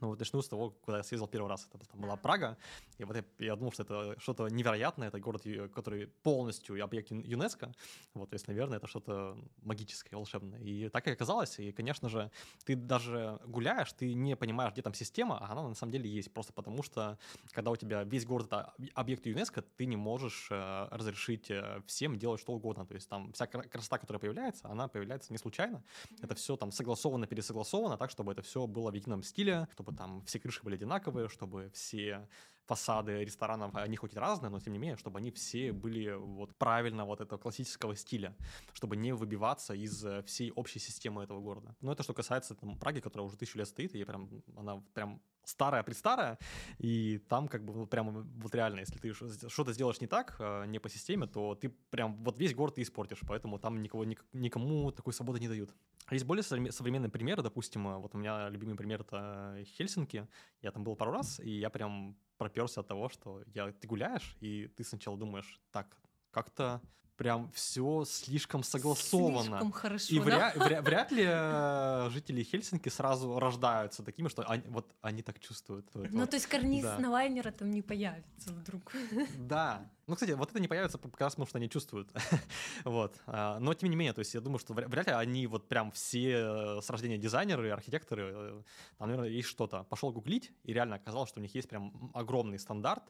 ну, 0.00 0.08
вот 0.08 0.18
начну 0.18 0.42
с 0.42 0.48
того, 0.48 0.70
куда 0.70 0.98
я 0.98 1.02
съездил 1.02 1.26
первый 1.26 1.48
раз. 1.48 1.68
Это 1.72 1.86
там 1.86 2.00
была 2.00 2.16
Прага. 2.16 2.56
И 2.98 3.04
вот 3.04 3.16
я, 3.16 3.24
я 3.38 3.56
думал, 3.56 3.72
что 3.72 3.82
это 3.82 4.20
что-то 4.20 4.48
невероятное. 4.48 5.08
Это 5.08 5.20
город, 5.20 5.42
который 5.74 6.06
полностью 6.06 6.82
объект 6.82 7.10
ЮНЕСКо. 7.10 7.72
Вот, 8.14 8.30
то 8.30 8.34
есть, 8.34 8.48
наверное, 8.48 8.78
это 8.78 8.86
что-то 8.86 9.36
магическое, 9.62 10.16
волшебное. 10.16 10.60
И 10.60 10.88
так 10.88 11.06
и 11.06 11.10
оказалось. 11.10 11.58
И, 11.58 11.72
конечно 11.72 12.08
же, 12.08 12.30
ты 12.64 12.76
даже 12.76 13.40
гуляешь, 13.44 13.92
ты 13.92 14.14
не 14.14 14.36
понимаешь, 14.36 14.72
где 14.72 14.82
там 14.82 14.94
система, 14.94 15.38
а 15.38 15.52
она 15.52 15.68
на 15.68 15.74
самом 15.74 15.92
деле 15.92 16.10
есть. 16.10 16.32
Просто 16.32 16.52
потому 16.52 16.82
что, 16.82 17.18
когда 17.52 17.70
у 17.70 17.76
тебя 17.76 18.04
весь 18.04 18.24
город 18.24 18.46
это 18.46 18.72
объект 18.94 19.26
ЮНЕСКо, 19.26 19.62
ты 19.62 19.86
не 19.86 19.96
можешь 19.96 20.48
э, 20.50 20.88
разрешить 20.90 21.50
э, 21.50 21.82
всем 21.86 22.18
делать 22.18 22.40
что 22.40 22.52
угодно. 22.52 22.86
То 22.86 22.94
есть 22.94 23.08
там 23.08 23.32
вся 23.32 23.46
красота, 23.46 23.98
которая 23.98 24.20
появляется, 24.20 24.68
она 24.68 24.88
появляется 24.88 25.32
не 25.32 25.38
случайно. 25.38 25.82
Это 26.20 26.34
все 26.34 26.56
там 26.56 26.72
согласовано, 26.72 27.26
пересогласовано 27.26 27.96
так, 27.96 28.10
чтобы 28.10 28.32
это 28.32 28.42
все 28.42 28.66
было 28.66 28.90
в 28.90 28.94
едином 28.94 29.22
стиле, 29.22 29.68
чтобы 29.82 29.96
там 29.96 30.22
все 30.22 30.38
крыши 30.38 30.62
были 30.62 30.76
одинаковые, 30.76 31.28
чтобы 31.28 31.70
все 31.74 32.28
фасады 32.66 33.24
ресторанов, 33.24 33.74
они 33.74 33.96
хоть 33.96 34.14
и 34.14 34.18
разные, 34.18 34.50
но 34.50 34.60
тем 34.60 34.72
не 34.72 34.78
менее, 34.78 34.96
чтобы 34.96 35.18
они 35.18 35.30
все 35.30 35.72
были 35.72 36.12
вот 36.12 36.54
правильно 36.56 37.04
вот 37.04 37.20
этого 37.20 37.38
классического 37.38 37.96
стиля, 37.96 38.36
чтобы 38.72 38.96
не 38.96 39.12
выбиваться 39.12 39.74
из 39.74 40.04
э, 40.04 40.22
всей 40.22 40.52
общей 40.52 40.78
системы 40.78 41.24
этого 41.24 41.40
города. 41.40 41.74
Но 41.80 41.92
это 41.92 42.02
что 42.02 42.14
касается 42.14 42.54
там, 42.54 42.78
Праги, 42.78 43.00
которая 43.00 43.26
уже 43.26 43.36
тысячу 43.36 43.58
лет 43.58 43.68
стоит, 43.68 43.94
и 43.94 44.04
прям, 44.04 44.30
она 44.56 44.82
прям 44.94 45.20
старая-престарая, 45.44 46.38
и 46.78 47.18
там 47.28 47.48
как 47.48 47.64
бы 47.64 47.72
вот 47.72 47.90
прямо 47.90 48.12
вот 48.12 48.54
реально, 48.54 48.80
если 48.80 48.98
ты 48.98 49.12
что-то 49.12 49.72
сделаешь 49.72 50.00
не 50.00 50.06
так, 50.06 50.36
э, 50.38 50.66
не 50.66 50.78
по 50.78 50.88
системе, 50.88 51.26
то 51.26 51.54
ты 51.54 51.68
прям 51.90 52.22
вот 52.24 52.38
весь 52.38 52.54
город 52.54 52.76
ты 52.76 52.82
испортишь, 52.82 53.20
поэтому 53.26 53.58
там 53.58 53.82
никого, 53.82 54.04
никому 54.32 54.92
такой 54.92 55.12
свободы 55.12 55.40
не 55.40 55.48
дают. 55.48 55.74
Есть 56.10 56.24
более 56.24 56.42
современные 56.42 57.10
примеры, 57.10 57.42
допустим, 57.42 57.88
э, 57.88 57.96
вот 57.98 58.14
у 58.14 58.18
меня 58.18 58.48
любимый 58.48 58.76
пример 58.76 59.02
это 59.02 59.64
Хельсинки, 59.64 60.28
я 60.60 60.70
там 60.70 60.84
был 60.84 60.96
пару 60.96 61.12
раз, 61.12 61.40
и 61.40 61.50
я 61.50 61.70
прям 61.70 62.16
проперся 62.38 62.80
от 62.80 62.88
того, 62.88 63.08
что 63.08 63.42
я, 63.54 63.72
ты 63.72 63.86
гуляешь, 63.86 64.36
и 64.40 64.68
ты 64.76 64.84
сначала 64.84 65.16
думаешь, 65.16 65.60
так, 65.70 65.96
как-то 66.30 66.80
прям 67.22 67.52
все 67.52 68.04
слишком 68.04 68.64
согласовано. 68.64 69.42
Слишком 69.44 69.70
хорошо, 69.72 70.12
И 70.14 70.18
да? 70.18 70.24
вряд, 70.24 70.56
вряд, 70.84 71.12
ли 71.12 71.24
э, 71.24 72.08
жители 72.10 72.42
Хельсинки 72.42 72.88
сразу 72.88 73.38
рождаются 73.38 74.02
такими, 74.02 74.26
что 74.28 74.42
они, 74.42 74.64
вот 74.66 74.92
они 75.02 75.22
так 75.22 75.38
чувствуют. 75.38 75.86
Вот, 75.94 76.10
Ну, 76.10 76.20
вот. 76.20 76.30
то 76.30 76.36
есть 76.36 76.48
карниз 76.48 76.82
да. 76.82 76.98
Навайнера 76.98 77.52
там 77.52 77.70
не 77.70 77.80
появится 77.82 78.50
вдруг. 78.52 78.92
Да. 79.38 79.88
Ну, 80.08 80.14
кстати, 80.16 80.32
вот 80.32 80.50
это 80.50 80.58
не 80.58 80.66
появится 80.66 80.98
как 80.98 81.20
раз 81.20 81.34
потому, 81.34 81.46
что 81.46 81.58
они 81.58 81.68
чувствуют. 81.70 82.10
вот. 82.84 83.14
А, 83.26 83.60
Но, 83.60 83.72
тем 83.74 83.88
не 83.88 83.94
менее, 83.94 84.12
то 84.12 84.18
есть 84.18 84.34
я 84.34 84.40
думаю, 84.40 84.58
что 84.58 84.74
вря- 84.74 84.88
вряд 84.88 85.06
ли 85.06 85.12
они 85.12 85.46
вот 85.46 85.68
прям 85.68 85.92
все 85.92 86.32
э, 86.32 86.80
с 86.82 86.90
рождения 86.90 87.18
дизайнеры, 87.18 87.70
архитекторы, 87.70 88.32
э, 88.34 88.62
там, 88.98 89.08
наверное, 89.08 89.30
есть 89.30 89.48
что-то. 89.48 89.84
Пошел 89.84 90.10
гуглить, 90.10 90.50
и 90.64 90.72
реально 90.72 90.96
оказалось, 90.96 91.28
что 91.28 91.38
у 91.38 91.42
них 91.42 91.54
есть 91.54 91.68
прям 91.68 92.10
огромный 92.14 92.58
стандарт. 92.58 93.04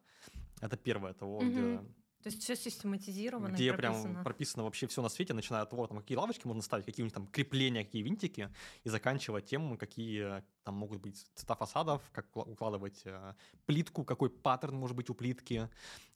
Это 0.60 0.76
первое, 0.76 1.14
того, 1.14 1.38
где 1.40 1.60
Мгм. 1.60 1.94
То 2.22 2.28
есть 2.28 2.42
все 2.42 2.54
систематизировано 2.54 3.52
где 3.52 3.68
и 3.68 3.72
прям 3.72 3.94
прописано. 3.94 4.24
прописано 4.24 4.64
вообще 4.64 4.86
все 4.86 5.02
на 5.02 5.08
свете, 5.08 5.34
начиная 5.34 5.62
от 5.62 5.70
того, 5.70 5.86
там, 5.88 5.98
какие 5.98 6.16
лавочки 6.16 6.46
можно 6.46 6.62
ставить, 6.62 6.84
какие 6.84 7.02
у 7.02 7.06
них 7.06 7.12
там 7.12 7.26
крепления, 7.26 7.84
какие 7.84 8.02
винтики, 8.02 8.48
и 8.84 8.88
заканчивая 8.88 9.40
тем, 9.40 9.76
какие 9.76 10.44
там 10.62 10.74
могут 10.76 11.00
быть 11.00 11.26
цвета 11.34 11.56
фасадов, 11.56 12.02
как 12.12 12.26
укла- 12.32 12.50
укладывать 12.50 13.02
э, 13.04 13.34
плитку, 13.66 14.04
какой 14.04 14.30
паттерн 14.30 14.76
может 14.76 14.96
быть 14.96 15.10
у 15.10 15.14
плитки, 15.14 15.68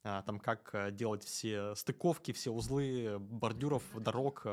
а, 0.05 0.23
там 0.23 0.39
как 0.39 0.71
э, 0.75 0.93
делать 0.93 1.25
все 1.25 1.75
стыковки, 1.75 2.33
все 2.33 2.53
узлы 2.53 3.19
бордюров, 3.19 3.83
дорог, 3.95 4.47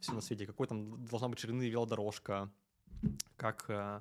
все 0.00 0.12
на 0.12 0.20
свете, 0.22 0.46
какой 0.46 0.66
там 0.66 1.04
должна 1.04 1.28
быть 1.28 1.38
ширины 1.38 1.68
велодорожка, 1.68 2.50
как 3.36 3.66
э, 3.68 4.00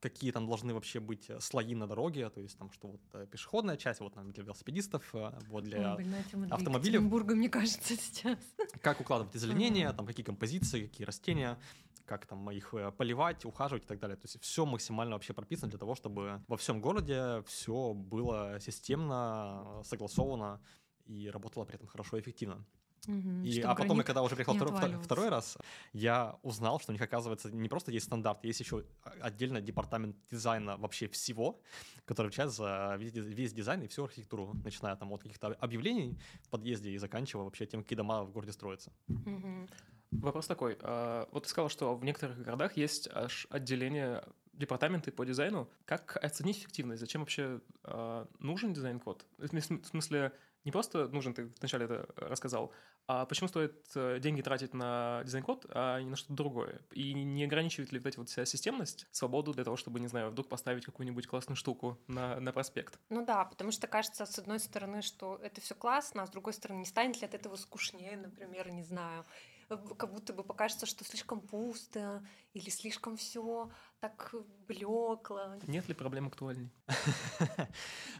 какие 0.00 0.30
там 0.30 0.46
должны 0.46 0.74
вообще 0.74 1.00
быть 1.00 1.28
э, 1.28 1.40
слои 1.40 1.74
на 1.74 1.86
дороге, 1.86 2.30
то 2.30 2.40
есть 2.40 2.56
там 2.58 2.70
что 2.70 2.88
вот 2.88 3.00
э, 3.12 3.26
пешеходная 3.30 3.76
часть, 3.76 4.00
вот 4.00 4.14
там 4.14 4.30
для 4.32 4.44
велосипедистов, 4.44 5.14
э, 5.14 5.32
вот 5.48 5.64
для 5.64 5.94
Ой, 5.94 6.04
для 6.04 6.18
автомобилев. 6.54 6.94
Екатеринбурга, 6.94 7.34
мне 7.34 7.48
кажется, 7.48 7.96
сейчас. 7.96 8.38
как 8.80 9.00
укладывать 9.00 9.34
озеленение, 9.34 9.92
там 9.92 10.06
какие 10.06 10.24
композиции, 10.24 10.86
какие 10.86 11.04
растения, 11.04 11.58
как 12.04 12.26
там 12.26 12.50
их 12.50 12.74
поливать, 12.96 13.44
ухаживать 13.44 13.84
и 13.84 13.86
так 13.86 13.98
далее. 13.98 14.16
То 14.16 14.26
есть 14.26 14.40
все 14.40 14.64
максимально 14.64 15.14
вообще 15.14 15.34
прописано 15.34 15.70
для 15.70 15.78
того, 15.78 15.94
чтобы 15.94 16.42
во 16.48 16.56
всем 16.56 16.80
городе 16.80 17.42
все 17.46 17.92
было 17.92 18.58
системно, 18.60 19.82
согласовано 19.84 20.60
и 21.04 21.28
работало 21.28 21.64
при 21.64 21.76
этом 21.76 21.88
хорошо 21.88 22.16
и 22.16 22.20
эффективно. 22.20 22.64
Мгм, 23.06 23.42
И, 23.44 23.60
а 23.62 23.68
потом, 23.74 23.88
гранит 23.88 24.06
когда 24.06 24.22
уже 24.22 24.34
приехал 24.34 24.54
второй, 24.54 24.98
второй 24.98 25.28
раз, 25.28 25.56
я 25.92 26.38
узнал, 26.42 26.78
что 26.80 26.92
у 26.92 26.94
них, 26.94 27.02
оказывается, 27.02 27.50
не 27.50 27.68
просто 27.68 27.92
есть 27.92 28.06
стандарт, 28.06 28.44
есть 28.44 28.60
еще 28.60 28.84
отдельно 29.20 29.60
департамент 29.60 30.16
дизайна 30.30 30.76
вообще 30.76 31.08
всего, 31.08 31.60
который 32.04 32.28
отвечает 32.28 32.50
за 32.50 32.96
весь, 32.98 33.12
весь 33.14 33.52
дизайн 33.52 33.82
и 33.82 33.86
всю 33.88 34.04
архитектуру, 34.04 34.54
начиная 34.64 34.96
там 34.96 35.12
от 35.12 35.22
каких-то 35.22 35.48
объявлений 35.48 36.18
в 36.42 36.48
подъезде 36.50 36.90
и 36.90 36.98
заканчивая 36.98 37.44
вообще 37.44 37.66
тем, 37.66 37.82
какие 37.82 37.96
дома 37.96 38.24
в 38.24 38.32
городе 38.32 38.52
строятся. 38.52 38.92
Мгм. 39.08 39.68
Вопрос 40.10 40.46
такой. 40.46 40.76
а, 40.80 41.28
Вот 41.32 41.44
ты 41.44 41.48
сказал, 41.48 41.68
что 41.68 41.94
в 41.94 42.04
некоторых 42.04 42.42
городах 42.42 42.76
есть 42.76 43.08
аж 43.12 43.46
отделение 43.50 44.24
департаменты 44.54 45.12
по 45.12 45.24
дизайну. 45.24 45.70
Как 45.84 46.16
оценить 46.22 46.58
эффективность? 46.58 47.00
Зачем 47.00 47.20
вообще 47.22 47.60
а, 47.84 48.26
нужен 48.40 48.72
дизайн-код? 48.72 49.24
В 49.38 49.86
смысле, 49.86 50.32
не 50.68 50.72
просто 50.72 51.08
нужен, 51.08 51.32
ты 51.32 51.50
вначале 51.60 51.86
это 51.86 52.06
рассказал, 52.16 52.72
а 53.06 53.24
почему 53.24 53.48
стоит 53.48 53.86
э, 53.94 54.18
деньги 54.20 54.42
тратить 54.42 54.74
на 54.74 55.22
дизайн-код, 55.24 55.64
а 55.70 55.98
не 55.98 56.10
на 56.10 56.16
что-то 56.16 56.34
другое? 56.34 56.82
И 56.92 57.14
не 57.14 57.44
ограничивает 57.44 57.90
ли 57.90 57.98
вот 57.98 58.06
эта 58.06 58.18
вот 58.20 58.28
вся 58.28 58.44
системность 58.44 59.06
свободу 59.10 59.54
для 59.54 59.64
того, 59.64 59.78
чтобы, 59.78 59.98
не 59.98 60.08
знаю, 60.08 60.30
вдруг 60.30 60.50
поставить 60.50 60.84
какую-нибудь 60.84 61.26
классную 61.26 61.56
штуку 61.56 61.98
на, 62.06 62.38
на 62.38 62.52
проспект? 62.52 63.00
Ну 63.08 63.24
да, 63.24 63.46
потому 63.46 63.70
что 63.70 63.86
кажется, 63.86 64.26
с 64.26 64.38
одной 64.38 64.60
стороны, 64.60 65.00
что 65.00 65.40
это 65.42 65.62
все 65.62 65.74
классно, 65.74 66.24
а 66.24 66.26
с 66.26 66.30
другой 66.30 66.52
стороны, 66.52 66.80
не 66.80 66.84
станет 66.84 67.18
ли 67.18 67.26
от 67.26 67.32
этого 67.32 67.56
скучнее, 67.56 68.18
например, 68.18 68.70
не 68.70 68.82
знаю. 68.82 69.24
Как 69.68 70.12
будто 70.12 70.32
бы 70.32 70.42
покажется, 70.44 70.86
что 70.86 71.04
слишком 71.04 71.40
пусто 71.40 72.24
или 72.54 72.70
слишком 72.70 73.16
все 73.18 73.70
так 74.00 74.34
блекло. 74.66 75.20
Нет 75.66 75.88
ли 75.88 75.94
проблем 75.94 76.28
актуальней? 76.28 76.70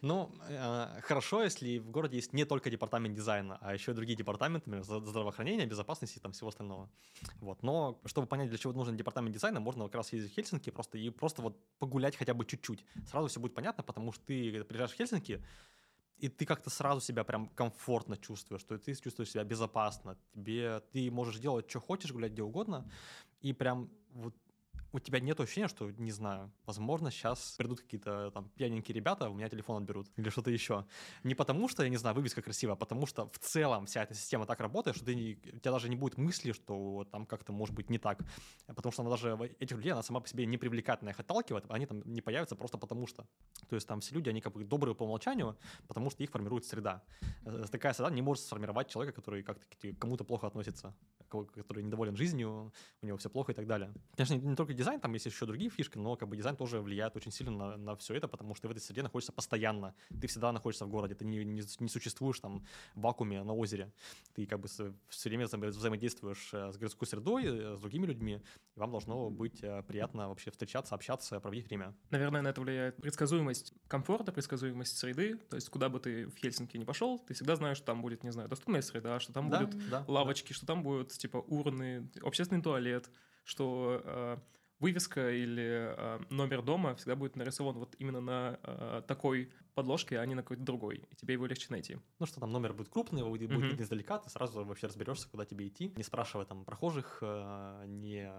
Ну, 0.02 0.30
э, 0.48 1.00
хорошо, 1.02 1.42
если 1.42 1.78
в 1.78 1.90
городе 1.90 2.16
есть 2.16 2.32
не 2.32 2.44
только 2.44 2.70
департамент 2.70 3.16
дизайна, 3.16 3.58
а 3.60 3.74
еще 3.74 3.90
и 3.92 3.94
другие 3.94 4.16
департаменты, 4.16 4.70
например, 4.70 4.86
зд- 4.86 5.06
здравоохранения, 5.06 5.66
безопасности 5.66 6.18
и 6.18 6.20
там 6.20 6.32
всего 6.32 6.48
остального. 6.48 6.88
Вот. 7.40 7.62
Но 7.62 8.00
чтобы 8.04 8.26
понять, 8.26 8.48
для 8.50 8.58
чего 8.58 8.72
нужен 8.72 8.96
департамент 8.96 9.34
дизайна, 9.34 9.58
можно 9.60 9.84
как 9.84 9.94
раз 9.96 10.12
ездить 10.12 10.32
в 10.32 10.34
Хельсинки 10.34 10.70
просто 10.70 10.98
и 10.98 11.10
просто 11.10 11.42
вот 11.42 11.58
погулять 11.78 12.16
хотя 12.16 12.34
бы 12.34 12.44
чуть-чуть. 12.44 12.84
Сразу 13.10 13.28
все 13.28 13.40
будет 13.40 13.54
понятно, 13.54 13.82
потому 13.82 14.12
что 14.12 14.24
ты 14.26 14.62
приезжаешь 14.64 14.92
в 14.92 14.94
Хельсинки, 14.94 15.42
и 16.18 16.28
ты 16.28 16.46
как-то 16.46 16.70
сразу 16.70 17.00
себя 17.00 17.24
прям 17.24 17.48
комфортно 17.48 18.16
чувствуешь, 18.16 18.62
что 18.62 18.78
ты 18.78 18.94
чувствуешь 18.94 19.30
себя 19.30 19.44
безопасно, 19.44 20.16
тебе 20.34 20.80
ты 20.92 21.10
можешь 21.10 21.38
делать, 21.38 21.70
что 21.70 21.80
хочешь, 21.80 22.12
гулять 22.12 22.32
где 22.32 22.42
угодно, 22.42 22.90
и 23.40 23.52
прям 23.52 23.88
вот 24.12 24.34
у 24.92 24.98
тебя 24.98 25.20
нет 25.20 25.38
ощущения, 25.40 25.68
что, 25.68 25.90
не 25.90 26.10
знаю, 26.10 26.50
возможно, 26.64 27.10
сейчас 27.10 27.54
придут 27.58 27.80
какие-то 27.80 28.30
там 28.30 28.48
пьяненькие 28.56 28.94
ребята, 28.94 29.28
у 29.28 29.34
меня 29.34 29.48
телефон 29.48 29.82
отберут 29.82 30.08
или 30.16 30.30
что-то 30.30 30.50
еще. 30.50 30.86
Не 31.24 31.34
потому 31.34 31.68
что, 31.68 31.82
я 31.82 31.88
не 31.88 31.96
знаю, 31.96 32.16
вывеска 32.16 32.40
красивая, 32.40 32.74
а 32.74 32.76
потому 32.76 33.06
что 33.06 33.28
в 33.28 33.38
целом 33.38 33.86
вся 33.86 34.02
эта 34.02 34.14
система 34.14 34.46
так 34.46 34.60
работает, 34.60 34.96
что 34.96 35.04
ты 35.04 35.38
у 35.52 35.58
тебя 35.58 35.72
даже 35.72 35.88
не 35.88 35.96
будет 35.96 36.16
мысли, 36.16 36.52
что 36.52 37.06
там 37.10 37.26
как-то 37.26 37.52
может 37.52 37.74
быть 37.74 37.90
не 37.90 37.98
так. 37.98 38.20
Потому 38.66 38.92
что 38.92 39.02
она 39.02 39.10
даже 39.10 39.36
этих 39.58 39.76
людей, 39.76 39.92
она 39.92 40.02
сама 40.02 40.20
по 40.20 40.28
себе 40.28 40.46
не 40.46 40.56
привлекательная, 40.56 41.12
их 41.12 41.20
отталкивает, 41.20 41.64
они 41.68 41.86
там 41.86 42.02
не 42.04 42.20
появятся 42.20 42.56
просто 42.56 42.78
потому 42.78 43.06
что. 43.06 43.26
То 43.68 43.74
есть 43.74 43.86
там 43.86 44.00
все 44.00 44.14
люди, 44.14 44.30
они 44.30 44.40
как 44.40 44.54
бы 44.54 44.64
добрые 44.64 44.94
по 44.94 45.04
умолчанию, 45.04 45.56
потому 45.86 46.10
что 46.10 46.22
их 46.22 46.30
формирует 46.30 46.64
среда. 46.64 47.02
Э, 47.44 47.64
Такая 47.70 47.92
среда 47.92 48.10
не 48.10 48.22
может 48.22 48.44
сформировать 48.44 48.88
человека, 48.88 49.20
который 49.20 49.42
как-то 49.42 49.64
кому-то 49.98 50.24
плохо 50.24 50.46
относится, 50.46 50.94
который 51.28 51.82
недоволен 51.82 52.16
жизнью, 52.16 52.72
у 53.02 53.06
него 53.06 53.18
все 53.18 53.28
плохо 53.28 53.52
и 53.52 53.54
так 53.54 53.66
далее. 53.66 53.92
Конечно, 54.16 54.34
не, 54.34 54.40
не 54.40 54.56
только 54.56 54.72
дизайн, 54.78 55.00
там 55.00 55.12
есть 55.12 55.26
еще 55.26 55.44
другие 55.44 55.70
фишки, 55.70 55.98
но 55.98 56.16
как 56.16 56.28
бы 56.28 56.36
дизайн 56.36 56.56
тоже 56.56 56.80
влияет 56.80 57.16
очень 57.16 57.32
сильно 57.32 57.76
на, 57.76 57.96
все 57.96 58.14
это, 58.14 58.28
потому 58.28 58.54
что 58.54 58.62
ты 58.62 58.68
в 58.68 58.70
этой 58.70 58.80
среде 58.80 59.02
находишься 59.02 59.32
постоянно. 59.32 59.94
Ты 60.20 60.26
всегда 60.26 60.52
находишься 60.52 60.86
в 60.86 60.88
городе, 60.88 61.14
ты 61.14 61.24
не, 61.24 61.44
не, 61.44 61.62
не 61.80 61.88
существуешь 61.88 62.40
там 62.40 62.64
в 62.94 63.00
вакууме 63.00 63.42
на 63.42 63.52
озере. 63.52 63.92
Ты 64.34 64.46
как 64.46 64.60
бы 64.60 64.68
все 65.08 65.28
время 65.28 65.44
вза- 65.44 65.68
взаимодействуешь 65.68 66.50
э, 66.54 66.72
с 66.72 66.76
городской 66.78 67.06
средой, 67.08 67.44
э, 67.44 67.76
с 67.76 67.80
другими 67.80 68.06
людьми, 68.06 68.40
и 68.76 68.78
вам 68.80 68.90
должно 68.90 69.30
быть 69.30 69.62
э, 69.62 69.82
приятно 69.82 70.28
вообще 70.28 70.50
встречаться, 70.50 70.94
общаться, 70.94 71.40
проводить 71.40 71.66
время. 71.66 71.94
Наверное, 72.10 72.42
на 72.42 72.48
это 72.48 72.60
влияет 72.60 72.96
предсказуемость 72.96 73.72
комфорта, 73.88 74.32
предсказуемость 74.32 74.96
среды. 74.96 75.36
То 75.36 75.56
есть, 75.56 75.68
куда 75.68 75.88
бы 75.88 75.98
ты 75.98 76.26
в 76.26 76.36
Хельсинки 76.36 76.76
не 76.76 76.84
пошел, 76.84 77.18
ты 77.18 77.34
всегда 77.34 77.56
знаешь, 77.56 77.78
что 77.78 77.86
там 77.86 78.00
будет, 78.02 78.22
не 78.24 78.30
знаю, 78.30 78.48
доступная 78.48 78.82
среда, 78.82 79.18
что 79.20 79.32
там 79.32 79.50
Да, 79.50 79.66
будет 79.66 79.90
да, 79.90 80.04
лавочки, 80.06 80.52
что 80.52 80.66
там 80.66 80.82
будут, 80.82 81.12
типа, 81.12 81.38
урны, 81.38 82.08
общественный 82.22 82.62
туалет, 82.62 83.10
что 83.44 84.38
вывеска 84.80 85.30
или 85.30 85.94
э, 85.96 86.20
номер 86.30 86.62
дома 86.62 86.94
всегда 86.94 87.16
будет 87.16 87.36
нарисован 87.36 87.78
вот 87.78 87.94
именно 87.98 88.20
на 88.20 88.58
э, 88.62 89.02
такой 89.06 89.52
подложке, 89.74 90.18
а 90.18 90.26
не 90.26 90.34
на 90.34 90.42
какой-то 90.42 90.62
другой, 90.62 91.04
и 91.10 91.14
тебе 91.14 91.34
его 91.34 91.46
легче 91.46 91.66
найти. 91.70 91.98
Ну 92.18 92.26
что 92.26 92.40
там, 92.40 92.50
номер 92.52 92.72
будет 92.72 92.88
крупный, 92.88 93.20
его 93.20 93.30
будет 93.30 93.50
видно 93.50 93.82
издалека, 93.82 94.18
ты 94.18 94.30
сразу 94.30 94.64
вообще 94.64 94.86
разберешься, 94.86 95.28
куда 95.28 95.44
тебе 95.44 95.68
идти, 95.68 95.92
не 95.96 96.02
спрашивая 96.02 96.46
там 96.46 96.64
прохожих, 96.64 97.18
э, 97.22 97.84
не 97.86 98.32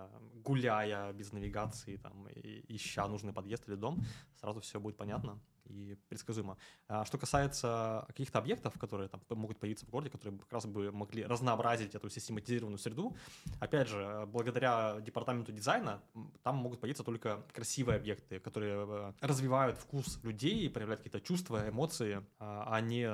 гуляя 0.43 1.13
без 1.13 1.31
навигации, 1.31 1.97
там, 1.97 2.27
ища 2.33 3.07
нужный 3.07 3.33
подъезд 3.33 3.67
или 3.67 3.75
дом, 3.75 4.03
сразу 4.35 4.59
все 4.61 4.79
будет 4.79 4.97
понятно 4.97 5.39
и 5.69 5.95
предсказуемо. 6.07 6.57
А 6.87 7.05
что 7.05 7.17
касается 7.17 8.05
каких-то 8.07 8.39
объектов, 8.39 8.77
которые 8.79 9.09
там 9.09 9.21
могут 9.31 9.59
появиться 9.59 9.85
в 9.85 9.89
городе, 9.89 10.09
которые 10.09 10.37
как 10.39 10.53
раз 10.53 10.65
бы 10.65 10.91
могли 10.91 11.25
разнообразить 11.25 11.95
эту 11.95 12.09
систематизированную 12.09 12.79
среду, 12.79 13.15
опять 13.59 13.87
же, 13.87 14.27
благодаря 14.27 14.99
департаменту 15.01 15.51
дизайна 15.51 16.01
там 16.43 16.55
могут 16.55 16.79
появиться 16.79 17.03
только 17.03 17.43
красивые 17.53 17.97
объекты, 17.97 18.39
которые 18.39 18.85
э, 18.87 19.13
развивают 19.21 19.77
вкус 19.77 20.19
людей 20.23 20.69
проявляют 20.69 21.01
какие-то 21.01 21.21
чувства, 21.21 21.69
эмоции, 21.69 22.25
а 22.39 22.79
а 22.79 22.81
не 22.81 23.09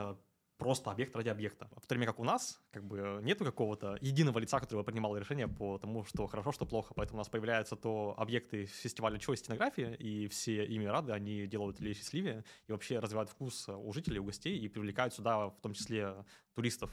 просто 0.57 0.91
объект 0.91 1.15
ради 1.15 1.29
объекта. 1.29 1.69
В 1.77 1.87
то 1.87 1.95
время 1.95 2.07
как 2.07 2.19
у 2.19 2.23
нас 2.23 2.61
как 2.71 2.83
бы 2.83 3.19
нету 3.23 3.45
какого-то 3.45 3.97
единого 4.01 4.39
лица, 4.39 4.59
который 4.59 4.79
бы 4.79 4.83
принимал 4.83 5.17
решение 5.17 5.47
по 5.47 5.77
тому, 5.77 6.03
что 6.03 6.27
хорошо, 6.27 6.51
что 6.51 6.65
плохо. 6.65 6.93
Поэтому 6.95 7.17
у 7.17 7.19
нас 7.21 7.29
появляются 7.29 7.75
то 7.75 8.13
объекты 8.17 8.65
фестиваля 8.65 9.17
чего 9.19 9.35
стенографии, 9.35 9.95
и 9.95 10.27
все 10.27 10.65
ими 10.65 10.85
рады, 10.85 11.11
они 11.11 11.47
делают 11.47 11.79
людей 11.79 11.93
счастливее 11.93 12.43
и 12.67 12.71
вообще 12.71 12.99
развивают 12.99 13.29
вкус 13.29 13.67
у 13.69 13.91
жителей, 13.93 14.19
у 14.19 14.23
гостей 14.23 14.57
и 14.57 14.67
привлекают 14.67 15.13
сюда 15.13 15.47
в 15.49 15.59
том 15.61 15.73
числе 15.73 16.25
туристов. 16.53 16.91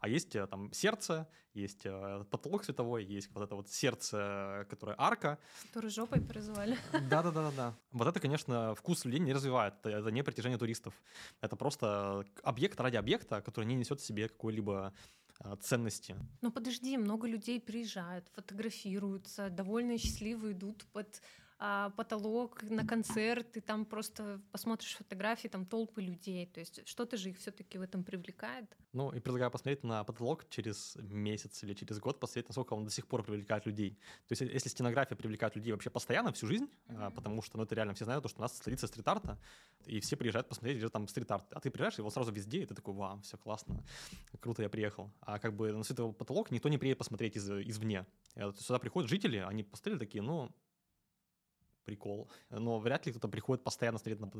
А 0.00 0.08
есть 0.08 0.36
э, 0.36 0.46
там 0.46 0.72
сердце, 0.72 1.28
есть 1.54 1.82
э, 1.84 2.24
потолок 2.30 2.64
световой, 2.64 3.04
есть 3.04 3.30
вот 3.32 3.42
это 3.42 3.54
вот 3.56 3.68
сердце, 3.68 4.66
которое 4.70 4.94
арка, 4.98 5.38
Который 5.66 5.90
жопой 5.90 6.20
прозвали. 6.20 6.76
да-да-да-да. 7.10 7.74
Вот 7.92 8.06
это, 8.06 8.20
конечно, 8.20 8.74
вкус 8.74 9.04
людей 9.04 9.20
не 9.20 9.32
развивает. 9.32 9.74
Это, 9.80 9.90
это 9.90 10.10
не 10.10 10.22
притяжение 10.22 10.58
туристов. 10.58 10.94
Это 11.40 11.56
просто 11.56 12.24
объект 12.42 12.80
ради 12.80 12.96
объекта, 12.96 13.40
который 13.40 13.64
не 13.64 13.74
несет 13.74 14.00
в 14.00 14.04
себе 14.04 14.28
какой-либо 14.28 14.92
а, 15.40 15.56
ценности. 15.56 16.16
Ну 16.42 16.50
подожди, 16.52 16.96
много 16.96 17.26
людей 17.28 17.60
приезжают, 17.60 18.28
фотографируются, 18.34 19.50
довольно 19.50 19.98
счастливы 19.98 20.52
идут 20.52 20.84
под 20.92 21.22
а, 21.60 21.90
потолок 21.90 22.62
на 22.62 22.86
концерт, 22.86 23.56
и 23.56 23.60
там 23.60 23.84
просто 23.84 24.40
посмотришь 24.52 24.94
фотографии, 24.94 25.48
там 25.48 25.66
толпы 25.66 26.00
людей. 26.00 26.46
То 26.46 26.60
есть 26.60 26.86
что-то 26.86 27.16
же 27.16 27.30
их 27.30 27.38
все-таки 27.38 27.78
в 27.78 27.82
этом 27.82 28.04
привлекает. 28.04 28.76
Ну, 28.92 29.10
и 29.10 29.18
предлагаю 29.18 29.50
посмотреть 29.50 29.82
на 29.82 30.04
потолок 30.04 30.48
через 30.50 30.96
месяц 30.96 31.64
или 31.64 31.74
через 31.74 31.98
год, 31.98 32.20
посмотреть, 32.20 32.48
насколько 32.48 32.74
он 32.74 32.84
до 32.84 32.90
сих 32.92 33.08
пор 33.08 33.24
привлекает 33.24 33.66
людей. 33.66 33.98
То 34.28 34.32
есть 34.32 34.42
если 34.42 34.68
стенография 34.68 35.16
привлекает 35.16 35.56
людей 35.56 35.72
вообще 35.72 35.90
постоянно, 35.90 36.32
всю 36.32 36.46
жизнь, 36.46 36.70
mm-hmm. 36.86 37.10
потому 37.14 37.42
что, 37.42 37.58
ну, 37.58 37.64
это 37.64 37.74
реально 37.74 37.94
все 37.94 38.04
знают, 38.04 38.22
то, 38.22 38.28
что 38.28 38.38
у 38.38 38.42
нас 38.42 38.56
столица 38.56 38.86
стрит-арта, 38.86 39.36
и 39.84 39.98
все 39.98 40.16
приезжают 40.16 40.48
посмотреть, 40.48 40.78
где 40.78 40.88
там 40.88 41.08
стрит-арт. 41.08 41.52
А 41.52 41.60
ты 41.60 41.70
приезжаешь, 41.72 41.98
его 41.98 42.10
сразу 42.10 42.30
везде, 42.30 42.62
и 42.62 42.66
ты 42.66 42.74
такой, 42.76 42.94
вау, 42.94 43.20
все 43.22 43.36
классно, 43.36 43.84
круто, 44.38 44.62
я 44.62 44.68
приехал. 44.68 45.10
А 45.20 45.40
как 45.40 45.56
бы 45.56 45.72
на 45.72 45.82
световой 45.82 46.12
потолок 46.12 46.52
никто 46.52 46.68
не 46.68 46.78
приедет 46.78 46.98
посмотреть 46.98 47.36
из, 47.36 47.50
извне. 47.50 48.06
Сюда 48.58 48.78
приходят 48.78 49.10
жители, 49.10 49.38
они 49.38 49.64
посмотрели 49.64 49.98
такие, 49.98 50.22
ну, 50.22 50.50
прикол. 51.88 52.28
Но 52.50 52.78
вряд 52.78 53.06
ли 53.06 53.12
кто-то 53.12 53.28
приходит 53.28 53.64
постоянно 53.64 53.98
смотреть 53.98 54.20
на, 54.20 54.30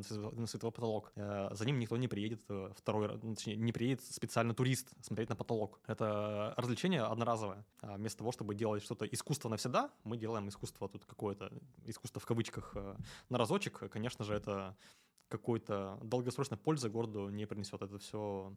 на 0.41 0.47
световой 0.47 0.73
потолок. 0.73 1.13
Э, 1.17 1.49
за 1.53 1.65
ним 1.65 1.79
никто 1.79 1.97
не 1.97 2.09
приедет 2.09 2.43
э, 2.51 2.71
второй, 2.77 3.19
ну, 3.23 3.35
точнее, 3.35 3.57
не 3.57 3.73
приедет 3.73 4.05
специально 4.05 4.55
турист 4.55 4.93
смотреть 5.01 5.31
на 5.31 5.37
потолок. 5.37 5.81
Это 5.87 6.53
развлечение 6.59 7.03
одноразовое. 7.03 7.65
А 7.81 7.97
вместо 7.97 8.19
того, 8.19 8.33
чтобы 8.33 8.55
делать 8.55 8.83
что-то 8.83 9.07
искусство 9.07 9.49
навсегда, 9.49 9.91
мы 10.05 10.19
делаем 10.19 10.49
искусство 10.49 10.89
тут 10.89 11.05
какое-то, 11.07 11.51
искусство 11.87 12.21
в 12.21 12.27
кавычках, 12.27 12.73
э, 12.77 12.97
на 13.31 13.39
разочек. 13.39 13.79
Конечно 13.91 14.25
же, 14.25 14.35
это 14.35 14.77
какой-то 15.29 15.99
долгосрочной 16.03 16.59
пользы 16.59 16.91
городу 16.91 17.31
не 17.31 17.47
принесет. 17.47 17.83
Это 17.83 17.99
все 17.99 18.53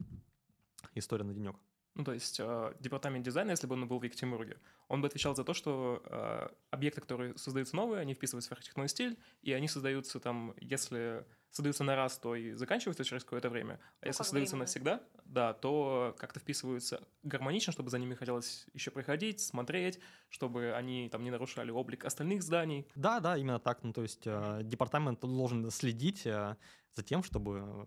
история 0.96 1.24
на 1.24 1.34
денек. 1.34 1.56
Ну, 1.96 2.06
то 2.06 2.14
есть 2.14 2.40
э, 2.40 2.74
департамент 2.80 3.26
дизайна, 3.26 3.52
если 3.52 3.68
бы 3.68 3.74
он 3.74 3.88
был 3.88 4.00
в 4.00 4.04
Екатеринбурге, 4.04 4.58
он 4.88 5.02
бы 5.02 5.08
отвечал 5.08 5.36
за 5.36 5.44
то, 5.44 5.54
что 5.54 6.02
э, 6.06 6.48
объекты, 6.70 7.02
которые 7.02 7.38
создаются 7.38 7.76
новые, 7.76 8.02
они 8.02 8.14
вписываются 8.14 8.50
в 8.50 8.54
архитектурный 8.54 8.88
стиль, 8.88 9.20
и 9.42 9.52
они 9.52 9.68
создаются 9.68 10.20
там, 10.20 10.54
если 10.58 11.26
создаются 11.50 11.84
на 11.84 11.98
раз, 11.98 12.18
то 12.18 12.36
и 12.36 12.54
заканчиваются 12.54 13.04
через 13.04 13.26
какое-то 13.26 13.50
время. 13.50 13.74
А 13.74 14.06
ну, 14.06 14.08
если 14.08 14.24
создаются 14.24 14.56
время. 14.56 14.64
навсегда, 14.64 15.04
да, 15.26 15.54
то 15.54 16.16
как-то 16.18 16.40
вписываются 16.40 17.06
гармонично, 17.24 17.74
чтобы 17.74 17.90
за 17.90 18.00
ними 18.00 18.16
хотелось 18.16 18.68
еще 18.74 18.90
приходить, 18.90 19.42
смотреть, 19.42 20.00
чтобы 20.30 20.74
они 20.74 21.10
там 21.10 21.24
не 21.26 21.30
нарушали 21.30 21.72
облик 21.72 22.06
остальных 22.06 22.42
зданий. 22.42 22.88
Да, 22.96 23.20
да, 23.20 23.38
именно 23.38 23.60
так. 23.60 23.84
Ну, 23.84 23.92
то 23.92 24.02
есть 24.02 24.24
э, 24.26 24.62
департамент 24.64 25.20
должен 25.20 25.70
следить 25.72 26.26
э, 26.26 26.56
за 26.94 27.04
тем, 27.04 27.22
чтобы 27.22 27.86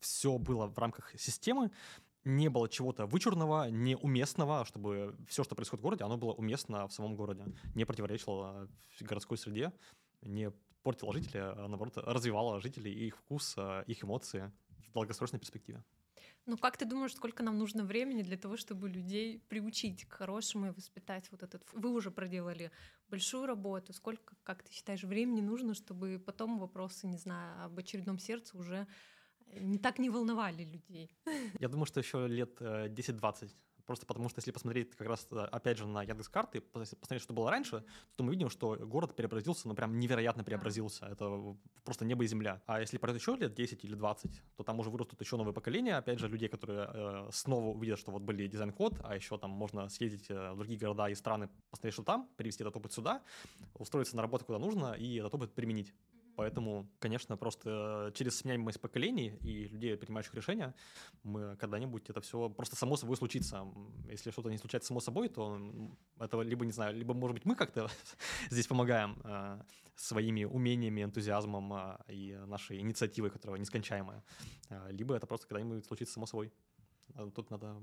все 0.00 0.38
было 0.38 0.66
в 0.66 0.78
рамках 0.78 1.18
системы, 1.18 1.70
не 2.24 2.48
было 2.48 2.68
чего-то 2.68 3.06
вычурного, 3.06 3.70
неуместного, 3.70 4.64
чтобы 4.64 5.16
все, 5.28 5.44
что 5.44 5.54
происходит 5.54 5.80
в 5.80 5.82
городе, 5.82 6.04
оно 6.04 6.16
было 6.16 6.32
уместно 6.32 6.88
в 6.88 6.92
самом 6.92 7.16
городе, 7.16 7.44
не 7.74 7.84
противоречило 7.84 8.68
городской 9.00 9.38
среде, 9.38 9.72
не 10.22 10.50
портило 10.82 11.12
жителей, 11.12 11.40
а 11.40 11.68
наоборот 11.68 11.96
развивало 11.96 12.60
жителей 12.60 12.92
их 12.92 13.16
вкус, 13.16 13.54
а, 13.56 13.82
их 13.86 14.04
эмоции 14.04 14.52
в 14.88 14.92
долгосрочной 14.92 15.38
перспективе. 15.38 15.82
Ну, 16.46 16.58
как 16.58 16.76
ты 16.76 16.84
думаешь, 16.84 17.14
сколько 17.14 17.42
нам 17.42 17.58
нужно 17.58 17.84
времени 17.84 18.22
для 18.22 18.36
того, 18.36 18.58
чтобы 18.58 18.90
людей 18.90 19.38
приучить 19.48 20.04
к 20.04 20.12
хорошему 20.12 20.66
и 20.66 20.70
воспитать 20.70 21.30
вот 21.30 21.42
этот... 21.42 21.66
Вы 21.72 21.90
уже 21.90 22.10
проделали 22.10 22.70
большую 23.08 23.46
работу. 23.46 23.94
Сколько, 23.94 24.36
как 24.42 24.62
ты 24.62 24.70
считаешь, 24.70 25.04
времени 25.04 25.40
нужно, 25.40 25.72
чтобы 25.72 26.22
потом 26.24 26.58
вопросы, 26.58 27.06
не 27.06 27.16
знаю, 27.16 27.64
об 27.64 27.78
очередном 27.78 28.18
сердце 28.18 28.58
уже 28.58 28.86
не 29.60 29.78
так 29.78 29.98
не 29.98 30.10
волновали 30.10 30.64
людей. 30.64 31.10
Я 31.60 31.68
думаю, 31.68 31.86
что 31.86 32.00
еще 32.00 32.26
лет 32.26 32.60
10-20. 32.60 33.44
Э, 33.44 33.48
Просто 33.86 34.06
потому 34.06 34.28
что 34.30 34.38
если 34.38 34.50
посмотреть 34.50 34.96
как 34.96 35.06
раз, 35.06 35.26
э, 35.30 35.36
опять 35.52 35.76
же, 35.76 35.86
на 35.86 36.02
Яндекс 36.02 36.28
карты, 36.28 36.62
посмотреть, 36.62 37.22
что 37.22 37.34
было 37.34 37.50
раньше, 37.50 37.84
то 38.16 38.24
мы 38.24 38.32
видим, 38.32 38.48
что 38.48 38.76
город 38.76 39.14
преобразился, 39.14 39.68
ну 39.68 39.74
прям 39.74 39.98
невероятно 39.98 40.42
преобразился. 40.42 41.06
Это 41.06 41.56
просто 41.84 42.06
небо 42.06 42.24
и 42.24 42.26
земля. 42.26 42.62
А 42.66 42.80
если 42.80 42.96
пройдет 42.96 43.20
еще 43.20 43.36
лет 43.36 43.54
10 43.54 43.84
или 43.84 43.94
20, 43.94 44.42
то 44.56 44.64
там 44.64 44.80
уже 44.80 44.88
вырастут 44.88 45.20
еще 45.20 45.36
новые 45.36 45.52
поколения, 45.52 45.96
опять 45.96 46.18
же, 46.18 46.28
людей, 46.28 46.48
которые 46.48 46.88
э, 46.92 47.28
снова 47.30 47.76
увидят, 47.76 47.98
что 47.98 48.10
вот 48.10 48.22
были 48.22 48.46
дизайн-код, 48.46 49.00
а 49.04 49.14
еще 49.14 49.36
там 49.36 49.50
можно 49.50 49.90
съездить 49.90 50.30
э, 50.30 50.52
в 50.52 50.56
другие 50.56 50.78
города 50.78 51.10
и 51.10 51.14
страны, 51.14 51.50
посмотреть, 51.70 51.94
что 51.94 52.04
там, 52.04 52.30
привезти 52.36 52.62
этот 52.62 52.76
опыт 52.76 52.92
сюда, 52.92 53.22
устроиться 53.74 54.16
на 54.16 54.22
работу 54.22 54.46
куда 54.46 54.58
нужно 54.58 54.94
и 54.94 55.16
этот 55.16 55.34
опыт 55.34 55.52
применить. 55.52 55.92
Поэтому, 56.36 56.88
конечно, 56.98 57.36
просто 57.36 58.12
через 58.14 58.38
сменяемость 58.38 58.80
поколений 58.80 59.38
и 59.40 59.68
людей, 59.68 59.96
принимающих 59.96 60.34
решения, 60.34 60.74
мы 61.22 61.56
когда-нибудь 61.56 62.10
это 62.10 62.20
все 62.20 62.48
просто 62.48 62.76
само 62.76 62.96
собой 62.96 63.16
случится. 63.16 63.66
Если 64.08 64.30
что-то 64.30 64.50
не 64.50 64.58
случается 64.58 64.88
само 64.88 65.00
собой, 65.00 65.28
то 65.28 65.60
этого 66.18 66.42
либо, 66.42 66.64
не 66.64 66.72
знаю, 66.72 66.94
либо, 66.96 67.14
может 67.14 67.34
быть, 67.34 67.44
мы 67.44 67.54
как-то 67.54 67.88
здесь 68.50 68.66
помогаем 68.66 69.16
э, 69.24 69.60
своими 69.94 70.44
умениями, 70.44 71.02
энтузиазмом 71.02 71.72
э, 71.72 71.98
и 72.08 72.32
нашей 72.46 72.80
инициативой, 72.80 73.30
которая 73.30 73.60
нескончаемая, 73.60 74.22
э, 74.70 74.92
либо 74.92 75.14
это 75.14 75.26
просто 75.26 75.46
когда-нибудь 75.46 75.86
случится 75.86 76.14
само 76.14 76.26
собой. 76.26 76.52
Тут 77.34 77.50
надо 77.50 77.76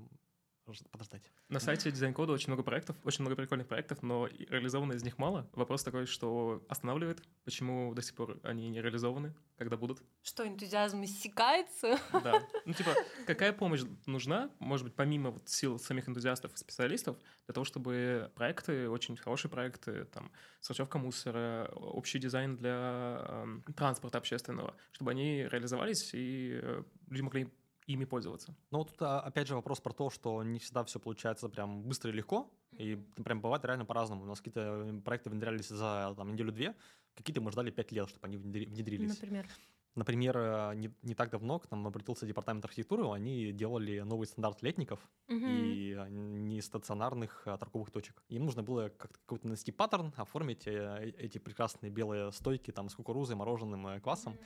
подождать. 0.90 1.22
На 1.48 1.60
сайте 1.60 1.90
Code 1.90 2.30
очень 2.30 2.48
много 2.48 2.62
проектов, 2.62 2.96
очень 3.04 3.22
много 3.22 3.36
прикольных 3.36 3.68
проектов, 3.68 4.02
но 4.02 4.26
реализовано 4.26 4.92
из 4.92 5.02
них 5.02 5.18
мало. 5.18 5.48
Вопрос 5.52 5.82
такой, 5.82 6.06
что 6.06 6.64
останавливает, 6.68 7.22
почему 7.44 7.94
до 7.94 8.02
сих 8.02 8.14
пор 8.14 8.40
они 8.42 8.68
не 8.68 8.80
реализованы, 8.80 9.34
когда 9.56 9.76
будут. 9.76 10.02
Что, 10.22 10.46
энтузиазм 10.46 11.04
иссякается? 11.04 11.98
Да. 12.12 12.42
Ну, 12.64 12.74
типа, 12.74 12.94
какая 13.26 13.52
помощь 13.52 13.82
нужна, 14.06 14.50
может 14.58 14.84
быть, 14.84 14.94
помимо 14.94 15.30
вот 15.30 15.48
сил 15.48 15.78
самих 15.78 16.08
энтузиастов 16.08 16.54
и 16.54 16.56
специалистов, 16.56 17.16
для 17.46 17.54
того, 17.54 17.64
чтобы 17.64 18.30
проекты, 18.34 18.88
очень 18.88 19.16
хорошие 19.16 19.50
проекты, 19.50 20.04
там, 20.06 20.30
сортировка 20.60 20.98
мусора, 20.98 21.70
общий 21.74 22.18
дизайн 22.18 22.56
для 22.56 23.24
э, 23.24 23.72
транспорта 23.76 24.18
общественного, 24.18 24.76
чтобы 24.92 25.10
они 25.10 25.48
реализовались 25.48 26.10
и 26.14 26.60
э, 26.62 26.82
люди 27.08 27.22
могли 27.22 27.52
ими 27.86 28.04
пользоваться. 28.04 28.54
Ну, 28.70 28.84
тут 28.84 29.00
а, 29.00 29.20
опять 29.20 29.48
же 29.48 29.54
вопрос 29.54 29.80
про 29.80 29.92
то, 29.92 30.10
что 30.10 30.42
не 30.42 30.58
всегда 30.58 30.84
все 30.84 30.98
получается 30.98 31.48
прям 31.48 31.82
быстро 31.82 32.10
и 32.10 32.14
легко, 32.14 32.50
и 32.72 32.96
прям 33.24 33.40
бывает 33.40 33.64
реально 33.64 33.84
по-разному. 33.84 34.22
У 34.22 34.26
нас 34.26 34.38
какие-то 34.38 35.00
проекты 35.04 35.30
внедрялись 35.30 35.68
за 35.68 36.14
там, 36.16 36.32
неделю-две, 36.32 36.74
какие-то 37.14 37.40
мы 37.40 37.50
ждали 37.50 37.70
пять 37.70 37.92
лет, 37.92 38.08
чтобы 38.08 38.26
они 38.26 38.36
внедрились. 38.36 39.20
Например? 39.20 39.46
Например, 39.94 40.36
э, 40.38 40.74
не, 40.74 40.90
не 41.02 41.14
так 41.14 41.30
давно 41.30 41.58
к 41.58 41.70
нам 41.70 41.86
обратился 41.86 42.24
департамент 42.24 42.64
архитектуры, 42.64 43.10
они 43.10 43.52
делали 43.52 44.00
новый 44.00 44.26
стандарт 44.26 44.62
летников 44.62 45.06
угу. 45.28 45.36
и 45.36 45.92
э, 45.92 46.08
не 46.08 46.62
стационарных 46.62 47.42
а 47.44 47.58
торговых 47.58 47.90
точек. 47.90 48.22
Им 48.28 48.46
нужно 48.46 48.62
было 48.62 48.88
как-то 48.88 49.18
какой-то 49.18 49.48
нанести 49.48 49.70
паттерн, 49.70 50.14
оформить 50.16 50.66
эти 50.66 51.36
прекрасные 51.36 51.90
белые 51.90 52.32
стойки 52.32 52.70
там 52.70 52.88
с 52.88 52.94
кукурузой, 52.94 53.36
мороженым, 53.36 54.00
квасом. 54.00 54.38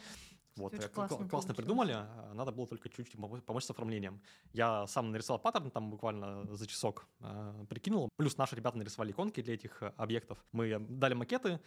Вот, 0.56 0.72
Это 0.72 0.88
классно, 0.88 1.28
классно 1.28 1.54
придумали, 1.54 1.92
а 1.92 2.32
надо 2.34 2.50
было 2.50 2.66
только 2.66 2.88
чуть-чуть 2.88 3.16
помочь 3.44 3.64
с 3.64 3.70
оформлением. 3.70 4.22
Я 4.52 4.86
сам 4.86 5.10
нарисовал 5.12 5.38
паттерн, 5.38 5.70
там 5.70 5.90
буквально 5.90 6.46
за 6.56 6.66
часок 6.66 7.06
э, 7.20 7.64
прикинул. 7.68 8.08
Плюс 8.16 8.38
наши 8.38 8.56
ребята 8.56 8.78
нарисовали 8.78 9.12
иконки 9.12 9.42
для 9.42 9.54
этих 9.54 9.82
объектов. 9.96 10.38
Мы 10.52 10.78
дали 10.78 11.12
макеты, 11.12 11.60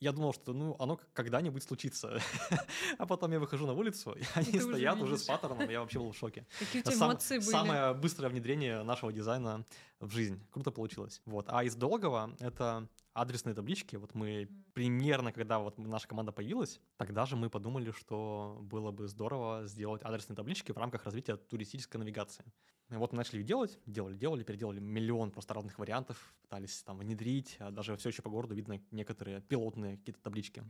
я 0.00 0.12
думал, 0.12 0.34
что 0.34 0.52
ну 0.52 0.76
оно 0.78 1.00
когда-нибудь 1.14 1.62
случится. 1.62 2.20
а 2.98 3.06
потом 3.06 3.32
я 3.32 3.40
выхожу 3.40 3.66
на 3.66 3.72
улицу, 3.72 4.12
и 4.12 4.22
они 4.34 4.50
и 4.50 4.60
стоят 4.60 4.96
уже, 4.96 5.14
уже 5.14 5.18
с 5.18 5.24
паттерном, 5.24 5.70
я 5.70 5.80
вообще 5.80 5.98
был 5.98 6.12
в 6.12 6.16
шоке. 6.16 6.46
Какие 6.58 6.82
у 6.82 6.84
тебя 6.84 6.96
эмоции 6.96 7.38
были? 7.38 7.50
Самое 7.50 7.94
быстрое 7.94 8.30
внедрение 8.30 8.82
нашего 8.82 9.12
дизайна 9.12 9.64
в 10.00 10.10
жизнь. 10.10 10.40
Круто 10.50 10.70
получилось. 10.70 11.22
Вот. 11.24 11.46
А 11.48 11.64
из 11.64 11.74
долгого 11.74 12.36
это 12.40 12.88
адресные 13.14 13.54
таблички. 13.54 13.96
Вот 13.96 14.14
мы 14.14 14.48
примерно, 14.74 15.32
когда 15.32 15.58
вот 15.58 15.78
наша 15.78 16.06
команда 16.06 16.32
появилась, 16.32 16.80
тогда 16.98 17.24
же 17.24 17.36
мы 17.36 17.48
подумали, 17.48 17.90
что 17.90 18.58
было 18.60 18.90
бы 18.90 19.08
здорово 19.08 19.66
сделать 19.66 20.02
адресные 20.02 20.36
таблички 20.36 20.72
в 20.72 20.76
рамках 20.76 21.04
развития 21.04 21.36
туристической 21.36 21.98
навигации. 21.98 22.44
И 22.90 22.94
вот 22.94 23.12
мы 23.12 23.18
начали 23.18 23.40
их 23.40 23.46
делать, 23.46 23.80
делали, 23.86 24.16
делали, 24.16 24.44
переделали 24.44 24.80
миллион 24.80 25.30
просто 25.30 25.54
разных 25.54 25.78
вариантов, 25.78 26.34
пытались 26.42 26.82
там 26.82 26.98
внедрить, 26.98 27.56
а 27.58 27.70
даже 27.70 27.96
все 27.96 28.10
еще 28.10 28.22
по 28.22 28.30
городу 28.30 28.54
видно 28.54 28.80
некоторые 28.90 29.40
пилотные 29.40 29.96
какие-то 29.96 30.20
таблички. 30.20 30.62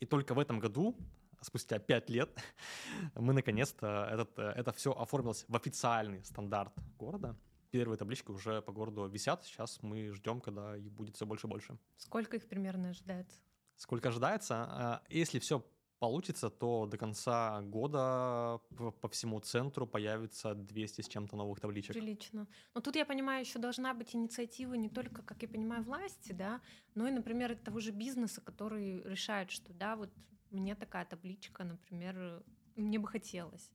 И 0.00 0.06
только 0.06 0.34
в 0.34 0.38
этом 0.38 0.60
году 0.60 0.96
спустя 1.40 1.78
пять 1.78 2.08
лет 2.08 2.30
мы 3.16 3.32
наконец-то 3.32 4.08
этот, 4.10 4.38
это 4.38 4.72
все 4.72 4.92
оформилось 4.92 5.44
в 5.48 5.56
официальный 5.56 6.24
стандарт 6.24 6.72
города. 6.96 7.36
Первые 7.70 7.98
таблички 7.98 8.30
уже 8.30 8.62
по 8.62 8.72
городу 8.72 9.06
висят. 9.06 9.44
Сейчас 9.44 9.82
мы 9.82 10.12
ждем, 10.12 10.40
когда 10.40 10.76
их 10.76 10.90
будет 10.90 11.16
все 11.16 11.26
больше 11.26 11.46
и 11.46 11.50
больше. 11.50 11.78
Сколько 11.96 12.36
их 12.36 12.46
примерно 12.48 12.90
ожидается? 12.90 13.36
Сколько 13.76 14.08
ожидается? 14.08 14.54
А, 14.54 15.02
если 15.08 15.38
все 15.38 15.64
получится, 15.98 16.48
то 16.48 16.86
до 16.86 16.96
конца 16.96 17.60
года 17.62 18.60
по 19.00 19.08
всему 19.08 19.40
центру 19.40 19.86
появится 19.86 20.54
200 20.54 21.02
с 21.02 21.08
чем-то 21.08 21.36
новых 21.36 21.60
табличек. 21.60 21.94
Прилично. 21.94 22.46
Но 22.74 22.80
тут, 22.80 22.96
я 22.96 23.04
понимаю, 23.04 23.40
еще 23.40 23.58
должна 23.58 23.94
быть 23.94 24.14
инициатива 24.14 24.74
не 24.74 24.88
только, 24.88 25.22
как 25.22 25.42
я 25.42 25.48
понимаю, 25.48 25.82
власти, 25.82 26.32
да, 26.32 26.60
но 26.94 27.08
и, 27.08 27.10
например, 27.10 27.56
того 27.56 27.80
же 27.80 27.90
бизнеса, 27.90 28.40
который 28.40 29.02
решает, 29.02 29.50
что, 29.50 29.72
да, 29.72 29.96
вот 29.96 30.10
мне 30.50 30.74
такая 30.74 31.04
табличка, 31.04 31.64
например, 31.64 32.42
мне 32.76 32.98
бы 32.98 33.08
хотелось. 33.08 33.70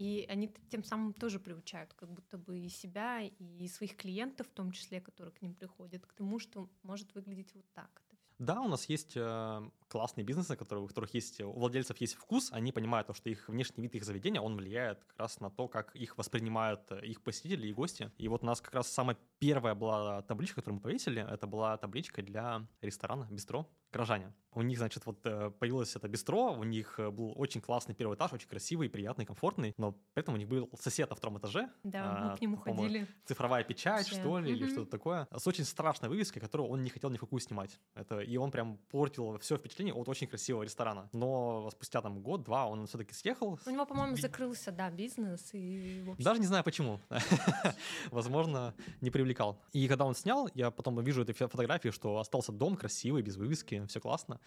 И 0.00 0.24
они 0.30 0.50
тем 0.70 0.82
самым 0.82 1.12
тоже 1.12 1.38
приучают 1.38 1.92
как 1.92 2.10
будто 2.10 2.38
бы 2.38 2.58
и 2.58 2.70
себя, 2.70 3.20
и 3.20 3.68
своих 3.68 3.96
клиентов 3.96 4.46
в 4.46 4.50
том 4.50 4.72
числе, 4.72 4.98
которые 4.98 5.34
к 5.34 5.42
ним 5.42 5.54
приходят, 5.54 6.06
к 6.06 6.14
тому, 6.14 6.38
что 6.38 6.70
может 6.82 7.14
выглядеть 7.14 7.54
вот 7.54 7.66
так. 7.74 8.02
Да, 8.38 8.62
у 8.62 8.68
нас 8.68 8.88
есть 8.88 9.12
э, 9.16 9.70
классные 9.90 10.24
бизнесы, 10.24 10.56
которые, 10.56 10.84
у 10.84 10.88
которых 10.88 11.12
есть, 11.14 11.40
у 11.40 11.52
владельцев 11.52 12.00
есть 12.00 12.14
вкус, 12.14 12.50
они 12.52 12.72
понимают, 12.72 13.08
то, 13.08 13.14
что 13.14 13.28
их 13.28 13.48
внешний 13.48 13.82
вид 13.82 13.94
их 13.96 14.04
заведения, 14.04 14.40
он 14.40 14.56
влияет 14.56 15.04
как 15.04 15.18
раз 15.18 15.40
на 15.40 15.50
то, 15.50 15.68
как 15.68 15.94
их 15.96 16.16
воспринимают 16.16 16.80
э, 16.90 17.04
их 17.04 17.22
посетители 17.22 17.66
и 17.66 17.72
гости. 17.72 18.10
И 18.16 18.28
вот 18.28 18.42
у 18.42 18.46
нас 18.46 18.60
как 18.60 18.74
раз 18.74 18.88
самая 18.88 19.16
первая 19.38 19.74
была 19.74 20.22
табличка, 20.22 20.56
которую 20.56 20.76
мы 20.76 20.82
повесили, 20.82 21.26
это 21.28 21.46
была 21.46 21.76
табличка 21.76 22.22
для 22.22 22.66
ресторана, 22.80 23.26
бистро, 23.30 23.68
горожане. 23.92 24.32
У 24.52 24.62
них, 24.62 24.78
значит, 24.78 25.06
вот 25.06 25.24
э, 25.24 25.50
появилось 25.50 25.94
это 25.94 26.08
бистро, 26.08 26.52
у 26.52 26.64
них 26.64 26.98
э, 26.98 27.10
был 27.10 27.32
очень 27.36 27.60
классный 27.60 27.94
первый 27.94 28.16
этаж, 28.16 28.32
очень 28.32 28.48
красивый, 28.48 28.88
приятный, 28.88 29.24
комфортный, 29.24 29.74
но 29.76 29.92
при 29.92 30.22
этом 30.22 30.34
у 30.34 30.36
них 30.36 30.48
был 30.48 30.68
сосед 30.78 31.08
на 31.10 31.16
втором 31.16 31.38
этаже. 31.38 31.70
Да, 31.84 32.16
а, 32.16 32.30
мы 32.30 32.36
к 32.36 32.40
нему 32.40 32.56
ходили. 32.56 33.06
Цифровая 33.24 33.62
печать, 33.64 34.06
Вообще. 34.06 34.20
что 34.20 34.38
ли, 34.38 34.50
mm-hmm. 34.50 34.56
или 34.56 34.68
что-то 34.68 34.90
такое. 34.90 35.28
С 35.36 35.46
очень 35.46 35.64
страшной 35.64 36.10
вывеской, 36.10 36.40
которую 36.40 36.68
он 36.68 36.82
не 36.82 36.90
хотел 36.90 37.10
ни 37.10 37.16
в 37.16 37.20
какую 37.20 37.40
снимать. 37.40 37.78
Это, 37.94 38.20
и 38.20 38.36
он 38.36 38.50
прям 38.50 38.78
портил 38.90 39.38
все 39.38 39.56
впечатление 39.56 39.79
от 39.88 40.08
очень 40.08 40.26
красивого 40.26 40.62
ресторана. 40.62 41.08
Но 41.12 41.70
спустя 41.70 42.00
там 42.00 42.20
год-два 42.20 42.66
он 42.66 42.86
все-таки 42.86 43.14
съехал. 43.14 43.58
У 43.66 43.70
него, 43.70 43.86
по-моему, 43.86 44.16
закрылся, 44.16 44.72
да, 44.72 44.90
бизнес. 44.90 45.50
И, 45.52 46.04
общем... 46.06 46.24
Даже 46.24 46.40
не 46.40 46.46
знаю 46.46 46.64
почему. 46.64 47.00
Возможно, 48.10 48.74
не 49.00 49.10
привлекал. 49.10 49.60
И 49.72 49.88
когда 49.88 50.04
он 50.04 50.14
снял, 50.14 50.48
я 50.54 50.70
потом 50.70 51.00
вижу 51.02 51.22
этой 51.22 51.32
фотографии, 51.32 51.90
что 51.90 52.18
остался 52.18 52.52
дом 52.52 52.76
красивый, 52.76 53.22
без 53.22 53.36
вывески, 53.36 53.86
все 53.86 54.00
классно. 54.00 54.40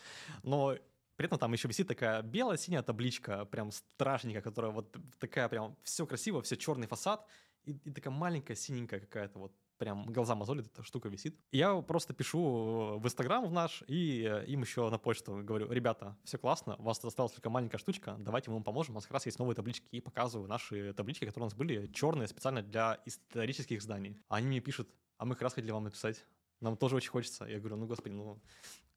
Но 0.43 0.75
при 1.15 1.25
этом 1.25 1.39
там 1.39 1.53
еще 1.53 1.67
висит 1.67 1.87
такая 1.87 2.21
белая 2.21 2.57
синяя 2.57 2.81
табличка, 2.81 3.45
прям 3.45 3.71
страшненькая, 3.71 4.41
которая 4.41 4.71
вот 4.71 4.95
такая 5.19 5.47
прям 5.49 5.75
все 5.83 6.05
красиво, 6.05 6.41
все 6.41 6.57
черный 6.57 6.87
фасад, 6.87 7.25
и, 7.65 7.71
и 7.71 7.91
такая 7.91 8.13
маленькая 8.13 8.55
синенькая 8.55 8.99
какая-то 8.99 9.39
вот 9.39 9.53
прям 9.83 10.05
глаза 10.05 10.33
мозолит, 10.35 10.67
эта 10.67 10.81
штука 10.83 11.09
висит. 11.09 11.37
Я 11.51 11.81
просто 11.81 12.13
пишу 12.13 12.97
в 12.99 13.05
Инстаграм 13.05 13.45
в 13.45 13.51
наш, 13.51 13.83
и 13.87 14.23
э, 14.23 14.45
им 14.45 14.61
еще 14.61 14.89
на 14.89 14.97
почту 14.97 15.41
говорю, 15.43 15.69
ребята, 15.69 16.17
все 16.23 16.37
классно, 16.37 16.77
у 16.77 16.83
вас 16.83 17.03
осталась 17.03 17.33
только 17.33 17.49
маленькая 17.49 17.77
штучка, 17.77 18.15
давайте 18.17 18.49
мы 18.49 18.55
вам 18.55 18.63
поможем, 18.63 18.93
у 18.93 18.95
нас 18.95 19.03
как 19.03 19.13
раз 19.13 19.25
есть 19.25 19.39
новые 19.39 19.55
таблички, 19.55 19.85
и 19.91 19.99
показываю 19.99 20.47
наши 20.47 20.93
таблички, 20.93 21.25
которые 21.25 21.43
у 21.43 21.47
нас 21.47 21.53
были, 21.53 21.87
черные, 21.87 22.27
специально 22.27 22.61
для 22.61 23.01
исторических 23.05 23.81
зданий. 23.81 24.17
Они 24.29 24.47
мне 24.47 24.61
пишут, 24.61 24.89
а 25.17 25.25
мы 25.25 25.35
как 25.35 25.43
раз 25.43 25.53
хотели 25.53 25.71
вам 25.71 25.83
написать, 25.83 26.25
нам 26.61 26.77
тоже 26.77 26.95
очень 26.95 27.11
хочется. 27.11 27.45
Я 27.45 27.59
говорю, 27.59 27.75
ну, 27.75 27.87
господи, 27.87 28.13
ну, 28.13 28.41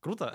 круто, 0.07 0.33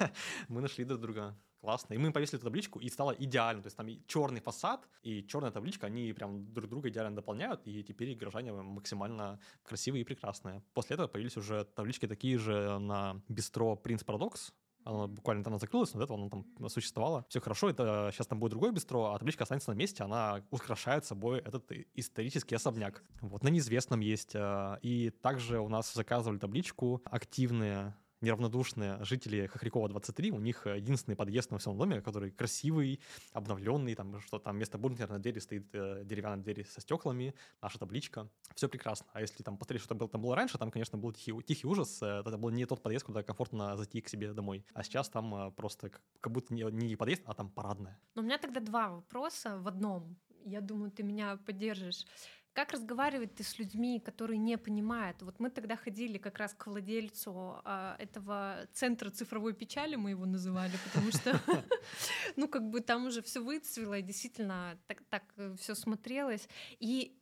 мы 0.48 0.60
нашли 0.60 0.84
друг 0.84 1.00
друга, 1.00 1.34
классно. 1.60 1.94
И 1.94 1.98
мы 1.98 2.12
повесили 2.12 2.36
эту 2.36 2.44
табличку, 2.44 2.78
и 2.78 2.90
стало 2.90 3.12
идеально. 3.12 3.62
То 3.62 3.68
есть 3.68 3.76
там 3.76 3.88
и 3.88 4.02
черный 4.06 4.40
фасад, 4.40 4.86
и 5.02 5.26
черная 5.26 5.50
табличка, 5.50 5.86
они 5.86 6.12
прям 6.12 6.52
друг 6.52 6.68
друга 6.68 6.90
идеально 6.90 7.16
дополняют, 7.16 7.62
и 7.66 7.82
теперь 7.82 8.14
горожане 8.16 8.52
максимально 8.52 9.40
красивые 9.62 10.02
и 10.02 10.04
прекрасные. 10.04 10.62
После 10.74 10.94
этого 10.94 11.08
появились 11.08 11.38
уже 11.38 11.64
таблички 11.64 12.06
такие 12.06 12.36
же 12.36 12.78
на 12.78 13.22
бистро 13.28 13.76
Принц 13.76 14.04
Парадокс, 14.04 14.52
она 14.84 15.06
буквально 15.06 15.42
там 15.42 15.58
закрылась, 15.58 15.94
но 15.94 16.00
до 16.00 16.04
этого 16.04 16.20
она 16.20 16.28
там 16.28 16.68
существовала. 16.68 17.24
Все 17.28 17.40
хорошо, 17.40 17.70
это 17.70 18.10
сейчас 18.12 18.26
там 18.26 18.38
будет 18.38 18.50
другое 18.50 18.70
бистро, 18.70 19.12
а 19.12 19.18
табличка 19.18 19.44
останется 19.44 19.70
на 19.70 19.74
месте, 19.76 20.04
она 20.04 20.44
украшает 20.50 21.06
собой 21.06 21.38
этот 21.38 21.70
исторический 21.94 22.54
особняк. 22.54 23.02
Вот, 23.22 23.42
на 23.42 23.48
неизвестном 23.48 24.00
есть. 24.00 24.34
Э, 24.34 24.78
и 24.82 25.08
также 25.08 25.58
у 25.60 25.68
нас 25.68 25.94
заказывали 25.94 26.38
табличку 26.38 27.02
активные 27.06 27.96
неравнодушные 28.24 29.04
жители 29.04 29.46
Хохрякова 29.46 29.88
23, 29.88 30.32
у 30.32 30.40
них 30.40 30.66
единственный 30.66 31.14
подъезд 31.14 31.50
на 31.50 31.58
всем 31.58 31.78
доме, 31.78 32.00
который 32.00 32.30
красивый, 32.30 33.00
обновленный, 33.32 33.94
там 33.94 34.20
что 34.20 34.38
там 34.38 34.56
вместо 34.56 34.78
бункера 34.78 35.12
на 35.12 35.18
двери 35.18 35.38
стоит 35.38 35.66
э, 35.72 36.02
деревянная 36.04 36.42
дверь 36.42 36.66
со 36.66 36.80
стеклами, 36.80 37.34
наша 37.62 37.78
табличка, 37.78 38.28
все 38.54 38.68
прекрасно. 38.68 39.06
А 39.12 39.20
если 39.20 39.42
там 39.42 39.56
посмотреть, 39.56 39.82
что 39.82 39.94
там 40.08 40.20
было 40.20 40.34
раньше, 40.34 40.58
там, 40.58 40.70
конечно, 40.70 40.98
был 40.98 41.12
тихий, 41.12 41.40
тихий 41.42 41.66
ужас, 41.66 42.02
э, 42.02 42.20
это 42.20 42.38
был 42.38 42.50
не 42.50 42.66
тот 42.66 42.82
подъезд, 42.82 43.04
куда 43.04 43.22
комфортно 43.22 43.76
зайти 43.76 44.00
к 44.00 44.08
себе 44.08 44.32
домой. 44.32 44.64
А 44.74 44.82
сейчас 44.82 45.08
там 45.08 45.34
э, 45.34 45.50
просто 45.52 45.90
как 46.20 46.32
будто 46.32 46.54
не, 46.54 46.62
не 46.72 46.96
подъезд, 46.96 47.22
а 47.26 47.34
там 47.34 47.50
парадная. 47.50 48.00
Но 48.14 48.22
у 48.22 48.24
меня 48.24 48.38
тогда 48.38 48.60
два 48.60 48.88
вопроса 48.88 49.58
в 49.58 49.68
одном. 49.68 50.16
Я 50.44 50.60
думаю, 50.60 50.90
ты 50.90 51.02
меня 51.02 51.36
поддержишь. 51.36 52.06
Как 52.54 52.70
разговаривать 52.72 53.34
ты 53.34 53.42
с 53.42 53.58
людьми, 53.58 53.98
которые 53.98 54.38
не 54.38 54.56
понимают? 54.56 55.20
Вот 55.22 55.40
мы 55.40 55.50
тогда 55.50 55.76
ходили 55.76 56.18
как 56.18 56.38
раз 56.38 56.54
к 56.54 56.68
владельцу 56.68 57.60
а, 57.64 57.96
этого 57.98 58.68
центра 58.72 59.10
цифровой 59.10 59.54
печали, 59.54 59.96
мы 59.96 60.10
его 60.10 60.24
называли, 60.24 60.72
потому 60.84 61.10
что, 61.10 61.40
ну, 62.36 62.46
как 62.46 62.70
бы 62.70 62.80
там 62.80 63.06
уже 63.06 63.22
все 63.22 63.40
выцвело, 63.40 63.94
и 63.98 64.02
действительно 64.02 64.78
так, 65.10 65.24
э, 65.36 65.56
все 65.58 65.74
смотрелось. 65.74 66.48
И 66.78 67.18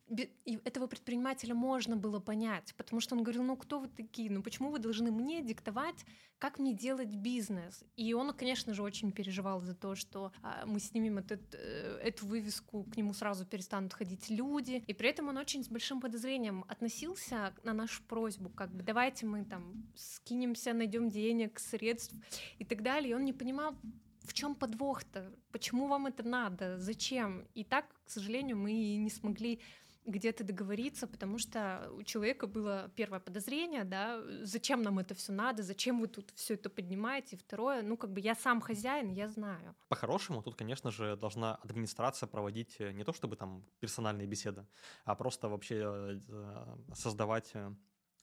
этого 0.64 0.86
предпринимателя 0.86 1.54
можно 1.54 1.96
было 1.96 2.20
понять, 2.20 2.74
потому 2.76 3.00
что 3.00 3.14
он 3.14 3.22
говорил, 3.22 3.42
ну 3.42 3.56
кто 3.56 3.78
вы 3.78 3.88
такие, 3.88 4.30
ну 4.30 4.42
почему 4.42 4.70
вы 4.70 4.78
должны 4.78 5.10
мне 5.10 5.42
диктовать, 5.42 6.04
как 6.38 6.58
мне 6.58 6.74
делать 6.74 7.14
бизнес? 7.14 7.84
И 7.96 8.12
он, 8.14 8.32
конечно 8.32 8.74
же, 8.74 8.82
очень 8.82 9.12
переживал 9.12 9.60
за 9.60 9.74
то, 9.74 9.94
что 9.94 10.32
а, 10.42 10.66
мы 10.66 10.80
снимем 10.80 11.18
этот, 11.18 11.40
э, 11.54 12.00
эту 12.02 12.26
вывеску, 12.26 12.82
к 12.84 12.96
нему 12.96 13.14
сразу 13.14 13.46
перестанут 13.46 13.94
ходить 13.94 14.28
люди. 14.28 14.82
И 14.88 14.92
при 14.92 15.08
этом 15.08 15.28
он 15.28 15.36
очень 15.36 15.62
с 15.62 15.68
большим 15.68 16.00
подозрением 16.00 16.64
относился 16.66 17.54
на 17.62 17.72
нашу 17.72 18.02
просьбу, 18.02 18.48
как 18.48 18.74
бы 18.74 18.82
давайте 18.82 19.24
мы 19.24 19.44
там 19.44 19.86
скинемся, 19.94 20.72
найдем 20.72 21.10
денег, 21.10 21.60
средств 21.60 22.14
и 22.58 22.64
так 22.64 22.82
далее. 22.82 23.12
И 23.12 23.14
он 23.14 23.24
не 23.24 23.32
понимал, 23.32 23.76
в 24.24 24.32
чем 24.32 24.54
подвох-то? 24.54 25.32
Почему 25.50 25.86
вам 25.86 26.06
это 26.06 26.22
надо? 26.22 26.78
Зачем? 26.78 27.46
И 27.54 27.64
так, 27.64 27.86
к 28.04 28.10
сожалению, 28.10 28.56
мы 28.56 28.72
не 28.72 29.10
смогли 29.10 29.60
где-то 30.06 30.44
договориться, 30.44 31.06
потому 31.06 31.38
что 31.38 31.90
у 31.96 32.02
человека 32.02 32.46
было 32.46 32.90
первое 32.96 33.20
подозрение, 33.20 33.84
да, 33.84 34.22
зачем 34.42 34.82
нам 34.82 34.98
это 34.98 35.14
все 35.14 35.32
надо, 35.32 35.62
зачем 35.62 36.00
вы 36.00 36.08
тут 36.08 36.30
все 36.34 36.54
это 36.54 36.70
поднимаете, 36.70 37.36
и 37.36 37.38
второе, 37.38 37.82
ну 37.82 37.96
как 37.96 38.10
бы 38.12 38.20
я 38.20 38.34
сам 38.34 38.60
хозяин, 38.60 39.10
я 39.10 39.28
знаю. 39.28 39.74
По-хорошему, 39.88 40.42
тут, 40.42 40.56
конечно 40.56 40.90
же, 40.90 41.16
должна 41.16 41.56
администрация 41.56 42.26
проводить 42.26 42.76
э, 42.80 42.92
не 42.92 43.04
то 43.04 43.12
чтобы 43.12 43.36
там 43.36 43.64
персональные 43.80 44.26
беседы, 44.26 44.66
а 45.04 45.14
просто 45.14 45.48
вообще 45.48 46.20
э, 46.28 46.76
создавать 46.94 47.50
э, 47.54 47.74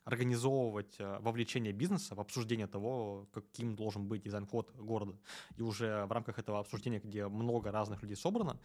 организовывать 0.05 0.95
э, 0.99 1.19
вовлечение 1.19 1.73
бизнеса 1.73 2.15
в 2.15 2.19
обсуждение 2.19 2.67
того, 2.67 3.27
каким 3.31 3.75
должен 3.75 4.07
быть 4.07 4.23
дизайн-код 4.23 4.75
города. 4.75 5.17
И 5.57 5.61
уже 5.61 6.05
в 6.05 6.11
рамках 6.11 6.39
этого 6.39 6.59
обсуждения, 6.59 6.99
где 6.99 7.27
много 7.27 7.71
разных 7.71 8.01
людей 8.01 8.15
собрано, 8.15 8.59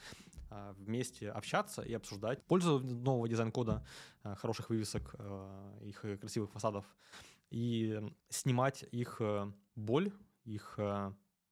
э, 0.51 0.75
вместе 0.79 1.31
общаться 1.31 1.83
и 1.83 1.93
обсуждать 1.93 2.45
пользу 2.47 2.81
нового 2.81 3.29
дизайн-кода, 3.29 3.87
э, 4.25 4.35
хороших 4.37 4.71
вывесок, 4.71 5.15
их 5.83 6.05
красивых 6.21 6.51
фасадов, 6.51 6.85
и 7.51 8.01
снимать 8.29 8.85
их 8.91 9.21
боль, 9.77 10.13
их 10.45 10.79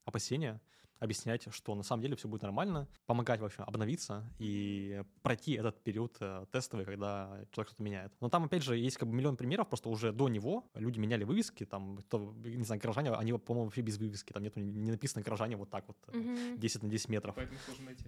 опасения– 0.05 0.61
объяснять, 1.03 1.47
что 1.53 1.75
на 1.75 1.83
самом 1.83 2.03
деле 2.03 2.15
все 2.17 2.29
будет 2.29 2.43
нормально, 2.43 2.89
помогать, 3.07 3.41
в 3.41 3.45
общем, 3.45 3.65
обновиться 3.65 4.25
и 4.39 5.03
пройти 5.23 5.55
этот 5.55 5.83
период 5.83 6.17
э, 6.21 6.47
тестовый, 6.53 6.85
когда 6.85 7.27
человек 7.51 7.69
что-то 7.69 7.83
меняет. 7.83 8.13
Но 8.21 8.29
там, 8.29 8.45
опять 8.45 8.63
же, 8.63 8.77
есть 8.77 8.97
как 8.97 9.09
бы 9.09 9.15
миллион 9.15 9.37
примеров, 9.37 9.69
просто 9.69 9.89
уже 9.89 10.13
до 10.13 10.29
него 10.29 10.71
люди 10.75 11.01
меняли 11.01 11.25
вывески, 11.25 11.65
там, 11.65 11.99
кто, 11.99 12.33
не 12.45 12.65
знаю, 12.65 12.81
горожане, 12.81 13.11
они, 13.13 13.33
по-моему, 13.33 13.67
вообще 13.67 13.83
без 13.83 13.99
вывески, 13.99 14.33
там 14.33 14.43
нету 14.43 14.61
не 14.61 14.93
написано 14.93 15.23
горожане 15.23 15.57
вот 15.57 15.71
так 15.71 15.85
вот, 15.89 15.97
угу. 16.09 16.57
10 16.57 16.83
на 16.85 16.89
10 16.89 17.09
метров. 17.09 17.35
Поэтому 17.35 17.59
сложно 17.67 17.85
найти. 17.87 18.05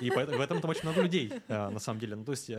И 0.00 0.10
поэтому, 0.10 0.38
в 0.38 0.40
этом 0.40 0.60
там 0.60 0.70
очень 0.70 0.84
много 0.84 1.02
людей, 1.02 1.30
э, 1.48 1.68
на 1.68 1.78
самом 1.78 2.00
деле. 2.00 2.16
Ну, 2.16 2.24
то 2.24 2.32
есть 2.32 2.50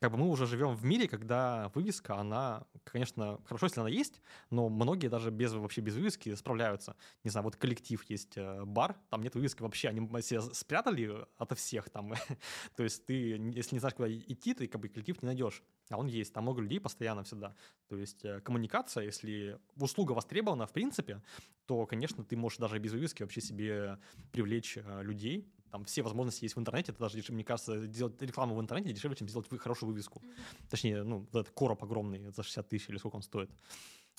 как 0.00 0.12
бы 0.12 0.18
мы 0.18 0.28
уже 0.28 0.46
живем 0.46 0.74
в 0.74 0.84
мире, 0.84 1.08
когда 1.08 1.70
вывеска, 1.74 2.16
она, 2.16 2.66
конечно, 2.84 3.40
хорошо, 3.44 3.66
если 3.66 3.80
она 3.80 3.88
есть, 3.88 4.20
но 4.50 4.68
многие 4.68 5.08
даже 5.08 5.30
без 5.30 5.52
вообще 5.52 5.80
без 5.80 5.94
вывески 5.94 6.34
справляются. 6.34 6.96
Не 7.24 7.30
знаю, 7.30 7.44
вот 7.44 7.56
коллектив 7.56 8.02
есть 8.04 8.36
э, 8.36 8.64
бар, 8.64 8.96
там 9.10 9.22
нет 9.22 9.34
вывески 9.34 9.62
вообще, 9.62 9.88
они 9.88 10.00
себя 10.22 10.42
спрятали 10.42 11.26
ото 11.36 11.54
всех 11.54 11.90
там. 11.90 12.14
То 12.76 12.82
есть 12.82 13.06
ты, 13.06 13.14
если 13.54 13.74
не 13.74 13.80
знаешь, 13.80 13.94
куда 13.94 14.10
идти, 14.10 14.54
ты 14.54 14.66
как 14.66 14.80
бы 14.80 14.88
коллектив 14.88 15.20
не 15.22 15.26
найдешь. 15.26 15.62
А 15.90 15.96
он 15.96 16.06
есть, 16.06 16.32
там 16.32 16.44
много 16.44 16.60
людей 16.60 16.80
постоянно 16.80 17.24
всегда. 17.24 17.54
То 17.88 17.96
есть 17.96 18.24
э, 18.24 18.40
коммуникация, 18.40 19.04
если 19.04 19.58
услуга 19.76 20.12
востребована 20.12 20.66
в 20.66 20.72
принципе, 20.72 21.22
то, 21.66 21.86
конечно, 21.86 22.24
ты 22.24 22.36
можешь 22.36 22.58
даже 22.58 22.78
без 22.78 22.92
вывески 22.92 23.22
вообще 23.22 23.40
себе 23.40 23.98
привлечь 24.32 24.76
э, 24.76 25.02
людей, 25.02 25.52
там 25.70 25.84
все 25.84 26.02
возможности 26.02 26.44
есть 26.44 26.56
в 26.56 26.60
интернете, 26.60 26.92
это 26.92 27.00
даже, 27.00 27.16
дешевле, 27.16 27.36
мне 27.36 27.44
кажется, 27.44 27.86
делать 27.86 28.20
рекламу 28.22 28.54
в 28.54 28.60
интернете 28.60 28.92
дешевле, 28.92 29.16
чем 29.16 29.28
сделать 29.28 29.48
хорошую 29.58 29.90
вывеску. 29.90 30.20
Mm-hmm. 30.20 30.68
Точнее, 30.70 31.02
ну, 31.02 31.26
этот 31.30 31.50
короб 31.50 31.82
огромный 31.82 32.30
за 32.30 32.42
60 32.42 32.68
тысяч 32.68 32.88
или 32.88 32.98
сколько 32.98 33.16
он 33.16 33.22
стоит. 33.22 33.50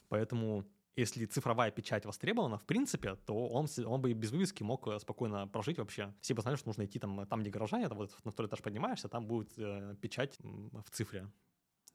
Поэтому 0.09 0.65
если 0.95 1.25
цифровая 1.25 1.71
печать 1.71 2.05
востребована, 2.05 2.57
в 2.57 2.65
принципе, 2.65 3.15
то 3.15 3.47
он, 3.47 3.67
он 3.85 4.01
бы 4.01 4.11
и 4.11 4.13
без 4.13 4.31
вывески 4.31 4.63
мог 4.63 4.87
э, 4.87 4.99
спокойно 4.99 5.47
прожить 5.47 5.77
вообще. 5.77 6.13
Все 6.19 6.33
бы 6.33 6.41
знали, 6.41 6.57
что 6.57 6.67
нужно 6.67 6.85
идти 6.85 6.99
там, 6.99 7.25
там 7.25 7.41
где 7.41 7.49
гаража, 7.49 7.79
это 7.79 7.95
вот 7.95 8.13
на 8.25 8.31
второй 8.31 8.49
этаж 8.49 8.61
поднимаешься, 8.61 9.07
там 9.07 9.25
будет 9.25 9.53
э, 9.57 9.95
печать 10.01 10.37
в 10.39 10.89
цифре. 10.91 11.29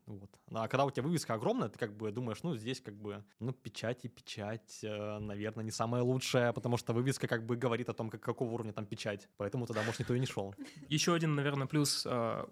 Вот. 0.07 0.31
Ну, 0.51 0.61
а 0.61 0.69
когда 0.69 0.85
у 0.85 0.91
тебя 0.91 1.05
вывеска 1.05 1.35
огромная, 1.35 1.69
ты 1.69 1.79
как 1.79 1.97
бы 1.97 2.11
думаешь, 2.13 2.43
ну, 2.43 2.55
здесь 2.57 2.81
как 2.81 2.95
бы, 2.95 3.25
ну, 3.41 3.53
печать 3.53 4.05
и 4.05 4.09
печать, 4.09 4.81
э, 4.83 5.19
наверное, 5.19 5.65
не 5.65 5.71
самая 5.71 6.03
лучшая, 6.03 6.53
потому 6.53 6.77
что 6.77 6.93
вывеска 6.93 7.27
как 7.27 7.47
бы 7.47 7.57
говорит 7.57 7.89
о 7.89 7.95
том, 7.95 8.11
как, 8.11 8.21
какого 8.21 8.53
уровня 8.53 8.73
там 8.73 8.85
печать. 8.85 9.29
Поэтому 9.39 9.67
туда, 9.67 9.83
может, 9.83 10.01
никто 10.01 10.15
и 10.15 10.21
не 10.21 10.27
шел. 10.27 10.55
Еще 10.89 11.15
один, 11.15 11.35
наверное, 11.35 11.67
плюс 11.67 12.05
э, 12.07 12.47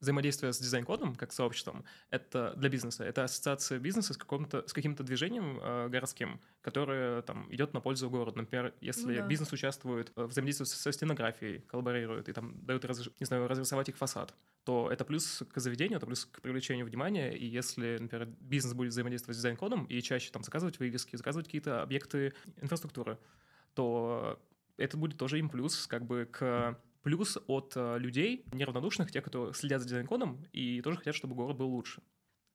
взаимодействие 0.00 0.52
с 0.52 0.58
дизайн-кодом 0.58 1.14
как 1.14 1.32
сообществом, 1.32 1.84
это 2.10 2.54
для 2.56 2.68
бизнеса, 2.68 3.04
это 3.04 3.24
ассоциация 3.24 3.78
бизнеса 3.78 4.14
с, 4.14 4.16
каким-то, 4.16 4.66
с 4.66 4.72
каким-то 4.72 5.02
движением 5.02 5.58
э, 5.60 5.88
городским, 5.88 6.40
которое 6.62 7.22
там 7.22 7.52
идет 7.52 7.74
на 7.74 7.80
пользу 7.80 8.08
городу. 8.10 8.38
Например, 8.38 8.74
если 8.80 9.18
да. 9.18 9.26
бизнес 9.26 9.52
участвует, 9.52 10.12
в 10.16 10.26
взаимодействии 10.26 10.64
со 10.64 10.92
стенографией, 10.92 11.60
коллаборирует 11.60 12.28
и 12.28 12.32
там 12.32 12.64
дает, 12.64 12.84
раз, 12.84 13.08
не 13.18 13.26
знаю, 13.26 13.46
разрисовать 13.46 13.88
их 13.88 13.96
фасад, 13.96 14.34
то 14.64 14.90
это 14.90 15.04
плюс 15.04 15.42
к 15.52 15.60
заведению, 15.60 15.98
это 15.98 16.06
плюс 16.06 16.24
к 16.24 16.40
привлечению 16.40 16.86
внимания, 16.86 17.36
и 17.36 17.46
если, 17.46 17.98
например, 18.00 18.28
бизнес 18.40 18.74
будет 18.74 18.90
взаимодействовать 18.90 19.36
с 19.36 19.40
дизайн-кодом 19.40 19.84
и 19.84 20.00
чаще 20.00 20.30
там 20.30 20.42
заказывать 20.42 20.78
вывески, 20.78 21.16
заказывать 21.16 21.46
какие-то 21.46 21.82
объекты 21.82 22.32
инфраструктуры, 22.60 23.18
то 23.74 24.40
это 24.76 24.96
будет 24.96 25.18
тоже 25.18 25.38
им 25.38 25.50
плюс 25.50 25.86
как 25.86 26.06
бы 26.06 26.28
к 26.30 26.78
плюс 27.02 27.38
от 27.46 27.72
э, 27.76 27.98
людей 27.98 28.44
неравнодушных, 28.52 29.10
тех, 29.10 29.24
кто 29.24 29.52
следят 29.52 29.80
за 29.82 29.88
дизайн-кодом 29.88 30.46
и 30.52 30.80
тоже 30.82 30.98
хотят, 30.98 31.14
чтобы 31.14 31.34
город 31.34 31.56
был 31.56 31.68
лучше. 31.68 32.02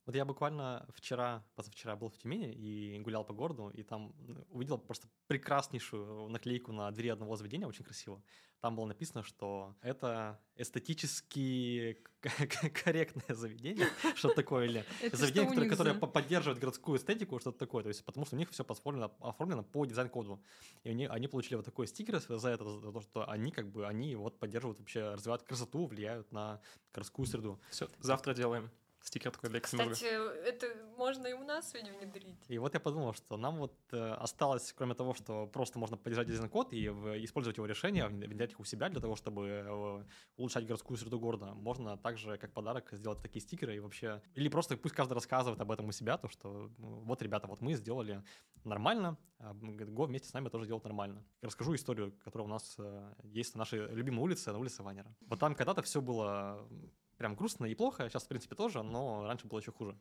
Вот 0.06 0.16
я 0.16 0.24
буквально 0.24 0.86
вчера, 0.94 1.44
позавчера 1.56 1.96
был 1.96 2.10
в 2.10 2.18
Тюмени 2.18 2.54
и 2.54 3.00
гулял 3.00 3.24
по 3.24 3.34
городу, 3.34 3.70
и 3.70 3.82
там 3.82 4.14
увидел 4.50 4.78
просто 4.78 5.08
прекраснейшую 5.28 6.30
наклейку 6.30 6.72
на 6.72 6.92
двери 6.92 7.10
одного 7.10 7.36
заведения, 7.36 7.68
очень 7.68 7.84
красиво. 7.84 8.22
Там 8.62 8.76
было 8.76 8.86
написано, 8.86 9.24
что 9.24 9.76
это 9.82 10.40
эстетически 10.56 12.04
корректное 12.84 13.36
заведение, 13.36 13.88
что 14.16 14.30
такое, 14.30 14.66
или 14.66 14.86
заведение, 15.12 15.68
которое, 15.68 15.94
поддерживает 15.96 16.60
городскую 16.60 17.00
эстетику, 17.00 17.40
что-то 17.40 17.58
такое, 17.58 17.82
то 17.82 17.90
есть 17.90 18.06
потому 18.06 18.28
что 18.28 18.36
у 18.36 18.40
них 18.40 18.52
все 18.52 18.64
оформлено, 18.64 19.12
оформлено 19.20 19.64
по 19.64 19.86
дизайн-коду. 19.86 20.40
И 20.84 20.90
они, 20.90 21.08
они 21.08 21.28
получили 21.28 21.56
вот 21.56 21.66
такой 21.66 21.88
стикер 21.88 22.20
за 22.20 22.50
это, 22.50 22.64
за 22.64 22.92
то, 22.92 23.02
что 23.02 23.28
они 23.30 23.52
как 23.52 23.72
бы, 23.72 23.88
они 23.88 24.16
вот 24.16 24.38
поддерживают 24.40 24.80
вообще, 24.80 25.14
развивают 25.14 25.44
красоту, 25.44 25.88
влияют 25.88 26.32
на 26.32 26.62
городскую 26.94 27.26
среду. 27.26 27.60
Все, 27.72 27.90
завтра 28.00 28.36
делаем 28.36 28.70
стикер 29.06 29.32
такой 29.32 29.50
для 29.50 29.60
Ксенурга. 29.60 29.94
Кстати, 29.94 30.14
это 30.48 30.68
можно 30.98 31.28
и 31.28 31.34
у 31.34 31.44
нас 31.44 31.72
сегодня 31.72 31.94
внедрить. 31.94 32.44
И 32.48 32.58
вот 32.58 32.74
я 32.74 32.80
подумал, 32.80 33.14
что 33.14 33.38
нам 33.38 33.58
вот 33.58 33.74
э, 33.92 34.14
осталось, 34.14 34.74
кроме 34.74 34.96
того, 34.96 35.14
что 35.14 35.48
просто 35.48 35.80
можно 35.80 35.96
поддержать 35.96 36.28
дизайн-код 36.28 36.74
и 36.74 36.90
в, 36.90 37.24
использовать 37.24 37.58
его 37.58 37.68
решения, 37.68 38.08
внедрять 38.08 38.52
их 38.52 38.60
у 38.60 38.64
себя 38.66 38.90
для 38.90 39.00
того, 39.00 39.16
чтобы 39.16 39.48
э, 39.48 40.04
улучшать 40.38 40.66
городскую 40.66 40.98
среду 40.98 41.20
города, 41.20 41.54
можно 41.54 41.98
также 41.98 42.38
как 42.38 42.52
подарок 42.54 42.90
сделать 42.92 43.22
такие 43.22 43.42
стикеры 43.42 43.76
и 43.76 43.80
вообще... 43.80 44.22
Или 44.34 44.50
просто 44.50 44.76
пусть 44.76 44.96
каждый 44.96 45.14
рассказывает 45.14 45.62
об 45.62 45.72
этом 45.72 45.88
у 45.88 45.92
себя, 45.92 46.18
то, 46.18 46.28
что 46.28 46.72
ну, 46.78 47.02
вот, 47.02 47.22
ребята, 47.22 47.48
вот 47.48 47.62
мы 47.62 47.76
сделали 47.76 48.24
нормально, 48.64 49.18
а 49.38 49.54
Го 49.54 50.06
вместе 50.06 50.30
с 50.30 50.34
нами 50.34 50.50
тоже 50.50 50.66
делает 50.66 50.84
нормально. 50.84 51.24
Расскажу 51.42 51.76
историю, 51.76 52.12
которая 52.24 52.48
у 52.48 52.50
нас 52.52 52.76
э, 52.80 53.14
есть 53.24 53.54
на 53.54 53.60
нашей 53.60 53.88
любимой 53.94 54.24
улице, 54.24 54.52
на 54.52 54.58
улице 54.58 54.82
Ванера. 54.82 55.16
Вот 55.28 55.40
там 55.40 55.54
когда-то 55.54 55.84
все 55.84 56.02
было 56.02 56.68
прям 57.18 57.36
грустно 57.36 57.66
и 57.66 57.76
плохо, 57.76 58.10
сейчас, 58.10 58.24
в 58.24 58.28
принципе, 58.28 58.56
тоже, 58.56 58.84
но 58.84 59.26
раньше 59.26 59.48
было 59.48 59.60
еще 59.60 59.72
хуже. 59.72 59.98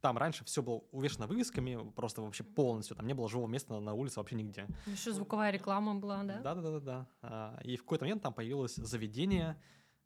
Там 0.00 0.18
раньше 0.18 0.44
все 0.44 0.62
было 0.62 0.82
увешано 0.92 1.26
вывесками, 1.26 1.90
просто 1.92 2.20
вообще 2.22 2.44
полностью, 2.44 2.96
там 2.96 3.06
не 3.06 3.14
было 3.14 3.28
живого 3.28 3.48
места 3.48 3.78
на 3.80 3.94
улице 3.94 4.20
вообще 4.20 4.36
нигде. 4.36 4.66
Еще 4.86 5.12
звуковая 5.12 5.50
реклама 5.50 5.94
была, 5.94 6.22
да? 6.22 6.38
Да-да-да. 6.40 7.06
да. 7.22 7.60
И 7.64 7.76
в 7.76 7.82
какой-то 7.82 8.04
момент 8.04 8.22
там 8.22 8.34
появилось 8.34 8.76
заведение, 8.76 9.56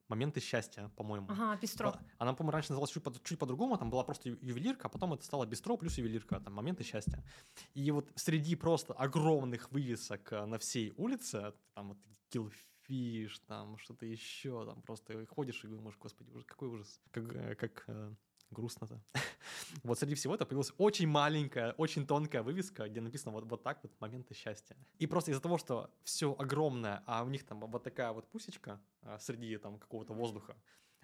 моменты 0.09 0.41
счастья, 0.41 0.91
по-моему. 0.97 1.27
Ага, 1.31 1.59
бистро. 1.61 1.95
Она, 2.19 2.33
по-моему, 2.33 2.53
раньше 2.53 2.71
называлась 2.71 2.91
чуть, 2.91 3.03
по- 3.03 3.13
чуть 3.23 3.39
по-другому, 3.39 3.77
там 3.77 3.91
была 3.91 4.05
просто 4.05 4.31
ювелирка, 4.31 4.87
а 4.87 4.89
потом 4.89 5.13
это 5.13 5.25
стало 5.25 5.45
бистро 5.47 5.77
плюс 5.77 5.99
ювелирка, 5.99 6.41
там 6.41 6.55
моменты 6.55 6.83
счастья. 6.85 7.23
И 7.75 7.91
вот 7.91 8.11
среди 8.15 8.57
просто 8.57 8.95
огромных 8.95 9.71
вывесок 9.71 10.33
э, 10.33 10.47
на 10.47 10.59
всей 10.59 10.95
улице, 10.97 11.53
там 11.75 11.89
вот 11.89 11.99
Kill 12.31 12.51
фиш, 12.89 13.39
там 13.41 13.77
что-то 13.79 14.07
еще, 14.07 14.65
там 14.65 14.83
просто 14.83 15.27
ходишь 15.27 15.63
и 15.65 15.69
думаешь, 15.69 15.97
господи, 15.99 16.31
ужас, 16.31 16.47
какой 16.47 16.69
ужас, 16.69 17.01
как, 17.11 17.35
э, 17.35 17.55
как 17.55 17.85
э, 17.87 18.15
грустно-то. 18.51 19.01
вот 19.83 19.99
среди 19.99 20.15
всего 20.15 20.35
это 20.35 20.47
появилась 20.47 20.73
очень 20.79 21.07
маленькая, 21.07 21.73
очень 21.73 22.07
тонкая 22.07 22.43
вывеска, 22.43 22.89
где 22.89 23.01
написано 23.01 23.33
вот, 23.33 23.45
вот 23.45 23.63
так 23.63 23.83
вот 23.83 23.93
«Моменты 24.01 24.35
счастья». 24.35 24.77
И 24.99 25.07
просто 25.07 25.31
из-за 25.31 25.43
того, 25.43 25.59
что 25.59 25.91
все 26.03 26.35
огромное, 26.39 27.03
а 27.07 27.23
у 27.25 27.29
них 27.29 27.45
там 27.45 27.61
вот 27.61 27.83
такая 27.85 28.13
вот 28.13 28.29
пусечка 28.31 28.81
а, 29.03 29.19
среди 29.19 29.57
там 29.59 29.79
какого-то 29.79 30.15
воздуха, 30.15 30.57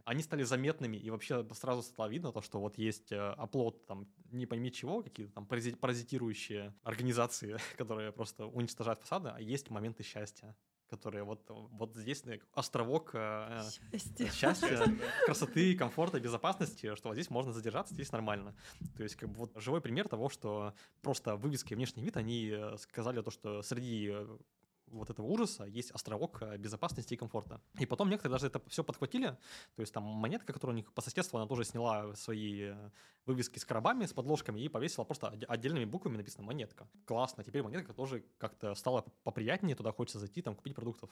они 0.04 0.22
стали 0.22 0.42
заметными, 0.42 0.98
и 0.98 1.10
вообще 1.10 1.46
сразу 1.54 1.82
стало 1.82 2.08
видно 2.08 2.30
то, 2.30 2.42
что 2.42 2.60
вот 2.60 2.76
есть 2.76 3.10
э, 3.10 3.18
оплот, 3.18 3.86
там, 3.86 4.06
не 4.32 4.44
пойми 4.44 4.70
чего, 4.70 5.02
какие-то 5.02 5.32
там 5.32 5.46
паразитирующие 5.46 6.74
организации, 6.82 7.56
которые 7.78 8.12
просто 8.12 8.46
уничтожают 8.46 9.00
фасады, 9.00 9.30
а 9.30 9.40
есть 9.40 9.70
моменты 9.70 10.02
счастья 10.02 10.54
которые 10.96 11.24
вот, 11.24 11.42
вот 11.48 11.94
здесь 11.96 12.22
островок 12.54 13.10
э, 13.14 13.62
счастья, 13.92 14.30
счастья 14.30 14.96
красоты, 15.26 15.76
комфорта, 15.76 16.20
безопасности, 16.20 16.94
что 16.94 17.08
вот 17.08 17.14
здесь 17.14 17.30
можно 17.30 17.52
задержаться, 17.52 17.94
здесь 17.94 18.12
нормально. 18.12 18.54
То 18.96 19.02
есть 19.02 19.16
как 19.16 19.28
бы 19.28 19.36
вот 19.38 19.52
живой 19.56 19.80
пример 19.80 20.08
того, 20.08 20.28
что 20.28 20.74
просто 21.02 21.36
вывески 21.36 21.72
и 21.72 21.76
внешний 21.76 22.02
вид, 22.02 22.16
они 22.16 22.50
э, 22.52 22.76
сказали 22.78 23.20
то, 23.22 23.30
что 23.30 23.62
среди 23.62 24.10
э, 24.12 24.38
вот 24.86 25.10
этого 25.10 25.26
ужаса 25.26 25.64
есть 25.64 25.90
островок 25.90 26.42
э, 26.42 26.56
безопасности 26.56 27.14
и 27.14 27.16
комфорта. 27.16 27.60
И 27.78 27.86
потом 27.86 28.10
некоторые 28.10 28.34
даже 28.34 28.46
это 28.46 28.60
все 28.68 28.84
подхватили. 28.84 29.36
То 29.76 29.80
есть 29.80 29.92
там 29.92 30.04
монетка, 30.04 30.52
которая 30.52 30.74
у 30.74 30.76
них 30.76 30.92
по 30.92 31.02
соседству, 31.02 31.38
она 31.38 31.46
тоже 31.46 31.64
сняла 31.64 32.14
свои 32.14 32.70
э, 32.70 32.90
вывески 33.26 33.58
с 33.58 33.64
коробами, 33.64 34.06
с 34.06 34.12
подложками 34.12 34.60
и 34.60 34.68
повесила 34.68 35.04
просто 35.04 35.28
отдельными 35.48 35.84
буквами 35.84 36.16
написано 36.16 36.44
«монетка». 36.44 36.88
Классно, 37.06 37.44
теперь 37.44 37.62
монетка 37.62 37.92
тоже 37.92 38.24
как-то 38.38 38.74
стала 38.74 39.04
поприятнее, 39.22 39.76
туда 39.76 39.92
хочется 39.92 40.18
зайти, 40.18 40.42
там 40.42 40.54
купить 40.54 40.74
продуктов. 40.74 41.10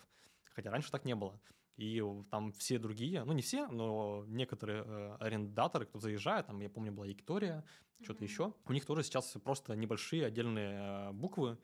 Хотя 0.54 0.70
раньше 0.70 0.90
так 0.90 1.04
не 1.04 1.14
было. 1.14 1.40
И 1.76 2.02
там 2.30 2.52
все 2.52 2.78
другие, 2.78 3.24
ну 3.24 3.32
не 3.32 3.40
все, 3.40 3.66
но 3.68 4.24
некоторые 4.28 4.84
э, 4.84 5.16
арендаторы, 5.20 5.86
кто 5.86 5.98
заезжает, 5.98 6.46
там 6.46 6.60
я 6.60 6.68
помню 6.68 6.92
была 6.92 7.06
Виктория, 7.06 7.64
что-то 8.02 8.22
mm-hmm. 8.22 8.28
еще, 8.28 8.54
у 8.66 8.72
них 8.72 8.84
тоже 8.84 9.02
сейчас 9.02 9.36
просто 9.42 9.74
небольшие 9.74 10.26
отдельные 10.26 11.08
э, 11.08 11.12
буквы, 11.12 11.56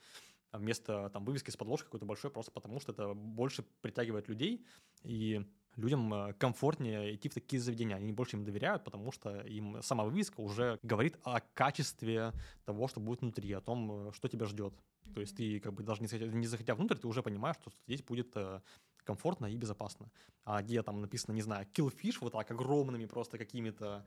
вместо 0.52 1.10
там 1.10 1.24
вывески 1.24 1.50
с 1.50 1.56
подложкой 1.56 1.86
какой-то 1.86 2.06
большой, 2.06 2.30
просто 2.30 2.50
потому 2.52 2.80
что 2.80 2.92
это 2.92 3.14
больше 3.14 3.64
притягивает 3.80 4.28
людей, 4.28 4.64
и 5.02 5.44
людям 5.76 6.12
э, 6.12 6.32
комфортнее 6.34 7.14
идти 7.14 7.28
в 7.28 7.34
такие 7.34 7.60
заведения. 7.60 7.96
Они 7.96 8.12
больше 8.12 8.36
им 8.36 8.44
доверяют, 8.44 8.84
потому 8.84 9.12
что 9.12 9.40
им 9.40 9.80
сама 9.82 10.04
вывеска 10.04 10.40
уже 10.40 10.78
говорит 10.82 11.18
о 11.22 11.40
качестве 11.54 12.32
того, 12.64 12.88
что 12.88 13.00
будет 13.00 13.20
внутри, 13.20 13.52
о 13.52 13.60
том, 13.60 14.08
э, 14.08 14.12
что 14.12 14.28
тебя 14.28 14.46
ждет. 14.46 14.74
То 15.14 15.20
есть 15.20 15.36
ты 15.36 15.60
как 15.60 15.72
бы 15.72 15.82
даже 15.82 16.02
не 16.02 16.08
заходя, 16.08 16.32
не 16.32 16.46
заходя 16.46 16.74
внутрь, 16.74 16.96
ты 16.96 17.06
уже 17.06 17.22
понимаешь, 17.22 17.56
что 17.60 17.70
здесь 17.86 18.02
будет 18.02 18.36
э, 18.36 18.60
комфортно 19.04 19.46
и 19.46 19.56
безопасно. 19.56 20.10
А 20.44 20.62
где 20.62 20.82
там 20.82 21.00
написано, 21.00 21.34
не 21.34 21.42
знаю, 21.42 21.66
killfish, 21.72 22.18
вот 22.20 22.32
так 22.32 22.50
огромными 22.50 23.06
просто 23.06 23.38
какими-то 23.38 24.04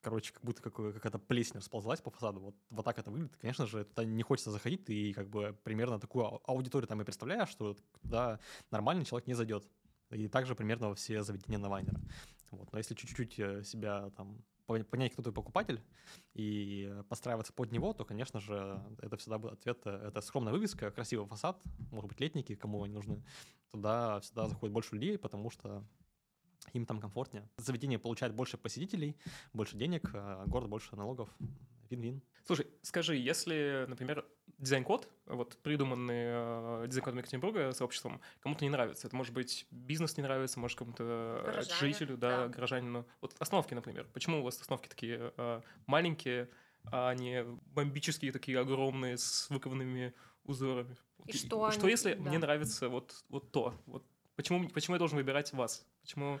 короче, 0.00 0.32
как 0.32 0.44
будто 0.44 0.62
какая-то 0.62 1.18
плесень 1.18 1.56
расползлась 1.56 2.00
по 2.00 2.10
фасаду. 2.10 2.40
Вот, 2.40 2.54
вот 2.70 2.84
так 2.84 2.98
это 2.98 3.10
выглядит. 3.10 3.36
Конечно 3.36 3.66
же, 3.66 3.84
туда 3.84 4.04
не 4.04 4.22
хочется 4.22 4.50
заходить, 4.50 4.84
ты 4.84 5.12
как 5.12 5.28
бы 5.28 5.56
примерно 5.64 5.98
такую 5.98 6.40
аудиторию 6.48 6.88
там 6.88 7.00
и 7.00 7.04
представляешь, 7.04 7.48
что 7.48 7.76
туда 8.02 8.40
нормальный 8.70 9.04
человек 9.04 9.26
не 9.26 9.34
зайдет. 9.34 9.66
И 10.10 10.28
также 10.28 10.54
примерно 10.54 10.88
во 10.88 10.94
все 10.94 11.22
заведения 11.22 11.58
на 11.58 11.68
Вайнера. 11.68 12.00
Вот. 12.50 12.72
Но 12.72 12.78
если 12.78 12.94
чуть-чуть 12.94 13.38
э, 13.38 13.62
себя 13.62 14.10
там 14.10 14.42
понять, 14.66 15.12
кто 15.12 15.22
твой 15.22 15.34
покупатель, 15.34 15.82
и 16.34 16.94
постраиваться 17.08 17.52
под 17.52 17.72
него, 17.72 17.92
то, 17.92 18.04
конечно 18.04 18.40
же, 18.40 18.82
это 19.00 19.16
всегда 19.16 19.38
будет 19.38 19.54
ответ. 19.54 19.80
Э, 19.84 20.08
это 20.08 20.20
скромная 20.20 20.52
вывеска, 20.52 20.90
красивый 20.90 21.26
фасад, 21.26 21.60
может 21.90 22.08
быть, 22.08 22.20
летники, 22.20 22.54
кому 22.54 22.82
они 22.82 22.94
нужны. 22.94 23.22
Туда 23.70 24.20
всегда 24.20 24.46
заходит 24.46 24.72
больше 24.72 24.94
людей, 24.94 25.18
потому 25.18 25.50
что 25.50 25.84
им 26.72 26.86
там 26.86 27.00
комфортнее. 27.00 27.48
Заведение 27.56 27.98
получает 27.98 28.34
больше 28.34 28.58
посетителей, 28.58 29.16
больше 29.52 29.76
денег, 29.76 30.10
а 30.14 30.44
город 30.46 30.68
больше 30.68 30.96
налогов. 30.96 31.28
Вин-вин. 31.90 32.22
Слушай, 32.44 32.66
скажи, 32.82 33.16
если, 33.16 33.86
например, 33.88 34.24
дизайн-код, 34.58 35.08
вот 35.26 35.56
придуманный 35.62 36.14
э, 36.16 36.84
дизайн-кодом 36.86 37.18
Екатеринбурга 37.18 37.72
сообществом, 37.72 38.20
кому-то 38.40 38.64
не 38.64 38.70
нравится. 38.70 39.06
Это 39.06 39.16
может 39.16 39.32
быть 39.32 39.66
бизнес 39.70 40.16
не 40.16 40.22
нравится, 40.22 40.58
может 40.60 40.78
кому-то 40.78 41.42
Горожане, 41.44 41.74
жителю, 41.78 42.16
да, 42.16 42.46
да, 42.46 42.48
горожанину. 42.48 43.06
Вот 43.20 43.34
остановки, 43.38 43.74
например. 43.74 44.06
Почему 44.12 44.40
у 44.40 44.42
вас 44.42 44.60
остановки 44.60 44.88
такие 44.88 45.32
э, 45.36 45.60
маленькие, 45.86 46.50
а 46.84 47.14
не 47.14 47.44
бомбические, 47.74 48.32
такие 48.32 48.58
огромные, 48.58 49.16
с 49.16 49.48
выкованными 49.50 50.14
узорами? 50.44 50.96
И 51.26 51.32
что, 51.32 51.70
что 51.70 51.82
они... 51.82 51.90
если 51.90 52.14
да. 52.14 52.22
мне 52.22 52.38
нравится 52.38 52.88
вот, 52.88 53.24
вот 53.28 53.50
то? 53.52 53.74
Вот 53.86 54.04
почему, 54.38 54.68
почему 54.70 54.94
я 54.94 54.98
должен 54.98 55.18
выбирать 55.18 55.52
вас? 55.52 55.84
Почему 56.00 56.40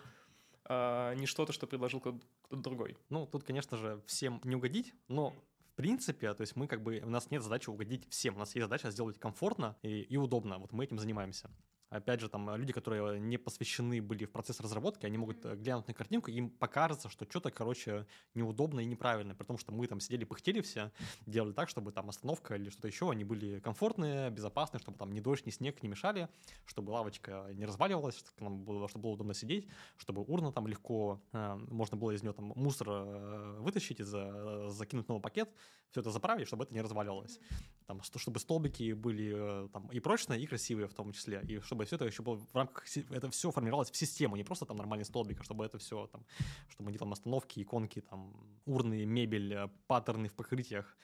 а 0.68 1.14
не 1.14 1.26
что-то, 1.26 1.52
что 1.52 1.66
предложил 1.66 2.00
кто-то 2.00 2.22
другой. 2.50 2.96
Ну, 3.08 3.26
тут, 3.26 3.42
конечно 3.42 3.78
же, 3.78 4.02
всем 4.06 4.40
не 4.44 4.54
угодить, 4.54 4.94
но 5.08 5.30
в 5.30 5.74
принципе, 5.76 6.34
то 6.34 6.42
есть 6.42 6.56
мы 6.56 6.66
как 6.66 6.82
бы, 6.82 7.00
у 7.02 7.08
нас 7.08 7.30
нет 7.30 7.42
задачи 7.42 7.70
угодить 7.70 8.06
всем, 8.10 8.36
у 8.36 8.38
нас 8.38 8.54
есть 8.54 8.64
задача 8.64 8.90
сделать 8.90 9.18
комфортно 9.18 9.76
и, 9.82 10.02
и 10.02 10.16
удобно, 10.18 10.58
вот 10.58 10.72
мы 10.72 10.84
этим 10.84 10.98
занимаемся. 10.98 11.50
Опять 11.90 12.20
же, 12.20 12.28
там 12.28 12.54
люди, 12.54 12.72
которые 12.72 13.18
не 13.18 13.38
посвящены 13.38 14.02
были 14.02 14.26
в 14.26 14.30
процесс 14.30 14.60
разработки, 14.60 15.06
они 15.06 15.16
могут 15.16 15.44
э, 15.46 15.56
глянуть 15.56 15.88
на 15.88 15.94
картинку, 15.94 16.30
им 16.30 16.50
покажется, 16.50 17.08
что 17.08 17.24
что-то, 17.24 17.50
короче, 17.50 18.06
неудобно 18.34 18.80
и 18.80 18.84
неправильно, 18.84 19.34
при 19.34 19.46
том, 19.46 19.56
что 19.56 19.72
мы 19.72 19.86
там 19.86 19.98
сидели, 20.00 20.24
пыхтели 20.24 20.60
все, 20.60 20.92
делали 21.24 21.52
так, 21.52 21.70
чтобы 21.70 21.92
там 21.92 22.10
остановка 22.10 22.56
или 22.56 22.68
что-то 22.68 22.88
еще, 22.88 23.10
они 23.10 23.24
были 23.24 23.58
комфортные, 23.60 24.30
безопасные, 24.30 24.80
чтобы 24.80 24.98
там 24.98 25.12
ни 25.12 25.20
дождь, 25.20 25.46
ни 25.46 25.50
снег 25.50 25.82
не 25.82 25.88
мешали, 25.88 26.28
чтобы 26.66 26.90
лавочка 26.90 27.46
не 27.54 27.64
разваливалась, 27.64 28.18
чтобы, 28.18 28.42
нам 28.42 28.64
было, 28.64 28.86
чтобы 28.88 29.04
было 29.04 29.12
удобно 29.12 29.32
сидеть, 29.32 29.66
чтобы 29.96 30.22
урна 30.22 30.52
там 30.52 30.66
легко, 30.66 31.22
э, 31.32 31.54
можно 31.70 31.96
было 31.96 32.10
из 32.10 32.22
нее 32.22 32.34
там 32.34 32.52
мусор 32.54 32.88
э, 32.90 33.56
вытащить, 33.60 34.00
из, 34.00 34.12
э, 34.14 34.68
закинуть 34.68 35.08
новый 35.08 35.22
пакет, 35.22 35.48
все 35.90 36.00
это 36.00 36.10
заправить, 36.10 36.46
чтобы 36.46 36.64
это 36.64 36.74
не 36.74 36.82
разваливалось. 36.82 37.40
Там, 37.86 38.02
чтобы 38.02 38.38
столбики 38.38 38.92
были 38.92 39.32
э, 39.34 39.68
там 39.72 39.88
и 39.88 40.00
прочные, 40.00 40.40
и 40.40 40.46
красивые 40.46 40.88
в 40.88 40.94
том 40.94 41.12
числе, 41.12 41.42
и 41.48 41.60
чтобы 41.60 41.77
все 41.84 41.96
это 41.96 42.04
еще 42.04 42.22
было 42.22 42.36
в 42.36 42.54
рамках, 42.54 42.86
это 43.10 43.30
все 43.30 43.50
формировалось 43.50 43.90
в 43.90 43.96
систему, 43.96 44.36
не 44.36 44.44
просто 44.44 44.66
там 44.66 44.76
нормальный 44.76 45.04
столбик, 45.04 45.40
а 45.40 45.44
чтобы 45.44 45.64
это 45.64 45.78
все 45.78 46.06
там, 46.06 46.24
чтобы 46.68 46.88
они 46.90 46.98
там 46.98 47.12
остановки, 47.12 47.60
иконки, 47.60 48.00
там 48.00 48.32
урны, 48.66 49.04
мебель, 49.04 49.52
э, 49.54 49.68
паттерны 49.86 50.28
в 50.28 50.34
покрытиях, 50.34 50.96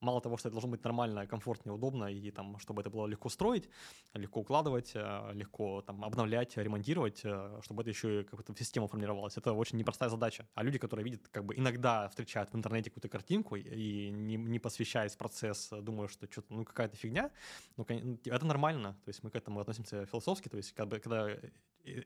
мало 0.00 0.20
того, 0.20 0.36
что 0.36 0.48
это 0.48 0.54
должно 0.54 0.70
быть 0.70 0.84
нормально, 0.84 1.26
комфортно 1.26 1.74
удобно, 1.74 2.04
и 2.06 2.30
там, 2.30 2.58
чтобы 2.58 2.82
это 2.82 2.90
было 2.90 3.06
легко 3.06 3.28
строить, 3.28 3.68
легко 4.14 4.40
укладывать, 4.40 4.92
э, 4.94 5.30
легко 5.32 5.82
там 5.82 6.04
обновлять, 6.04 6.56
ремонтировать, 6.56 7.20
э, 7.24 7.60
чтобы 7.62 7.82
это 7.82 7.90
еще 7.90 8.20
и 8.20 8.24
как-то 8.24 8.54
в 8.54 8.58
систему 8.58 8.86
формировалось. 8.88 9.36
Это 9.36 9.52
очень 9.52 9.78
непростая 9.78 10.10
задача. 10.10 10.46
А 10.54 10.62
люди, 10.62 10.78
которые 10.78 11.04
видят, 11.04 11.28
как 11.28 11.44
бы 11.44 11.54
иногда 11.56 12.08
встречают 12.08 12.52
в 12.52 12.56
интернете 12.56 12.90
какую-то 12.90 13.08
картинку 13.08 13.56
и 13.56 14.10
не, 14.10 14.36
не 14.36 14.58
посвящаясь 14.58 15.16
процесс, 15.16 15.70
думают, 15.70 16.12
что 16.12 16.30
что-то, 16.30 16.54
ну, 16.54 16.64
какая-то 16.64 16.96
фигня, 16.96 17.30
ну, 17.76 17.84
это 17.84 18.46
нормально. 18.46 18.96
То 19.04 19.08
есть 19.08 19.22
мы 19.22 19.30
к 19.30 19.36
этому 19.36 19.60
относимся 19.60 20.06
философски, 20.06 20.48
то 20.48 20.56
есть 20.56 20.74
бы, 20.78 21.00
когда 21.00 21.28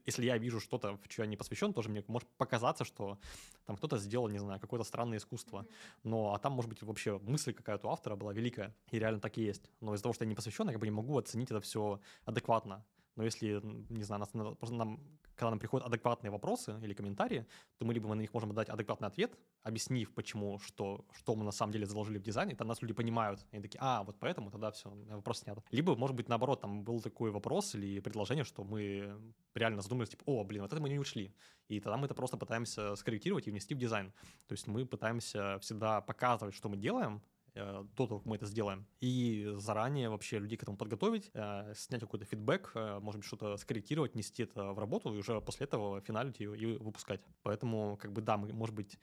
если 0.06 0.24
я 0.24 0.38
вижу 0.38 0.60
что-то, 0.60 0.96
в 0.96 1.00
что 1.08 1.22
я 1.22 1.28
не 1.28 1.36
посвящен, 1.36 1.72
тоже 1.72 1.88
мне 1.88 2.04
может 2.06 2.28
показаться, 2.36 2.84
что 2.84 3.18
там 3.66 3.76
кто-то 3.76 3.98
сделал, 3.98 4.28
не 4.28 4.38
знаю, 4.38 4.60
какое-то 4.60 4.84
странное 4.84 5.18
искусство. 5.18 5.66
Но, 6.02 6.34
а 6.34 6.38
там, 6.38 6.52
может 6.52 6.68
быть, 6.68 6.82
вообще 6.82 7.18
мысль 7.18 7.52
какая-то 7.52 7.88
у 7.88 7.90
автора 7.90 8.16
была 8.16 8.32
великая, 8.32 8.74
и 8.90 8.98
реально 8.98 9.20
так 9.20 9.38
и 9.38 9.42
есть. 9.42 9.70
Но 9.80 9.94
из-за 9.94 10.02
того, 10.02 10.12
что 10.14 10.24
я 10.24 10.28
не 10.28 10.34
посвящен, 10.34 10.66
я 10.66 10.72
как 10.72 10.80
бы 10.80 10.86
не 10.86 10.92
могу 10.92 11.18
оценить 11.18 11.50
это 11.50 11.60
все 11.60 12.00
адекватно. 12.24 12.84
Но 13.16 13.24
если, 13.24 13.60
не 13.90 14.02
знаю, 14.02 14.20
нас, 14.20 14.30
просто 14.58 14.74
нам, 14.74 15.00
когда 15.34 15.50
нам 15.50 15.58
приходят 15.58 15.86
адекватные 15.86 16.30
вопросы 16.30 16.78
или 16.82 16.94
комментарии, 16.94 17.46
то 17.78 17.84
мы 17.84 17.94
либо 17.94 18.08
мы 18.08 18.14
на 18.14 18.20
них 18.20 18.32
можем 18.32 18.54
дать 18.54 18.68
адекватный 18.68 19.08
ответ, 19.08 19.38
объяснив, 19.62 20.12
почему, 20.14 20.58
что, 20.58 21.04
что 21.12 21.34
мы 21.34 21.44
на 21.44 21.52
самом 21.52 21.72
деле 21.72 21.86
заложили 21.86 22.18
в 22.18 22.22
дизайне, 22.22 22.52
тогда 22.52 22.66
нас 22.66 22.82
люди 22.82 22.94
понимают. 22.94 23.46
Они 23.52 23.62
такие, 23.62 23.78
а, 23.82 24.02
вот 24.02 24.16
поэтому 24.18 24.50
тогда 24.50 24.70
все, 24.70 24.90
вопрос 24.90 25.40
снят. 25.40 25.58
Либо, 25.70 25.94
может 25.94 26.16
быть, 26.16 26.28
наоборот, 26.28 26.60
там 26.60 26.84
был 26.84 27.00
такой 27.00 27.30
вопрос 27.30 27.74
или 27.74 28.00
предложение, 28.00 28.44
что 28.44 28.64
мы 28.64 29.14
реально 29.54 29.82
задумались, 29.82 30.10
типа, 30.10 30.22
о, 30.26 30.44
блин, 30.44 30.62
вот 30.62 30.72
это 30.72 30.80
мы 30.80 30.88
не 30.88 30.98
учли. 30.98 31.34
И 31.68 31.80
тогда 31.80 31.96
мы 31.96 32.06
это 32.06 32.14
просто 32.14 32.36
пытаемся 32.36 32.94
скорректировать 32.96 33.46
и 33.46 33.50
внести 33.50 33.74
в 33.74 33.78
дизайн. 33.78 34.12
То 34.46 34.52
есть 34.54 34.66
мы 34.66 34.86
пытаемся 34.86 35.58
всегда 35.60 36.00
показывать, 36.00 36.54
что 36.54 36.68
мы 36.68 36.76
делаем, 36.76 37.22
до 37.54 38.06
того, 38.06 38.18
как 38.18 38.26
мы 38.26 38.36
это 38.36 38.46
сделаем. 38.46 38.86
И 39.00 39.52
заранее 39.56 40.08
вообще 40.08 40.38
людей 40.38 40.56
к 40.56 40.62
этому 40.62 40.76
подготовить, 40.76 41.30
э, 41.34 41.74
снять 41.76 42.00
какой-то 42.00 42.24
фидбэк, 42.24 42.72
э, 42.74 42.98
может 43.00 43.20
быть, 43.20 43.26
что-то 43.26 43.56
скорректировать, 43.56 44.14
нести 44.14 44.42
это 44.42 44.72
в 44.72 44.78
работу 44.78 45.14
и 45.14 45.18
уже 45.18 45.40
после 45.40 45.64
этого 45.64 46.00
финалить 46.00 46.40
ее 46.40 46.56
и 46.56 46.76
выпускать. 46.78 47.20
Поэтому, 47.42 47.96
как 47.96 48.12
бы, 48.12 48.22
да, 48.22 48.36
мы, 48.36 48.52
может 48.52 48.74
быть, 48.74 48.98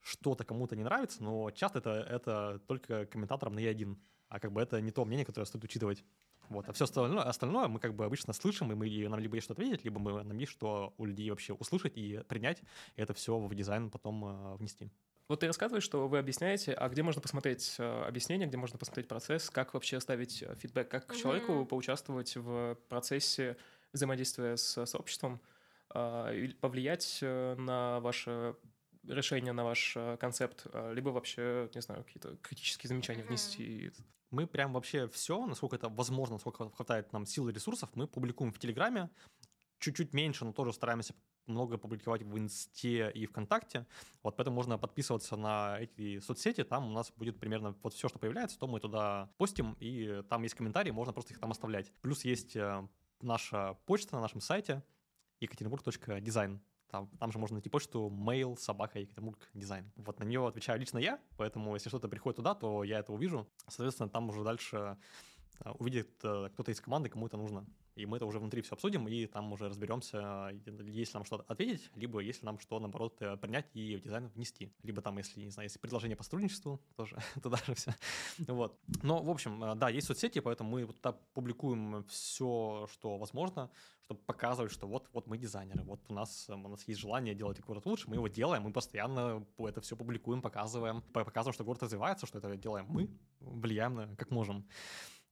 что-то 0.00 0.44
кому-то 0.44 0.76
не 0.76 0.84
нравится, 0.84 1.22
но 1.22 1.50
часто 1.50 1.80
это, 1.80 1.90
это 1.90 2.62
только 2.66 3.06
комментаторам 3.06 3.54
на 3.54 3.60
E1, 3.60 3.96
а 4.28 4.40
как 4.40 4.52
бы 4.52 4.60
это 4.60 4.80
не 4.80 4.90
то 4.90 5.04
мнение, 5.04 5.26
которое 5.26 5.46
стоит 5.46 5.64
учитывать. 5.64 6.04
Вот, 6.48 6.66
а 6.66 6.72
все 6.72 6.84
остальное, 6.84 7.24
остальное 7.24 7.68
мы 7.68 7.78
как 7.78 7.94
бы 7.94 8.06
обычно 8.06 8.32
слышим, 8.32 8.72
и 8.72 8.74
мы, 8.74 9.08
нам 9.08 9.20
либо 9.20 9.36
есть 9.36 9.44
что 9.44 9.52
ответить, 9.52 9.84
либо 9.84 9.98
мы, 9.98 10.22
нам 10.22 10.38
есть 10.38 10.52
что 10.52 10.94
у 10.96 11.04
людей 11.04 11.28
вообще 11.28 11.52
услышать 11.52 11.96
и 11.96 12.22
принять, 12.26 12.62
и 12.96 13.02
это 13.02 13.12
все 13.12 13.38
в 13.38 13.54
дизайн 13.54 13.90
потом 13.90 14.24
э, 14.24 14.56
внести. 14.56 14.90
Вот 15.28 15.40
ты 15.40 15.46
рассказываешь, 15.46 15.84
что 15.84 16.08
вы 16.08 16.18
объясняете, 16.18 16.72
а 16.72 16.88
где 16.88 17.02
можно 17.02 17.20
посмотреть 17.20 17.76
э, 17.78 18.02
объяснение, 18.06 18.48
где 18.48 18.56
можно 18.56 18.78
посмотреть 18.78 19.08
процесс, 19.08 19.50
как 19.50 19.74
вообще 19.74 19.98
оставить 19.98 20.42
э, 20.42 20.54
фидбэк, 20.54 20.88
как 20.88 21.04
mm-hmm. 21.04 21.20
человеку 21.20 21.66
поучаствовать 21.66 22.34
в 22.34 22.78
процессе 22.88 23.58
взаимодействия 23.92 24.56
с 24.56 24.86
сообществом, 24.86 25.38
э, 25.94 26.48
повлиять 26.62 27.18
на 27.20 28.00
ваше 28.00 28.56
решение, 29.06 29.52
на 29.52 29.64
ваш 29.64 29.98
концепт, 30.18 30.66
либо 30.92 31.10
вообще, 31.10 31.70
не 31.74 31.82
знаю, 31.82 32.04
какие-то 32.04 32.36
критические 32.36 32.88
замечания 32.88 33.22
mm-hmm. 33.22 33.28
внести. 33.28 33.92
Мы 34.30 34.46
прям 34.46 34.72
вообще 34.72 35.08
все, 35.08 35.44
насколько 35.46 35.76
это 35.76 35.90
возможно, 35.90 36.36
насколько 36.36 36.70
хватает 36.70 37.12
нам 37.12 37.26
сил 37.26 37.48
и 37.50 37.52
ресурсов, 37.52 37.90
мы 37.94 38.06
публикуем 38.06 38.50
в 38.50 38.58
Телеграме, 38.58 39.10
чуть-чуть 39.78 40.14
меньше, 40.14 40.46
но 40.46 40.52
тоже 40.52 40.72
стараемся 40.72 41.14
много 41.48 41.78
публиковать 41.78 42.22
в 42.22 42.38
Инсте 42.38 43.10
и 43.10 43.26
ВКонтакте. 43.26 43.86
Вот 44.22 44.36
поэтому 44.36 44.56
можно 44.56 44.78
подписываться 44.78 45.36
на 45.36 45.78
эти 45.80 46.20
соцсети. 46.20 46.64
Там 46.64 46.88
у 46.88 46.92
нас 46.92 47.12
будет 47.16 47.38
примерно 47.40 47.74
вот 47.82 47.94
все, 47.94 48.08
что 48.08 48.18
появляется, 48.18 48.58
то 48.58 48.66
мы 48.66 48.80
туда 48.80 49.30
постим, 49.38 49.76
и 49.80 50.22
там 50.28 50.42
есть 50.42 50.54
комментарии, 50.54 50.90
можно 50.90 51.12
просто 51.12 51.32
их 51.32 51.40
там 51.40 51.50
оставлять. 51.50 51.92
Плюс 52.00 52.24
есть 52.24 52.56
э, 52.56 52.86
наша 53.20 53.74
почта 53.86 54.16
на 54.16 54.20
нашем 54.20 54.40
сайте 54.40 54.82
екатеринбург.дизайн. 55.40 56.60
Там, 56.90 57.08
там 57.18 57.32
же 57.32 57.38
можно 57.38 57.56
найти 57.56 57.68
почту 57.68 58.08
mail 58.10 58.56
собака 58.56 58.98
Екатеринбург 58.98 59.38
дизайн. 59.52 59.92
Вот 59.96 60.18
на 60.20 60.24
нее 60.24 60.46
отвечаю 60.46 60.80
лично 60.80 60.98
я, 60.98 61.20
поэтому 61.36 61.74
если 61.74 61.90
что-то 61.90 62.08
приходит 62.08 62.36
туда, 62.36 62.54
то 62.54 62.82
я 62.82 63.00
это 63.00 63.12
увижу. 63.12 63.46
Соответственно, 63.66 64.08
там 64.08 64.30
уже 64.30 64.42
дальше 64.42 64.96
э, 65.60 65.70
увидит 65.72 66.08
э, 66.24 66.48
кто-то 66.52 66.70
из 66.70 66.80
команды, 66.80 67.10
кому 67.10 67.26
это 67.26 67.36
нужно 67.36 67.66
и 67.98 68.06
мы 68.06 68.16
это 68.16 68.26
уже 68.26 68.38
внутри 68.38 68.62
все 68.62 68.74
обсудим, 68.74 69.08
и 69.08 69.26
там 69.26 69.52
уже 69.52 69.68
разберемся, 69.68 70.52
если 70.84 71.14
нам 71.14 71.24
что-то 71.24 71.44
ответить, 71.48 71.90
либо 71.96 72.20
если 72.20 72.46
нам 72.46 72.58
что, 72.58 72.78
наоборот, 72.78 73.16
э, 73.20 73.36
принять 73.36 73.66
и 73.74 73.96
в 73.96 74.02
дизайн 74.02 74.28
внести. 74.28 74.72
Либо 74.82 75.02
там, 75.02 75.18
если, 75.18 75.40
не 75.40 75.50
знаю, 75.50 75.66
если 75.66 75.78
предложение 75.78 76.16
по 76.16 76.22
сотрудничеству, 76.22 76.80
тоже 76.96 77.18
туда 77.42 77.58
же 77.66 77.74
все. 77.74 77.94
Вот. 78.46 78.78
Но, 79.02 79.22
в 79.22 79.30
общем, 79.30 79.62
э, 79.64 79.74
да, 79.74 79.88
есть 79.88 80.06
соцсети, 80.06 80.40
поэтому 80.40 80.70
мы 80.70 80.86
туда 80.86 81.12
публикуем 81.34 82.04
все, 82.04 82.88
что 82.92 83.18
возможно, 83.18 83.70
чтобы 84.04 84.20
показывать, 84.20 84.72
что 84.72 84.86
вот, 84.86 85.08
вот 85.12 85.26
мы 85.26 85.36
дизайнеры, 85.36 85.82
вот 85.82 86.00
у 86.08 86.14
нас, 86.14 86.48
у 86.48 86.56
нас 86.56 86.86
есть 86.88 87.00
желание 87.00 87.34
делать 87.34 87.60
город 87.60 87.84
лучше, 87.84 88.08
мы 88.08 88.16
его 88.16 88.28
делаем, 88.28 88.62
мы 88.62 88.72
постоянно 88.72 89.46
это 89.58 89.80
все 89.80 89.96
публикуем, 89.96 90.40
показываем, 90.40 91.02
показываем, 91.12 91.52
что 91.52 91.64
город 91.64 91.82
развивается, 91.82 92.26
что 92.26 92.38
это 92.38 92.56
делаем 92.56 92.86
мы, 92.88 93.10
влияем 93.40 93.94
на 93.94 94.16
как 94.16 94.30
можем. 94.30 94.66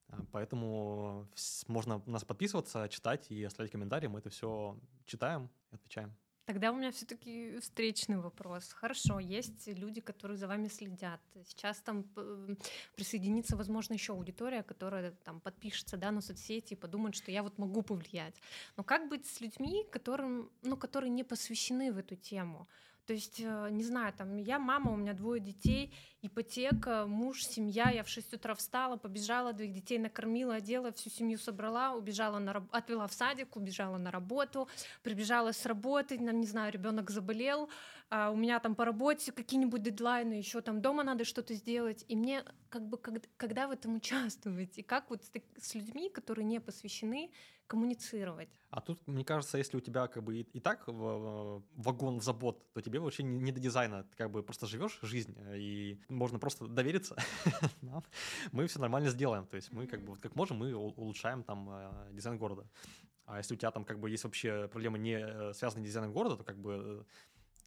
А, 0.08 0.24
поэтому 0.32 1.28
можно 1.68 2.02
нас 2.06 2.24
подписываться, 2.24 2.88
читать 2.88 3.30
и 3.30 3.44
оставлять 3.44 3.72
комментарии. 3.72 4.06
Мы 4.06 4.20
это 4.20 4.30
все 4.30 4.78
читаем 5.04 5.50
и 5.70 5.76
отвечаем. 5.76 6.14
Тогда 6.46 6.70
у 6.70 6.76
меня 6.76 6.92
все-таки 6.92 7.58
встречный 7.58 8.18
вопрос. 8.18 8.72
Хорошо, 8.72 9.18
есть 9.18 9.66
люди, 9.66 10.00
которые 10.00 10.36
за 10.38 10.46
вами 10.46 10.68
следят. 10.68 11.20
Сейчас 11.44 11.80
там 11.80 12.04
присоединится, 12.94 13.56
возможно, 13.56 13.94
еще 13.94 14.12
аудитория, 14.12 14.62
которая 14.62 15.10
там 15.24 15.40
подпишется 15.40 15.96
да, 15.96 16.12
на 16.12 16.20
соцсети 16.20 16.74
и 16.74 16.76
подумает, 16.76 17.16
что 17.16 17.32
я 17.32 17.42
вот 17.42 17.58
могу 17.58 17.82
повлиять. 17.82 18.40
Но 18.76 18.84
как 18.84 19.08
быть 19.08 19.26
с 19.26 19.40
людьми, 19.40 19.84
которым, 19.90 20.48
ну, 20.62 20.76
которые 20.76 21.10
не 21.10 21.24
посвящены 21.24 21.92
в 21.92 21.98
эту 21.98 22.14
тему? 22.14 22.68
То 23.06 23.12
есть, 23.12 23.40
э, 23.40 23.68
не 23.70 23.84
знаю, 23.84 24.12
там, 24.12 24.36
я 24.36 24.58
мама, 24.58 24.92
у 24.92 24.96
меня 24.96 25.12
двое 25.12 25.40
детей, 25.40 25.94
ипотека, 26.22 27.06
муж, 27.06 27.44
семья, 27.44 27.88
я 27.90 28.02
в 28.02 28.08
6 28.08 28.34
утра 28.34 28.54
встала, 28.54 28.96
побежала, 28.96 29.52
двоих 29.52 29.72
детей 29.72 29.98
накормила, 29.98 30.56
одела, 30.56 30.90
всю 30.90 31.08
семью 31.08 31.38
собрала, 31.38 31.94
убежала 31.94 32.40
на 32.40 32.52
раб... 32.52 32.64
отвела 32.72 33.06
в 33.06 33.12
садик, 33.12 33.54
убежала 33.56 33.96
на 33.96 34.10
работу, 34.10 34.68
прибежала 35.04 35.52
с 35.52 35.64
работы, 35.66 36.18
не 36.18 36.46
знаю, 36.46 36.72
ребенок 36.72 37.10
заболел, 37.10 37.70
а 38.10 38.30
у 38.30 38.36
меня 38.36 38.58
там 38.58 38.74
по 38.74 38.84
работе 38.84 39.30
какие-нибудь 39.30 39.82
дедлайны, 39.82 40.34
еще 40.34 40.60
там 40.60 40.82
дома 40.82 41.04
надо 41.04 41.24
что-то 41.24 41.54
сделать, 41.54 42.04
и 42.08 42.16
мне 42.16 42.44
как 42.68 42.88
бы, 42.88 42.98
когда, 42.98 43.28
когда 43.36 43.68
в 43.68 43.70
этом 43.70 43.94
участвовать, 43.96 44.78
и 44.78 44.82
как 44.82 45.10
вот 45.10 45.22
с, 45.22 45.30
с 45.60 45.74
людьми, 45.76 46.10
которые 46.10 46.44
не 46.44 46.60
посвящены, 46.60 47.30
коммуницировать. 47.66 48.48
А 48.70 48.80
тут, 48.80 49.06
мне 49.06 49.24
кажется, 49.24 49.58
если 49.58 49.76
у 49.76 49.80
тебя 49.80 50.06
как 50.06 50.22
бы 50.22 50.38
и, 50.38 50.40
и 50.42 50.60
так 50.60 50.86
в, 50.86 51.62
вагон 51.76 52.20
забот, 52.20 52.72
то 52.72 52.80
тебе 52.80 52.98
вообще 52.98 53.22
не, 53.22 53.38
не 53.38 53.52
до 53.52 53.60
дизайна. 53.60 54.04
Ты 54.04 54.16
как 54.16 54.30
бы 54.30 54.42
просто 54.42 54.66
живешь 54.66 54.98
жизнь, 55.02 55.34
э, 55.38 55.58
и 55.58 56.00
можно 56.08 56.38
просто 56.38 56.66
довериться. 56.66 57.16
мы 58.52 58.66
все 58.66 58.78
нормально 58.78 59.10
сделаем. 59.10 59.46
То 59.46 59.56
есть 59.56 59.72
мы 59.72 59.86
как 59.86 60.02
бы 60.02 60.12
вот 60.12 60.20
как 60.20 60.34
можем, 60.34 60.58
мы 60.58 60.74
улучшаем 60.74 61.42
там 61.42 61.68
э, 61.70 62.12
дизайн 62.12 62.38
города. 62.38 62.68
А 63.24 63.38
если 63.38 63.54
у 63.54 63.56
тебя 63.56 63.70
там 63.70 63.84
как 63.84 63.98
бы 63.98 64.08
есть 64.08 64.24
вообще 64.24 64.68
проблемы 64.68 64.98
не 64.98 65.18
э, 65.18 65.52
связанные 65.54 65.84
с 65.84 65.88
дизайном 65.88 66.12
города, 66.12 66.36
то 66.36 66.44
как 66.44 66.58
бы, 66.58 67.04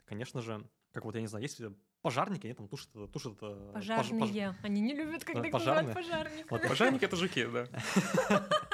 конечно 0.06 0.42
же, 0.42 0.66
как 0.94 1.06
вот, 1.06 1.16
я 1.16 1.22
не 1.22 1.28
знаю, 1.28 1.44
есть 1.44 1.62
пожарники, 2.02 2.48
они 2.48 2.56
там 2.56 2.68
тушат... 2.68 2.90
тушат 3.12 3.38
Пожарные. 3.40 4.20
Пож, 4.20 4.30
пож... 4.30 4.56
Они 4.64 4.82
не 4.82 4.96
любят, 4.96 5.24
когда 5.24 5.50
пожарные. 5.50 5.94
говорят 5.94 5.96
пожарники. 5.96 6.48
Вот, 6.50 6.62
пожарники— 6.68 7.04
это 7.06 7.16
жуки, 7.16 7.46
да. 7.46 7.68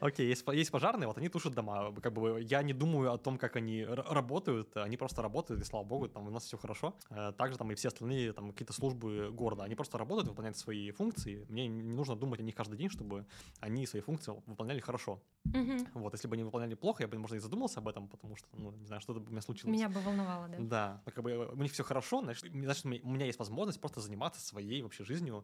Окей, 0.00 0.28
есть, 0.28 0.46
есть 0.48 0.70
пожарные, 0.70 1.06
вот 1.06 1.18
они 1.18 1.28
тушат 1.28 1.54
дома. 1.54 1.94
Как 2.02 2.12
бы 2.12 2.42
я 2.42 2.62
не 2.62 2.72
думаю 2.72 3.12
о 3.12 3.18
том, 3.18 3.38
как 3.38 3.56
они 3.56 3.84
работают, 3.84 4.76
они 4.76 4.96
просто 4.96 5.22
работают, 5.22 5.62
и 5.62 5.64
слава 5.64 5.84
богу, 5.84 6.08
там 6.08 6.26
у 6.26 6.30
нас 6.30 6.44
все 6.44 6.56
хорошо. 6.56 6.94
Э, 7.10 7.32
также 7.36 7.58
там 7.58 7.70
и 7.70 7.74
все 7.74 7.88
остальные 7.88 8.32
там 8.32 8.50
какие-то 8.52 8.72
службы 8.72 9.30
города, 9.30 9.64
они 9.64 9.74
просто 9.74 9.98
работают, 9.98 10.28
выполняют 10.28 10.56
свои 10.56 10.90
функции. 10.90 11.46
Мне 11.48 11.68
не 11.68 11.92
нужно 11.92 12.16
думать 12.16 12.40
о 12.40 12.42
них 12.42 12.54
каждый 12.54 12.76
день, 12.76 12.90
чтобы 12.90 13.26
они 13.60 13.86
свои 13.86 14.02
функции 14.02 14.32
выполняли 14.46 14.80
хорошо. 14.80 15.22
Угу. 15.46 15.88
Вот, 15.94 16.12
если 16.14 16.28
бы 16.28 16.34
они 16.34 16.44
выполняли 16.44 16.74
плохо, 16.74 17.02
я 17.02 17.08
бы, 17.08 17.18
может, 17.18 17.36
и 17.36 17.40
задумался 17.40 17.80
об 17.80 17.88
этом, 17.88 18.08
потому 18.08 18.36
что, 18.36 18.48
ну, 18.52 18.72
не 18.72 18.86
знаю, 18.86 19.00
что-то 19.00 19.20
бы 19.20 19.28
у 19.28 19.30
меня 19.30 19.42
случилось. 19.42 19.74
Меня 19.74 19.88
бы 19.88 20.00
волновало, 20.00 20.48
да. 20.48 20.56
Да, 20.58 21.02
как 21.12 21.24
бы 21.24 21.48
у 21.52 21.62
них 21.62 21.72
все 21.72 21.82
хорошо, 21.82 22.20
значит, 22.22 22.44
значит, 22.52 22.84
у 22.84 23.08
меня 23.08 23.26
есть 23.26 23.38
возможность 23.38 23.80
просто 23.80 24.00
заниматься 24.00 24.40
своей 24.40 24.82
вообще 24.82 25.04
жизнью 25.04 25.42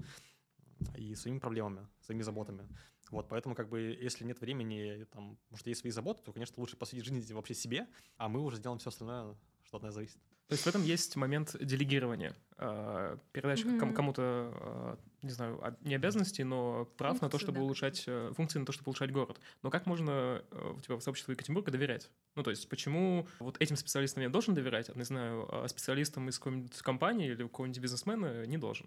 и 0.97 1.15
своими 1.15 1.39
проблемами, 1.39 1.87
своими 2.01 2.23
заботами. 2.23 2.69
Вот, 3.11 3.29
поэтому, 3.29 3.55
как 3.55 3.69
бы, 3.69 3.81
если 3.81 4.25
нет 4.25 4.41
времени, 4.41 5.07
там, 5.13 5.39
может, 5.51 5.67
есть 5.67 5.81
свои 5.81 5.91
заботы, 5.91 6.23
то, 6.23 6.33
конечно, 6.33 6.55
лучше 6.59 6.77
посвятить 6.77 7.07
жизнь 7.07 7.33
вообще 7.33 7.55
себе, 7.55 7.87
а 8.17 8.29
мы 8.29 8.41
уже 8.41 8.59
сделаем 8.59 8.79
все 8.79 8.91
остальное, 8.91 9.35
что 9.65 9.79
от 9.79 9.83
нас 9.83 9.95
зависит. 9.95 10.19
То 10.49 10.55
есть 10.55 10.65
в 10.65 10.67
этом 10.67 10.83
есть 10.83 11.15
момент 11.17 11.55
делегирования, 11.61 12.35
э, 12.57 13.19
передачи 13.33 13.65
mm-hmm. 13.65 13.93
кому-то, 13.93 14.51
э, 14.55 14.97
не 15.21 15.31
знаю, 15.31 15.77
не 15.83 15.95
обязанностей, 15.95 16.43
но 16.43 16.87
прав 16.97 17.19
функции, 17.19 17.27
на 17.27 17.31
то, 17.31 17.39
чтобы 17.39 17.59
да. 17.59 17.65
улучшать 17.65 18.05
э, 18.07 18.33
функции, 18.35 18.59
на 18.59 18.65
то, 18.65 18.73
чтобы 18.73 18.87
улучшать 18.87 19.13
город. 19.13 19.39
Но 19.63 19.69
как 19.69 19.85
можно 19.85 20.43
у 20.75 20.81
тебя 20.81 20.97
в 20.97 21.03
сообществе 21.03 21.33
Екатеринбурга 21.33 21.71
доверять? 21.71 22.11
Ну, 22.35 22.43
то 22.43 22.49
есть 22.49 22.67
почему 22.71 23.27
вот 23.41 23.61
этим 23.61 23.77
специалистам 23.77 24.23
я 24.23 24.31
должен 24.31 24.55
доверять, 24.55 24.89
а, 24.89 24.95
не 24.95 25.05
знаю, 25.05 25.47
а 25.55 25.69
специалистам 25.69 26.31
из 26.31 26.39
какой-нибудь 26.39 26.79
компании 26.79 27.27
или 27.27 27.43
какого-нибудь 27.43 27.83
бизнесмена 27.83 28.47
не 28.47 28.57
должен? 28.57 28.87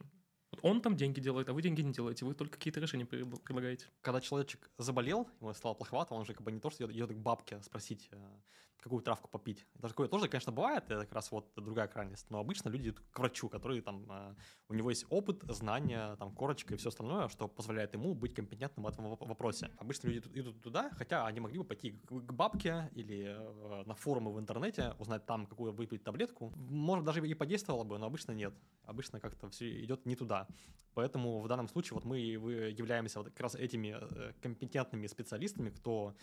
Он 0.61 0.81
там 0.81 0.95
деньги 0.95 1.19
делает, 1.19 1.49
а 1.49 1.53
вы 1.53 1.61
деньги 1.61 1.81
не 1.81 1.93
делаете, 1.93 2.25
вы 2.25 2.33
только 2.33 2.57
какие-то 2.57 2.79
решения 2.79 3.05
предлагаете. 3.05 3.87
Когда 4.01 4.21
человечек 4.21 4.69
заболел, 4.77 5.27
ему 5.39 5.53
стало 5.53 5.73
плоховато, 5.73 6.13
он 6.13 6.25
же 6.25 6.33
как 6.33 6.43
бы 6.43 6.51
не 6.51 6.59
то, 6.59 6.69
что 6.69 6.85
идет, 6.85 6.95
идет 6.95 7.11
к 7.11 7.17
бабке 7.17 7.61
спросить, 7.61 8.09
э, 8.11 8.39
какую 8.81 9.01
травку 9.01 9.29
попить. 9.29 9.65
Такое 9.79 10.07
тоже, 10.07 10.27
конечно, 10.27 10.51
бывает, 10.51 10.85
это 10.85 11.05
как 11.05 11.13
раз 11.13 11.31
вот 11.31 11.51
другая 11.55 11.87
крайность, 11.87 12.29
но 12.29 12.39
обычно 12.39 12.69
люди 12.69 12.89
идут 12.89 13.03
к 13.11 13.19
врачу, 13.19 13.47
который 13.47 13.81
там, 13.81 14.05
э, 14.09 14.35
у 14.69 14.73
него 14.73 14.89
есть 14.89 15.05
опыт, 15.09 15.43
знания, 15.49 16.15
там, 16.17 16.33
корочка 16.33 16.73
и 16.73 16.77
все 16.77 16.89
остальное, 16.89 17.27
что 17.27 17.47
позволяет 17.47 17.93
ему 17.93 18.13
быть 18.13 18.33
компетентным 18.33 18.85
в 18.85 18.87
этом 18.87 19.05
вопросе. 19.05 19.71
Обычно 19.77 20.07
люди 20.07 20.27
идут 20.33 20.61
туда, 20.61 20.89
хотя 20.91 21.25
они 21.25 21.39
могли 21.39 21.59
бы 21.59 21.63
пойти 21.63 21.91
к 22.07 22.33
бабке 22.33 22.89
или 22.95 23.35
э, 23.37 23.83
на 23.85 23.93
форумы 23.93 24.33
в 24.33 24.39
интернете, 24.39 24.95
узнать 24.99 25.25
там, 25.25 25.45
какую 25.45 25.71
выпить 25.71 26.03
таблетку. 26.03 26.51
Может, 26.55 27.05
даже 27.05 27.25
и 27.27 27.33
подействовало 27.33 27.83
бы, 27.83 27.97
но 27.97 28.07
обычно 28.07 28.31
нет. 28.31 28.53
Обычно 28.83 29.19
как-то 29.19 29.49
все 29.49 29.83
идет 29.83 30.05
не 30.05 30.15
туда. 30.15 30.47
Поэтому 30.93 31.39
в 31.39 31.47
данном 31.47 31.67
случае 31.67 31.95
вот 31.95 32.05
мы 32.05 32.19
являемся 32.19 33.19
вот 33.19 33.29
как 33.29 33.39
раз 33.39 33.55
этими 33.55 33.95
э, 33.99 34.33
компетентными 34.41 35.07
специалистами, 35.07 35.69
кто 35.69 36.15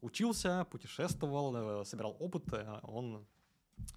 учился, 0.00 0.66
путешествовал, 0.70 1.80
э, 1.80 1.84
собирал 1.84 2.16
опыт, 2.18 2.52
э, 2.52 2.80
он 2.82 3.26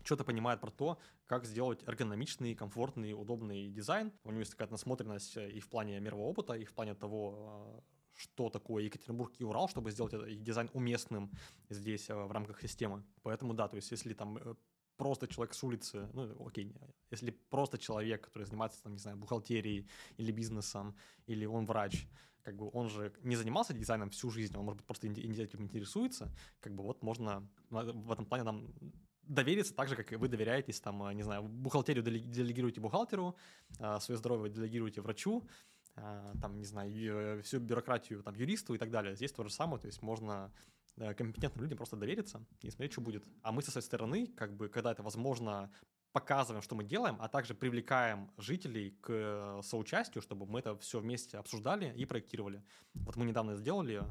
что-то 0.03 0.23
понимает 0.23 0.59
про 0.59 0.71
то, 0.71 0.97
как 1.25 1.45
сделать 1.45 1.83
эргономичный, 1.87 2.55
комфортный, 2.55 3.13
удобный 3.13 3.69
дизайн. 3.69 4.11
У 4.23 4.31
него 4.31 4.39
есть 4.39 4.51
какая-то 4.51 4.73
насмотренность 4.73 5.37
и 5.37 5.59
в 5.59 5.69
плане 5.69 5.99
мирового 5.99 6.29
опыта, 6.29 6.53
и 6.53 6.65
в 6.65 6.73
плане 6.73 6.95
того, 6.95 7.83
что 8.15 8.49
такое 8.49 8.85
Екатеринбург 8.85 9.33
и 9.37 9.43
Урал, 9.43 9.69
чтобы 9.69 9.91
сделать 9.91 10.13
этот 10.13 10.41
дизайн 10.41 10.69
уместным 10.73 11.31
здесь 11.69 12.09
в 12.09 12.31
рамках 12.31 12.59
системы. 12.61 13.03
Поэтому 13.21 13.53
да, 13.53 13.67
то 13.67 13.75
есть 13.75 13.91
если 13.91 14.13
там 14.13 14.39
просто 14.97 15.27
человек 15.27 15.53
с 15.53 15.63
улицы, 15.63 16.09
ну, 16.13 16.45
окей, 16.45 16.75
если 17.11 17.31
просто 17.31 17.77
человек, 17.77 18.25
который 18.25 18.43
занимается, 18.43 18.81
там, 18.81 18.93
не 18.93 18.99
знаю, 18.99 19.17
бухгалтерией 19.17 19.87
или 20.17 20.31
бизнесом, 20.31 20.95
или 21.27 21.45
он 21.45 21.65
врач, 21.65 22.07
как 22.47 22.55
бы 22.55 22.69
он 22.71 22.87
же 22.87 23.11
не 23.23 23.35
занимался 23.35 23.73
дизайном 23.73 24.09
всю 24.09 24.29
жизнь, 24.29 24.55
он, 24.55 24.63
может 24.63 24.77
быть, 24.77 24.85
просто 24.85 25.07
этим 25.07 25.63
интересуется, 25.63 26.33
как 26.61 26.73
бы 26.73 26.81
вот 26.81 27.03
можно 27.03 27.45
в 27.69 28.09
этом 28.09 28.25
плане 28.25 28.45
нам 28.45 28.73
довериться 29.23 29.75
так 29.75 29.89
же, 29.89 29.97
как 29.97 30.13
и 30.13 30.15
вы 30.15 30.29
доверяетесь, 30.29 30.79
там, 30.79 31.11
не 31.11 31.23
знаю, 31.23 31.43
бухгалтерию 31.43 32.05
делегируете 32.05 32.79
бухгалтеру, 32.79 33.35
а, 33.79 33.99
свое 33.99 34.17
здоровье 34.17 34.49
делегируете 34.49 35.01
врачу, 35.01 35.45
а, 35.95 36.33
там, 36.41 36.57
не 36.57 36.63
знаю, 36.63 36.93
э, 36.93 37.41
всю 37.41 37.59
бюрократию 37.59 38.23
там 38.23 38.33
юристу 38.35 38.75
и 38.75 38.77
так 38.77 38.91
далее. 38.91 39.13
Здесь 39.17 39.33
то 39.33 39.43
же 39.43 39.49
самое, 39.49 39.81
то 39.81 39.87
есть 39.87 40.01
можно 40.01 40.53
Э, 40.99 41.13
компетентным 41.13 41.63
людям 41.63 41.77
просто 41.77 41.95
довериться 41.95 42.43
и 42.61 42.71
смотреть, 42.71 42.93
что 42.93 43.01
будет. 43.01 43.23
А 43.43 43.51
мы 43.51 43.61
со 43.61 43.69
своей 43.69 43.85
стороны, 43.85 44.27
как 44.35 44.55
бы, 44.55 44.67
когда 44.67 44.91
это 44.91 45.03
возможно, 45.03 45.71
показываем, 46.19 46.63
что 46.63 46.75
мы 46.75 46.83
делаем, 46.83 47.17
а 47.19 47.27
также 47.27 47.53
привлекаем 47.53 48.31
жителей 48.37 48.97
к 49.01 49.09
э, 49.09 49.61
соучастию, 49.63 50.23
чтобы 50.23 50.47
мы 50.47 50.59
это 50.59 50.75
все 50.77 50.99
вместе 50.99 51.37
обсуждали 51.37 51.93
и 51.95 52.05
проектировали. 52.05 52.63
Вот 52.95 53.17
мы 53.17 53.25
недавно 53.25 53.55
сделали 53.55 54.03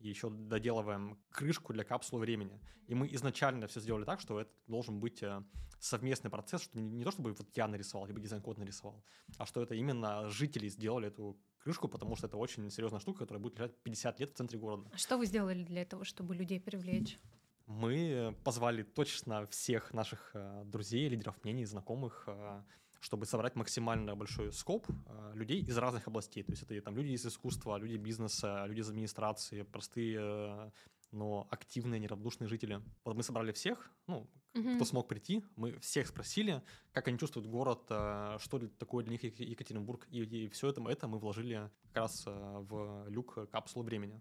и 0.00 0.08
еще 0.08 0.30
доделываем 0.30 1.16
крышку 1.30 1.72
для 1.72 1.84
капсулы 1.84 2.20
времени. 2.22 2.60
И 2.88 2.94
мы 2.96 3.06
изначально 3.14 3.68
все 3.68 3.80
сделали 3.80 4.04
так, 4.04 4.20
что 4.20 4.40
это 4.40 4.50
должен 4.66 4.98
быть 4.98 5.22
э, 5.22 5.44
совместный 5.78 6.28
процесс, 6.28 6.62
что 6.62 6.76
не, 6.76 7.04
то, 7.04 7.12
чтобы 7.12 7.32
вот 7.32 7.48
я 7.56 7.68
нарисовал, 7.68 8.06
либо 8.06 8.18
дизайн-код 8.18 8.58
нарисовал, 8.58 9.04
а 9.38 9.46
что 9.46 9.62
это 9.62 9.76
именно 9.76 10.28
жители 10.30 10.68
сделали 10.68 11.06
эту 11.06 11.38
крышку, 11.58 11.88
потому 11.88 12.16
что 12.16 12.26
это 12.26 12.36
очень 12.36 12.68
серьезная 12.68 13.00
штука, 13.00 13.20
которая 13.20 13.40
будет 13.40 13.58
лежать 13.58 13.76
50 13.84 14.20
лет 14.20 14.30
в 14.32 14.34
центре 14.34 14.58
города. 14.58 14.90
А 14.92 14.98
что 14.98 15.18
вы 15.18 15.26
сделали 15.26 15.62
для 15.62 15.82
этого, 15.82 16.04
чтобы 16.04 16.34
людей 16.34 16.60
привлечь? 16.60 17.20
Мы 17.66 18.36
позвали 18.44 18.82
точно 18.82 19.46
всех 19.46 19.94
наших 19.94 20.30
э, 20.34 20.64
друзей, 20.66 21.08
лидеров 21.08 21.42
мнений, 21.44 21.64
знакомых, 21.64 22.24
э, 22.26 22.62
чтобы 23.00 23.24
собрать 23.24 23.54
максимально 23.56 24.14
большой 24.14 24.52
скоп 24.52 24.86
э, 24.88 25.32
людей 25.34 25.62
из 25.62 25.78
разных 25.78 26.06
областей. 26.06 26.42
То 26.42 26.52
есть 26.52 26.62
это 26.62 26.78
там 26.82 26.94
люди 26.94 27.12
из 27.12 27.24
искусства, 27.24 27.78
люди 27.78 27.96
бизнеса, 27.96 28.66
люди 28.66 28.80
из 28.80 28.88
администрации, 28.90 29.62
простые 29.62 30.72
но 31.10 31.46
активные, 31.48 32.00
неравнодушные 32.00 32.48
жители. 32.48 32.82
Вот 33.04 33.14
мы 33.14 33.22
собрали 33.22 33.52
всех, 33.52 33.88
ну, 34.08 34.28
угу. 34.52 34.74
кто 34.74 34.84
смог 34.84 35.06
прийти, 35.06 35.44
мы 35.54 35.78
всех 35.78 36.08
спросили, 36.08 36.60
как 36.90 37.06
они 37.06 37.18
чувствуют 37.18 37.46
город, 37.46 37.84
что 37.84 38.68
такое 38.78 39.04
для 39.04 39.12
них 39.12 39.22
Екатеринбург, 39.22 40.08
и, 40.10 40.22
и 40.22 40.48
все 40.48 40.70
это, 40.70 40.82
это 40.88 41.06
мы 41.06 41.20
вложили 41.20 41.70
как 41.84 41.96
раз 41.96 42.24
в 42.26 43.06
люк 43.08 43.48
капсулы 43.48 43.84
времени. 43.84 44.20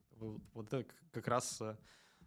Вот 0.53 0.71
это 0.71 0.85
как 1.11 1.27
раз 1.27 1.63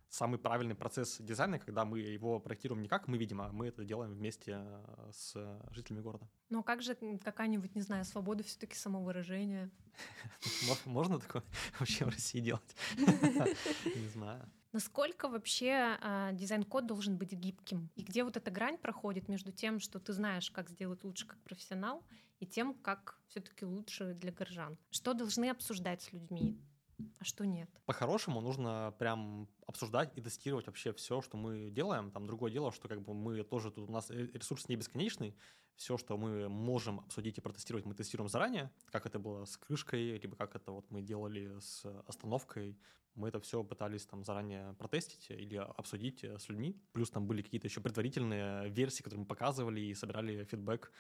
самый 0.09 0.39
правильный 0.39 0.75
процесс 0.75 1.19
дизайна, 1.21 1.59
когда 1.59 1.85
мы 1.85 2.01
его 2.01 2.41
проектируем 2.41 2.83
не 2.83 2.89
как 2.89 3.09
мы 3.09 3.19
видим, 3.19 3.41
а 3.41 3.51
мы 3.51 3.69
это 3.69 3.85
делаем 3.85 4.13
вместе 4.13 4.65
с 5.11 5.37
жителями 5.71 6.01
города. 6.01 6.29
Ну, 6.51 6.61
а 6.61 6.63
как 6.63 6.83
же 6.83 6.95
какая-нибудь, 6.95 7.75
не 7.75 7.83
знаю, 7.83 8.05
свобода 8.05 8.43
все-таки 8.43 8.77
самовыражения? 8.77 9.71
Можно 10.85 11.19
такое 11.19 11.43
вообще 11.79 12.05
в 12.05 12.09
России 12.09 12.41
делать? 12.41 12.77
Не 12.97 14.09
знаю. 14.09 14.49
Насколько 14.73 15.29
вообще 15.29 15.99
э, 16.03 16.31
дизайн-код 16.35 16.87
должен 16.87 17.17
быть 17.17 17.33
гибким? 17.33 17.89
И 17.95 18.03
где 18.03 18.25
вот 18.25 18.37
эта 18.37 18.51
грань 18.51 18.77
проходит 18.77 19.29
между 19.29 19.51
тем, 19.51 19.81
что 19.81 19.99
ты 19.99 20.13
знаешь, 20.13 20.51
как 20.51 20.69
сделать 20.69 21.03
лучше 21.03 21.27
как 21.27 21.39
профессионал, 21.39 22.05
и 22.41 22.47
тем, 22.47 22.75
как 22.75 23.19
все-таки 23.29 23.65
лучше 23.65 24.13
для 24.13 24.33
горожан? 24.33 24.77
Что 24.91 25.15
должны 25.15 25.49
обсуждать 25.49 26.03
с 26.03 26.13
людьми? 26.13 26.59
А 26.99 27.25
что 27.25 27.45
нет? 27.45 27.69
По-хорошему 27.85 28.41
нужно 28.41 28.95
прям 28.99 29.49
обсуждать 29.67 30.13
и 30.17 30.21
тестировать 30.21 30.67
вообще 30.67 30.93
все, 30.93 31.21
что 31.21 31.37
мы 31.37 31.71
делаем. 31.71 32.11
Там 32.11 32.27
другое 32.27 32.51
дело, 32.51 32.73
что 32.73 32.89
как 32.89 33.03
бы 33.03 33.13
мы 33.15 33.43
тоже 33.43 33.71
тут 33.71 33.89
у 33.89 33.93
нас 33.93 34.11
ресурс 34.11 34.69
не 34.69 34.77
бесконечный. 34.77 35.37
Все, 35.77 35.99
что 35.99 36.17
мы 36.17 36.49
можем 36.49 37.01
обсудить 37.01 37.37
и 37.37 37.43
протестировать, 37.43 37.85
мы 37.85 37.95
тестируем 37.95 38.31
заранее, 38.31 38.71
как 38.91 39.05
это 39.05 39.19
было 39.19 39.45
с 39.45 39.59
крышкой, 39.59 40.19
либо 40.19 40.35
как 40.35 40.57
это 40.57 40.73
вот 40.73 40.91
мы 40.91 41.03
делали 41.03 41.59
с 41.61 41.85
остановкой. 42.07 42.79
Мы 43.15 43.29
это 43.29 43.41
все 43.41 43.63
пытались 43.63 44.07
там 44.07 44.25
заранее 44.25 44.73
протестить 44.75 45.31
или 45.31 45.57
обсудить 45.57 46.25
с 46.25 46.49
людьми. 46.49 46.81
Плюс 46.93 47.11
там 47.11 47.27
были 47.27 47.43
какие-то 47.43 47.67
еще 47.67 47.83
предварительные 47.83 48.71
версии, 48.71 49.03
которые 49.03 49.21
мы 49.21 49.27
показывали 49.27 49.81
и 49.81 49.95
собирали 49.95 50.45
фидбэк 50.45 50.91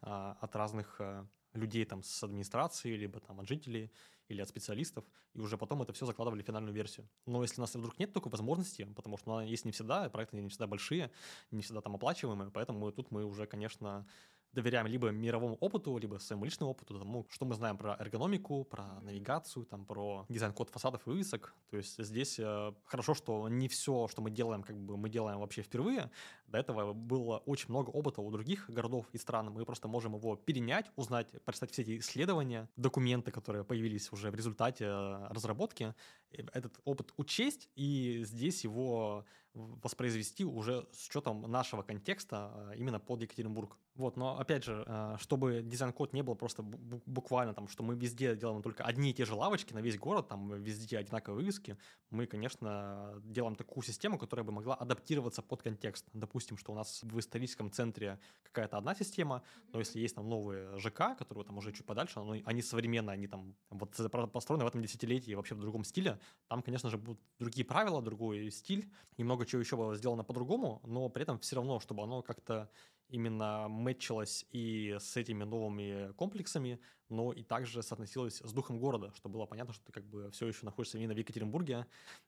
а, 0.00 0.36
от 0.40 0.56
разных 0.56 1.00
а, 1.00 1.26
людей 1.58 1.84
там 1.84 2.02
с 2.02 2.22
администрации, 2.22 2.96
либо 2.96 3.20
там 3.20 3.40
от 3.40 3.48
жителей 3.48 3.90
или 4.28 4.40
от 4.40 4.48
специалистов, 4.48 5.04
и 5.34 5.40
уже 5.40 5.56
потом 5.56 5.82
это 5.82 5.92
все 5.92 6.06
закладывали 6.06 6.42
в 6.42 6.46
финальную 6.46 6.74
версию. 6.74 7.08
Но 7.26 7.42
если 7.42 7.60
у 7.60 7.62
нас 7.62 7.74
вдруг 7.74 7.98
нет 7.98 8.12
такой 8.12 8.30
возможности, 8.30 8.84
потому 8.96 9.16
что 9.16 9.32
она 9.32 9.44
есть 9.44 9.64
не 9.64 9.72
всегда, 9.72 10.08
проекты 10.10 10.40
не 10.40 10.48
всегда 10.48 10.66
большие, 10.66 11.10
не 11.50 11.62
всегда 11.62 11.80
там 11.80 11.94
оплачиваемые, 11.94 12.50
поэтому 12.50 12.92
тут 12.92 13.10
мы 13.10 13.24
уже, 13.24 13.46
конечно, 13.46 14.06
доверяем 14.52 14.86
либо 14.86 15.10
мировому 15.10 15.56
опыту, 15.56 15.96
либо 15.98 16.18
своему 16.18 16.44
личному 16.44 16.72
опыту, 16.72 16.98
тому, 16.98 17.26
что 17.30 17.44
мы 17.44 17.54
знаем 17.54 17.76
про 17.76 17.96
эргономику, 17.98 18.64
про 18.64 19.00
навигацию, 19.02 19.66
там, 19.66 19.84
про 19.84 20.24
дизайн-код 20.28 20.70
фасадов 20.70 21.06
и 21.06 21.10
вывесок. 21.10 21.54
То 21.70 21.76
есть 21.76 22.02
здесь 22.02 22.38
э, 22.38 22.72
хорошо, 22.84 23.14
что 23.14 23.48
не 23.48 23.68
все, 23.68 24.08
что 24.08 24.22
мы 24.22 24.30
делаем, 24.30 24.62
как 24.62 24.76
бы 24.76 24.96
мы 24.96 25.10
делаем 25.10 25.40
вообще 25.40 25.62
впервые, 25.62 26.10
До 26.48 26.58
этого 26.58 26.92
было 26.92 27.38
очень 27.38 27.68
много 27.68 27.90
опыта 27.90 28.20
у 28.22 28.30
других 28.30 28.68
городов 28.70 29.06
и 29.12 29.18
стран. 29.18 29.50
Мы 29.52 29.64
просто 29.64 29.86
можем 29.86 30.14
его 30.16 30.36
перенять, 30.36 30.90
узнать, 30.96 31.28
прочитать 31.44 31.70
все 31.70 31.82
эти 31.82 31.98
исследования, 31.98 32.68
документы, 32.76 33.30
которые 33.30 33.64
появились 33.64 34.10
уже 34.12 34.30
в 34.30 34.34
результате 34.34 34.86
э, 34.86 35.26
разработки, 35.28 35.94
этот 36.30 36.80
опыт 36.84 37.12
учесть 37.16 37.68
и 37.74 38.22
здесь 38.24 38.64
его 38.64 39.24
воспроизвести 39.54 40.44
уже 40.44 40.86
с 40.92 41.08
учетом 41.08 41.42
нашего 41.42 41.82
контекста 41.82 42.52
а, 42.52 42.72
именно 42.76 43.00
под 43.00 43.22
Екатеринбург. 43.22 43.76
Вот, 43.94 44.16
но 44.16 44.38
опять 44.38 44.62
же, 44.62 44.86
чтобы 45.18 45.60
дизайн-код 45.64 46.12
не 46.12 46.22
был 46.22 46.36
просто 46.36 46.62
буквально 46.62 47.52
там, 47.52 47.66
что 47.66 47.82
мы 47.82 47.96
везде 47.96 48.36
делаем 48.36 48.62
только 48.62 48.84
одни 48.84 49.10
и 49.10 49.12
те 49.12 49.24
же 49.24 49.34
лавочки 49.34 49.72
на 49.72 49.80
весь 49.80 49.98
город, 49.98 50.28
там 50.28 50.62
везде 50.62 50.98
одинаковые 50.98 51.40
вывески, 51.40 51.76
мы, 52.10 52.26
конечно, 52.26 53.14
делаем 53.24 53.56
такую 53.56 53.82
систему, 53.82 54.16
которая 54.16 54.44
бы 54.44 54.52
могла 54.52 54.76
адаптироваться 54.76 55.42
под 55.42 55.62
контекст. 55.62 56.06
Допустим, 56.12 56.37
что 56.40 56.72
у 56.72 56.74
нас 56.74 57.02
в 57.02 57.18
историческом 57.18 57.70
центре 57.70 58.18
какая-то 58.42 58.78
одна 58.78 58.94
система, 58.94 59.42
но 59.72 59.78
если 59.78 60.00
есть 60.00 60.14
там 60.14 60.28
новые 60.28 60.78
ЖК, 60.78 61.16
которые 61.16 61.44
там 61.44 61.58
уже 61.58 61.72
чуть 61.72 61.86
подальше, 61.86 62.20
но 62.20 62.36
они 62.44 62.62
современные, 62.62 63.14
они 63.14 63.26
там 63.26 63.54
вот 63.70 63.96
построены 64.32 64.64
в 64.64 64.68
этом 64.68 64.82
десятилетии 64.82 65.34
вообще 65.34 65.54
в 65.54 65.60
другом 65.60 65.84
стиле, 65.84 66.18
там, 66.48 66.62
конечно 66.62 66.90
же, 66.90 66.98
будут 66.98 67.20
другие 67.38 67.64
правила, 67.64 68.02
другой 68.02 68.50
стиль, 68.50 68.90
и 69.16 69.24
много 69.24 69.46
чего 69.46 69.60
еще 69.60 69.76
было 69.76 69.96
сделано 69.96 70.24
по-другому, 70.24 70.80
но 70.84 71.08
при 71.08 71.22
этом 71.22 71.38
все 71.38 71.56
равно, 71.56 71.80
чтобы 71.80 72.02
оно 72.02 72.22
как-то 72.22 72.70
именно 73.08 73.68
мэтчилось 73.68 74.46
и 74.50 74.96
с 74.98 75.16
этими 75.16 75.44
новыми 75.44 76.12
комплексами, 76.12 76.80
но 77.08 77.32
и 77.32 77.42
также 77.42 77.82
соотносилось 77.82 78.40
с 78.40 78.52
духом 78.52 78.78
города, 78.78 79.12
чтобы 79.14 79.34
было 79.34 79.46
понятно, 79.46 79.72
что 79.72 79.84
ты 79.86 79.92
как 79.92 80.04
бы 80.04 80.30
все 80.30 80.46
еще 80.46 80.66
находишься 80.66 80.98
именно 80.98 81.14
в 81.14 81.16
Екатеринбурге, 81.16 81.86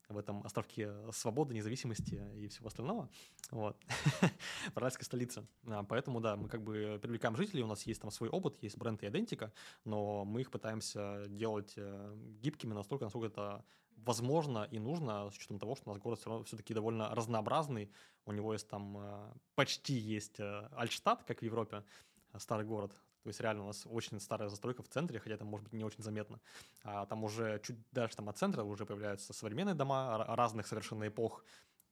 в 0.08 0.16
этом 0.16 0.42
островке 0.44 0.90
свободы, 1.12 1.54
независимости 1.54 2.22
и 2.34 2.48
всего 2.48 2.68
остального, 2.68 3.10
вот, 3.50 3.76
Уральская 4.74 5.04
столица. 5.04 5.46
А, 5.66 5.84
поэтому, 5.84 6.20
да, 6.20 6.36
мы 6.36 6.48
как 6.48 6.62
бы 6.62 6.98
привлекаем 7.02 7.36
жителей, 7.36 7.62
у 7.62 7.66
нас 7.66 7.82
есть 7.86 8.00
там 8.00 8.10
свой 8.10 8.30
опыт, 8.30 8.56
есть 8.62 8.78
бренд 8.78 9.02
и 9.02 9.08
идентика, 9.08 9.52
но 9.84 10.24
мы 10.24 10.40
их 10.40 10.50
пытаемся 10.50 11.26
делать 11.28 11.74
э, 11.76 12.16
гибкими 12.40 12.72
настолько, 12.72 13.04
насколько 13.04 13.26
это 13.26 13.64
возможно 14.05 14.68
и 14.70 14.78
нужно, 14.78 15.30
с 15.30 15.36
учетом 15.36 15.59
того, 15.59 15.74
что 15.76 15.90
у 15.90 15.92
нас 15.92 16.03
город 16.03 16.20
все-таки 16.46 16.74
довольно 16.74 17.14
разнообразный. 17.14 17.90
У 18.26 18.32
него 18.32 18.53
есть 18.53 18.68
там 18.68 18.96
э, 18.98 19.32
почти 19.55 19.94
есть 19.94 20.40
э, 20.40 20.68
Альтштадт, 20.72 21.24
как 21.24 21.40
в 21.40 21.42
Европе, 21.42 21.84
э, 22.32 22.38
старый 22.38 22.66
город. 22.66 22.92
То 23.22 23.28
есть 23.28 23.40
реально 23.40 23.64
у 23.64 23.66
нас 23.66 23.86
очень 23.86 24.18
старая 24.20 24.48
застройка 24.48 24.82
в 24.82 24.88
центре, 24.88 25.18
хотя 25.20 25.34
это 25.34 25.44
может 25.44 25.64
быть 25.64 25.74
не 25.74 25.84
очень 25.84 26.03
заметно. 26.03 26.40
А 26.82 27.05
там 27.07 27.24
уже 27.24 27.61
чуть 27.62 27.76
дальше 27.92 28.16
там 28.16 28.28
от 28.28 28.38
центра 28.38 28.62
уже 28.62 28.86
появляются 28.86 29.32
современные 29.32 29.74
дома 29.74 30.24
разных 30.28 30.66
совершенно 30.66 31.07
эпох. 31.07 31.44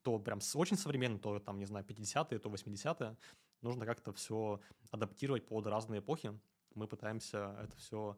То 0.02 0.18
прям 0.18 0.40
очень 0.54 0.78
современные, 0.78 1.18
то 1.18 1.38
там, 1.38 1.58
не 1.58 1.66
знаю, 1.66 1.84
50-е, 1.84 2.38
то 2.38 2.48
80-е. 2.48 3.16
Нужно 3.60 3.84
как-то 3.84 4.12
все 4.12 4.60
адаптировать 4.90 5.46
под 5.46 5.66
разные 5.66 6.00
эпохи. 6.00 6.38
Мы 6.74 6.86
пытаемся 6.86 7.58
это 7.62 7.76
все 7.76 8.16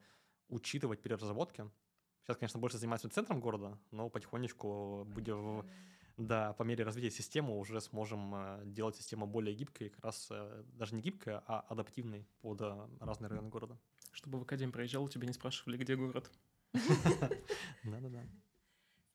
учитывать 0.49 1.03
при 1.03 1.15
разработке. 1.15 1.69
Сейчас, 2.31 2.39
конечно, 2.39 2.61
больше 2.61 2.79
занимаемся 2.79 3.09
центром 3.09 3.41
города, 3.41 3.77
но 3.91 4.09
потихонечку 4.09 5.05
будем, 5.05 5.69
да, 6.17 6.53
по 6.53 6.63
мере 6.63 6.85
развития 6.85 7.11
системы 7.11 7.59
уже 7.59 7.81
сможем 7.81 8.33
э, 8.37 8.63
делать 8.67 8.95
систему 8.95 9.27
более 9.27 9.53
гибкой, 9.53 9.89
как 9.89 10.05
раз 10.05 10.29
э, 10.31 10.63
даже 10.75 10.95
не 10.95 11.03
гибкой, 11.03 11.39
а 11.49 11.67
адаптивной 11.69 12.29
под 12.41 12.61
э, 12.61 12.89
разные 13.01 13.31
районы 13.31 13.49
города. 13.49 13.77
Чтобы 14.13 14.39
в 14.39 14.43
академию 14.43 14.73
проезжал, 14.73 15.09
тебя 15.09 15.27
не 15.27 15.33
спрашивали, 15.33 15.77
где 15.77 15.97
город. 15.97 16.31
Да-да-да. 17.83 18.23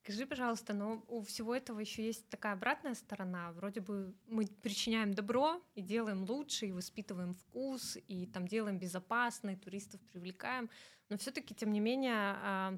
Скажи, 0.04 0.26
пожалуйста, 0.26 0.74
но 0.74 1.06
у 1.08 1.22
всего 1.22 1.56
этого 1.56 1.80
еще 1.80 2.06
есть 2.06 2.28
такая 2.28 2.52
обратная 2.52 2.96
сторона. 2.96 3.54
Вроде 3.54 3.80
бы 3.80 4.14
мы 4.28 4.46
причиняем 4.62 5.14
добро 5.14 5.62
и 5.74 5.82
делаем 5.82 6.26
лучше, 6.26 6.66
и 6.66 6.74
воспитываем 6.74 7.34
вкус, 7.34 7.98
и 8.10 8.28
там 8.28 8.46
делаем 8.46 8.78
безопасно, 8.78 9.52
и 9.52 9.56
туристов 9.56 10.02
привлекаем. 10.02 10.70
Но 11.08 11.18
все-таки, 11.18 11.56
тем 11.56 11.72
не 11.72 11.80
менее, 11.80 12.14
а, 12.14 12.78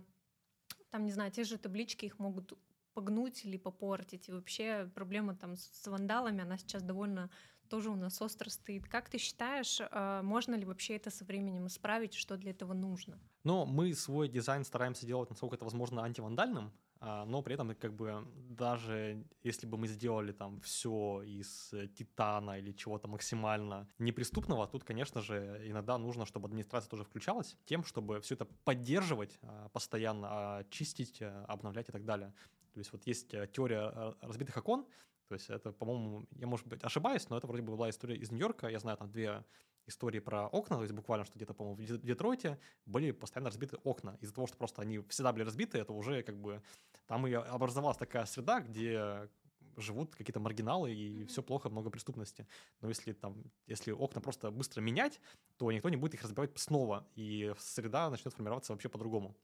там, 0.90 1.06
не 1.06 1.12
знаю, 1.12 1.32
те 1.32 1.44
же 1.44 1.58
таблички 1.58 2.06
их 2.06 2.20
могут 2.20 2.54
погнуть 2.94 3.46
или 3.46 3.58
попортить. 3.58 4.30
И 4.30 4.32
вообще 4.32 4.90
проблема 4.96 5.36
там 5.36 5.56
с 5.56 5.86
вандалами, 5.88 6.42
она 6.42 6.58
сейчас 6.58 6.82
довольно 6.82 7.30
тоже 7.70 7.90
у 7.90 7.96
нас 7.96 8.22
остро 8.22 8.50
стоит. 8.50 8.88
Как 8.88 9.10
ты 9.10 9.18
считаешь, 9.18 9.80
а, 9.82 10.22
можно 10.24 10.56
ли 10.56 10.66
вообще 10.66 10.96
это 10.96 11.12
со 11.12 11.26
временем 11.26 11.68
исправить, 11.68 12.14
что 12.14 12.38
для 12.38 12.52
этого 12.52 12.74
нужно? 12.74 13.20
Но 13.44 13.66
мы 13.66 13.94
свой 13.94 14.30
дизайн 14.30 14.64
стараемся 14.64 15.06
делать, 15.06 15.30
насколько 15.30 15.56
это 15.56 15.66
возможно, 15.66 16.04
антивандальным, 16.04 16.72
но 17.02 17.42
при 17.42 17.54
этом 17.54 17.76
как 17.76 17.94
бы 17.94 18.26
даже 18.50 19.24
если 19.44 19.68
бы 19.68 19.78
мы 19.78 19.88
сделали 19.88 20.32
там 20.32 20.60
все 20.62 21.22
из 21.24 21.74
титана 21.96 22.60
или 22.60 22.72
чего-то 22.72 23.08
максимально 23.08 23.88
неприступного, 24.00 24.68
тут, 24.68 24.84
конечно 24.84 25.22
же, 25.22 25.62
иногда 25.66 25.98
нужно, 25.98 26.26
чтобы 26.26 26.48
администрация 26.48 26.90
тоже 26.90 27.04
включалась 27.04 27.56
тем, 27.66 27.84
чтобы 27.84 28.20
все 28.22 28.36
это 28.36 28.46
поддерживать 28.64 29.38
а, 29.42 29.70
постоянно, 29.70 30.66
чистить, 30.70 31.22
обновлять 31.22 31.90
и 31.90 31.92
так 31.92 32.06
далее. 32.06 32.34
То 32.74 32.80
есть 32.80 32.92
вот 32.92 33.08
есть 33.08 33.34
э, 33.34 33.48
теория 33.52 34.16
разбитых 34.22 34.58
окон, 34.58 34.86
то 35.28 35.34
есть 35.34 35.50
это, 35.50 35.72
по-моему, 35.72 36.26
я, 36.32 36.48
может 36.48 36.68
быть, 36.68 36.84
ошибаюсь, 36.84 37.28
но 37.30 37.38
это 37.38 37.48
вроде 37.48 37.64
бы 37.64 37.76
была 37.76 37.90
история 37.90 38.16
из 38.16 38.32
Нью-Йорка. 38.32 38.68
Я 38.70 38.80
знаю 38.80 38.98
там 38.98 39.12
две 39.12 39.44
истории 39.88 40.20
про 40.20 40.48
окна, 40.48 40.76
то 40.76 40.84
есть 40.84 40.94
буквально, 40.94 41.26
что 41.26 41.36
где-то, 41.36 41.54
по-моему, 41.54 41.78
в 41.78 42.02
Детройте 42.02 42.60
были 42.86 43.12
постоянно 43.12 43.50
разбиты 43.50 43.78
окна. 43.84 44.18
Из-за 44.22 44.34
того, 44.34 44.48
что 44.48 44.58
просто 44.58 44.82
они 44.82 45.00
всегда 45.10 45.34
были 45.34 45.44
разбиты, 45.44 45.78
это 45.78 45.94
уже 45.94 46.24
как 46.24 46.38
бы... 46.38 46.62
Там 47.08 47.26
и 47.26 47.32
образовалась 47.32 47.98
такая 47.98 48.26
среда, 48.26 48.60
где 48.60 49.30
живут 49.78 50.16
какие-то 50.16 50.40
маргиналы 50.40 50.94
и 50.94 51.22
mm-hmm. 51.22 51.28
все 51.28 51.42
плохо, 51.42 51.70
много 51.70 51.90
преступности. 51.90 52.48
Но 52.82 52.90
если 52.90 53.14
там, 53.14 53.44
если 53.68 53.92
окна 53.92 54.22
просто 54.22 54.52
быстро 54.52 54.82
менять, 54.82 55.22
то 55.56 55.72
никто 55.72 55.90
не 55.90 55.98
будет 55.98 56.16
их 56.16 56.24
разбивать 56.24 56.58
снова, 56.58 57.08
и 57.16 57.54
среда 57.60 58.10
начнет 58.10 58.34
формироваться 58.34 58.74
вообще 58.74 58.90
по-другому. 58.90 59.38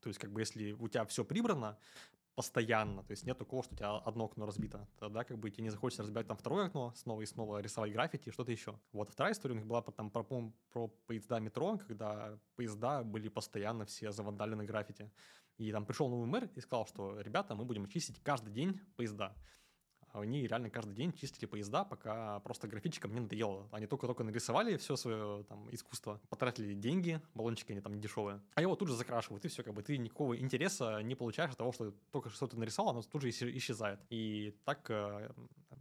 То 0.00 0.08
есть, 0.08 0.18
как 0.18 0.32
бы, 0.32 0.40
если 0.40 0.72
у 0.72 0.88
тебя 0.88 1.04
все 1.04 1.24
прибрано, 1.24 1.78
постоянно, 2.34 3.02
то 3.02 3.10
есть 3.10 3.26
нет 3.26 3.38
такого, 3.38 3.62
что 3.62 3.74
у 3.74 3.76
тебя 3.76 3.96
одно 3.96 4.24
окно 4.24 4.46
разбито, 4.46 4.88
тогда 4.98 5.24
как 5.24 5.38
бы 5.38 5.50
тебе 5.50 5.64
не 5.64 5.70
захочется 5.70 6.02
разбивать 6.02 6.26
там 6.26 6.36
второе 6.36 6.66
окно, 6.66 6.92
снова 6.96 7.20
и 7.20 7.26
снова 7.26 7.60
рисовать 7.60 7.92
граффити 7.92 8.28
и 8.28 8.32
что-то 8.32 8.52
еще. 8.52 8.78
Вот 8.92 9.10
вторая 9.10 9.32
история 9.32 9.54
у 9.54 9.58
них 9.58 9.66
была 9.66 9.82
там 9.82 10.10
про, 10.10 10.24
про 10.70 10.88
поезда 11.06 11.40
метро, 11.40 11.78
когда 11.86 12.38
поезда 12.56 13.02
были 13.02 13.28
постоянно 13.28 13.84
все 13.84 14.12
завандалены 14.12 14.64
граффити. 14.64 15.10
И 15.58 15.72
там 15.72 15.84
пришел 15.84 16.08
новый 16.08 16.26
мэр 16.26 16.48
и 16.54 16.60
сказал, 16.60 16.86
что 16.86 17.20
ребята, 17.20 17.54
мы 17.54 17.64
будем 17.64 17.86
чистить 17.86 18.22
каждый 18.22 18.52
день 18.52 18.80
поезда 18.96 19.36
они 20.12 20.46
реально 20.46 20.70
каждый 20.70 20.94
день 20.94 21.12
чистили 21.12 21.46
поезда, 21.46 21.84
пока 21.84 22.40
просто 22.40 22.68
графичикам 22.68 23.12
не 23.12 23.20
надоело. 23.20 23.68
Они 23.72 23.86
только-только 23.86 24.24
нарисовали 24.24 24.76
все 24.76 24.96
свое 24.96 25.44
там 25.44 25.68
искусство, 25.72 26.20
потратили 26.28 26.74
деньги, 26.74 27.20
баллончики 27.34 27.72
они 27.72 27.80
там 27.80 28.00
дешевые, 28.00 28.40
а 28.54 28.62
его 28.62 28.76
тут 28.76 28.88
же 28.88 28.96
закрашивают, 28.96 29.44
и 29.44 29.48
все, 29.48 29.62
как 29.62 29.74
бы 29.74 29.82
ты 29.82 29.98
никакого 29.98 30.38
интереса 30.38 31.02
не 31.02 31.14
получаешь 31.14 31.52
от 31.52 31.58
того, 31.58 31.72
что 31.72 31.92
только 32.10 32.30
что 32.30 32.46
ты 32.46 32.56
нарисовал, 32.56 32.90
оно 32.90 33.02
тут 33.02 33.22
же 33.22 33.30
исчезает. 33.30 34.00
И 34.10 34.56
так 34.64 34.90
э, 34.90 35.30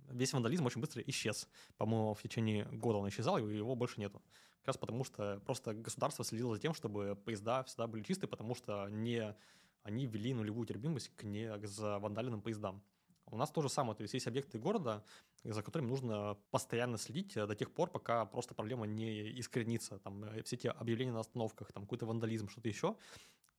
весь 0.09 0.33
вандализм 0.33 0.65
очень 0.65 0.81
быстро 0.81 1.01
исчез. 1.07 1.47
По-моему, 1.77 2.13
в 2.13 2.21
течение 2.21 2.65
года 2.65 2.99
он 2.99 3.09
исчезал, 3.09 3.37
и 3.37 3.55
его 3.55 3.75
больше 3.75 3.99
нету. 3.99 4.21
Как 4.59 4.67
раз 4.67 4.77
потому, 4.77 5.03
что 5.03 5.41
просто 5.45 5.73
государство 5.73 6.25
следило 6.25 6.55
за 6.55 6.61
тем, 6.61 6.73
чтобы 6.73 7.17
поезда 7.25 7.63
всегда 7.63 7.87
были 7.87 8.03
чистые, 8.03 8.29
потому 8.29 8.55
что 8.55 8.87
не 8.89 9.35
они 9.83 10.05
ввели 10.05 10.33
нулевую 10.33 10.67
терпимость 10.67 11.09
к 11.15 11.23
не 11.23 11.47
к 11.57 11.99
вандальным 11.99 12.41
поездам. 12.41 12.83
У 13.31 13.37
нас 13.37 13.51
то 13.51 13.61
же 13.61 13.69
самое, 13.69 13.95
то 13.95 14.01
есть 14.01 14.13
есть 14.13 14.27
объекты 14.27 14.59
города, 14.59 15.03
за 15.43 15.61
которыми 15.61 15.87
нужно 15.87 16.37
постоянно 16.51 16.97
следить 16.97 17.37
э, 17.37 17.45
до 17.45 17.55
тех 17.55 17.71
пор, 17.71 17.91
пока 17.91 18.25
просто 18.25 18.55
проблема 18.55 18.87
не 18.87 19.39
искоренится. 19.39 19.99
Там 19.99 20.23
э, 20.23 20.41
все 20.43 20.55
эти 20.55 20.67
объявления 20.67 21.11
на 21.11 21.19
остановках, 21.19 21.71
там 21.71 21.83
какой-то 21.83 22.05
вандализм, 22.05 22.49
что-то 22.49 22.69
еще, 22.69 22.95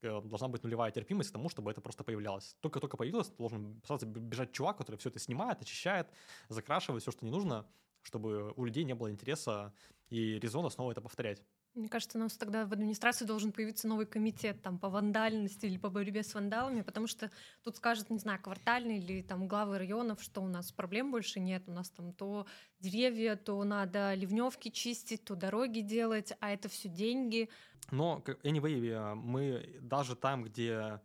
э, 0.02 0.20
должна 0.22 0.48
быть 0.48 0.62
нулевая 0.62 0.90
терпимость 0.90 1.30
к 1.30 1.32
тому, 1.32 1.48
чтобы 1.48 1.70
это 1.70 1.80
просто 1.80 2.04
появлялось. 2.04 2.56
Только-только 2.60 2.96
появилось, 2.96 3.30
должен 3.30 3.80
сразу 3.84 4.06
бежать 4.06 4.52
чувак, 4.52 4.78
который 4.78 4.96
все 4.96 5.08
это 5.08 5.18
снимает, 5.18 5.62
очищает, 5.62 6.08
закрашивает 6.48 7.02
все, 7.02 7.12
что 7.12 7.24
не 7.24 7.30
нужно, 7.30 7.66
чтобы 8.02 8.52
у 8.56 8.64
людей 8.64 8.84
не 8.84 8.94
было 8.94 9.10
интереса 9.10 9.72
и 10.08 10.38
резона 10.38 10.70
снова 10.70 10.92
это 10.92 11.00
повторять. 11.00 11.42
Мне 11.74 11.88
кажется, 11.88 12.18
у 12.18 12.20
нас 12.20 12.36
тогда 12.36 12.66
в 12.66 12.72
администрации 12.72 13.24
должен 13.24 13.52
появиться 13.52 13.86
новый 13.86 14.04
комитет 14.04 14.60
там, 14.60 14.78
по 14.78 14.88
вандальности 14.88 15.66
или 15.66 15.78
по 15.78 15.88
борьбе 15.88 16.24
с 16.24 16.34
вандалами, 16.34 16.82
потому 16.82 17.06
что 17.06 17.30
тут 17.62 17.76
скажут, 17.76 18.10
не 18.10 18.18
знаю, 18.18 18.40
квартальные 18.42 18.98
или 18.98 19.22
там 19.22 19.46
главы 19.46 19.78
районов, 19.78 20.20
что 20.20 20.40
у 20.40 20.48
нас 20.48 20.72
проблем 20.72 21.12
больше 21.12 21.38
нет, 21.38 21.62
у 21.68 21.72
нас 21.72 21.88
там 21.90 22.12
то 22.12 22.46
деревья, 22.80 23.36
то 23.36 23.62
надо 23.62 24.14
ливневки 24.14 24.70
чистить, 24.70 25.24
то 25.24 25.36
дороги 25.36 25.80
делать, 25.80 26.32
а 26.40 26.50
это 26.50 26.68
все 26.68 26.88
деньги. 26.88 27.48
Но, 27.92 28.22
anyway, 28.42 28.90
э, 28.90 29.14
мы 29.14 29.78
даже 29.80 30.16
там, 30.16 30.42
где 30.42 31.00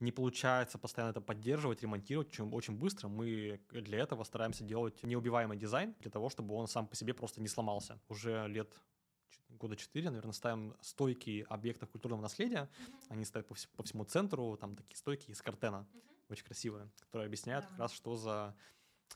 не 0.00 0.12
получается 0.12 0.78
постоянно 0.78 1.10
это 1.10 1.20
поддерживать, 1.20 1.82
ремонтировать 1.82 2.30
чем 2.30 2.52
очень 2.54 2.76
быстро. 2.76 3.08
Мы 3.08 3.60
для 3.70 3.98
этого 3.98 4.24
стараемся 4.24 4.64
делать 4.64 5.02
неубиваемый 5.02 5.56
дизайн, 5.56 5.94
для 6.00 6.10
того, 6.10 6.30
чтобы 6.30 6.54
он 6.54 6.66
сам 6.66 6.86
по 6.86 6.96
себе 6.96 7.14
просто 7.14 7.40
не 7.40 7.48
сломался. 7.48 8.00
Уже 8.08 8.48
лет 8.48 8.74
года 9.48 9.76
четыре, 9.76 10.10
наверное, 10.10 10.32
ставим 10.32 10.74
стойки 10.80 11.46
объектов 11.48 11.90
культурного 11.90 12.22
наследия. 12.22 12.68
Mm-hmm. 12.68 13.06
Они 13.08 13.24
стоят 13.24 13.46
по, 13.46 13.54
вс- 13.54 13.68
по 13.76 13.82
всему 13.82 14.04
центру, 14.04 14.56
там 14.56 14.76
такие 14.76 14.96
стойки 14.96 15.30
из 15.30 15.42
картена, 15.42 15.86
mm-hmm. 15.92 16.24
очень 16.30 16.44
красивые, 16.44 16.90
которые 17.00 17.26
объясняют 17.26 17.64
yeah. 17.64 17.70
как 17.70 17.78
раз, 17.78 17.92
что 17.92 18.16
за 18.16 18.54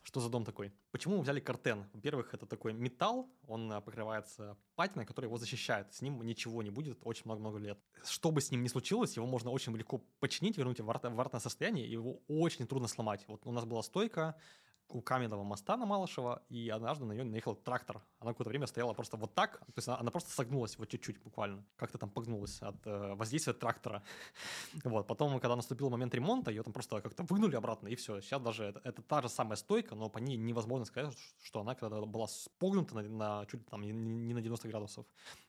Что 0.02 0.20
за 0.20 0.28
дом 0.28 0.44
такой? 0.44 0.72
Почему 0.90 1.16
мы 1.16 1.22
взяли 1.22 1.40
картен? 1.40 1.86
Во-первых, 1.92 2.34
это 2.34 2.46
такой 2.46 2.72
металл, 2.72 3.28
он 3.46 3.72
э, 3.72 3.80
покрывается 3.80 4.56
патиной, 4.74 5.06
которая 5.06 5.28
его 5.28 5.38
защищает. 5.38 5.94
С 5.94 6.02
ним 6.02 6.22
ничего 6.22 6.62
не 6.62 6.70
будет 6.70 6.98
очень 7.04 7.22
много-много 7.26 7.58
лет. 7.58 7.78
Что 8.04 8.30
бы 8.30 8.40
с 8.40 8.50
ним 8.50 8.62
ни 8.62 8.68
случилось, 8.68 9.16
его 9.16 9.26
можно 9.26 9.50
очень 9.50 9.74
легко 9.76 10.02
починить, 10.18 10.58
вернуть 10.58 10.80
в, 10.80 10.90
арт- 10.90 11.14
в 11.14 11.20
артное 11.20 11.40
состояние, 11.40 11.86
и 11.86 11.92
его 11.92 12.20
очень 12.28 12.66
трудно 12.66 12.88
сломать. 12.88 13.24
Вот 13.28 13.46
у 13.46 13.52
нас 13.52 13.64
была 13.64 13.82
стойка, 13.82 14.34
у 14.88 15.00
каменного 15.00 15.42
моста 15.42 15.76
на 15.76 15.86
Малышево, 15.86 16.42
и 16.48 16.68
однажды 16.68 17.04
на 17.04 17.12
нее 17.12 17.24
наехал 17.24 17.54
трактор. 17.54 18.02
Она 18.20 18.32
какое-то 18.32 18.50
время 18.50 18.66
стояла 18.66 18.92
просто 18.92 19.16
вот 19.16 19.34
так, 19.34 19.58
то 19.58 19.72
есть 19.76 19.88
она, 19.88 19.98
она 19.98 20.10
просто 20.10 20.30
согнулась 20.30 20.78
вот 20.78 20.88
чуть-чуть 20.88 21.22
буквально, 21.22 21.64
как-то 21.76 21.98
там 21.98 22.10
погнулась 22.10 22.60
от 22.62 22.86
э, 22.86 23.14
воздействия 23.14 23.54
трактора. 23.54 24.02
вот, 24.84 25.06
потом, 25.06 25.38
когда 25.40 25.56
наступил 25.56 25.90
момент 25.90 26.14
ремонта, 26.14 26.50
ее 26.50 26.62
там 26.62 26.72
просто 26.72 27.00
как-то 27.00 27.22
выгнули 27.24 27.56
обратно, 27.56 27.88
и 27.88 27.94
все. 27.94 28.20
Сейчас 28.20 28.40
даже 28.40 28.64
это, 28.64 28.80
это 28.84 29.02
та 29.02 29.22
же 29.22 29.28
самая 29.28 29.56
стойка, 29.56 29.94
но 29.94 30.08
по 30.08 30.18
ней 30.18 30.36
невозможно 30.36 30.84
сказать, 30.84 31.16
что 31.42 31.60
она 31.60 31.74
когда 31.74 32.00
была 32.02 32.26
спогнута 32.26 32.94
на, 32.94 33.02
на 33.02 33.46
чуть 33.46 33.66
там 33.66 33.82
не 33.82 34.34
на 34.34 34.40
90 34.40 34.68
градусов, 34.68 35.06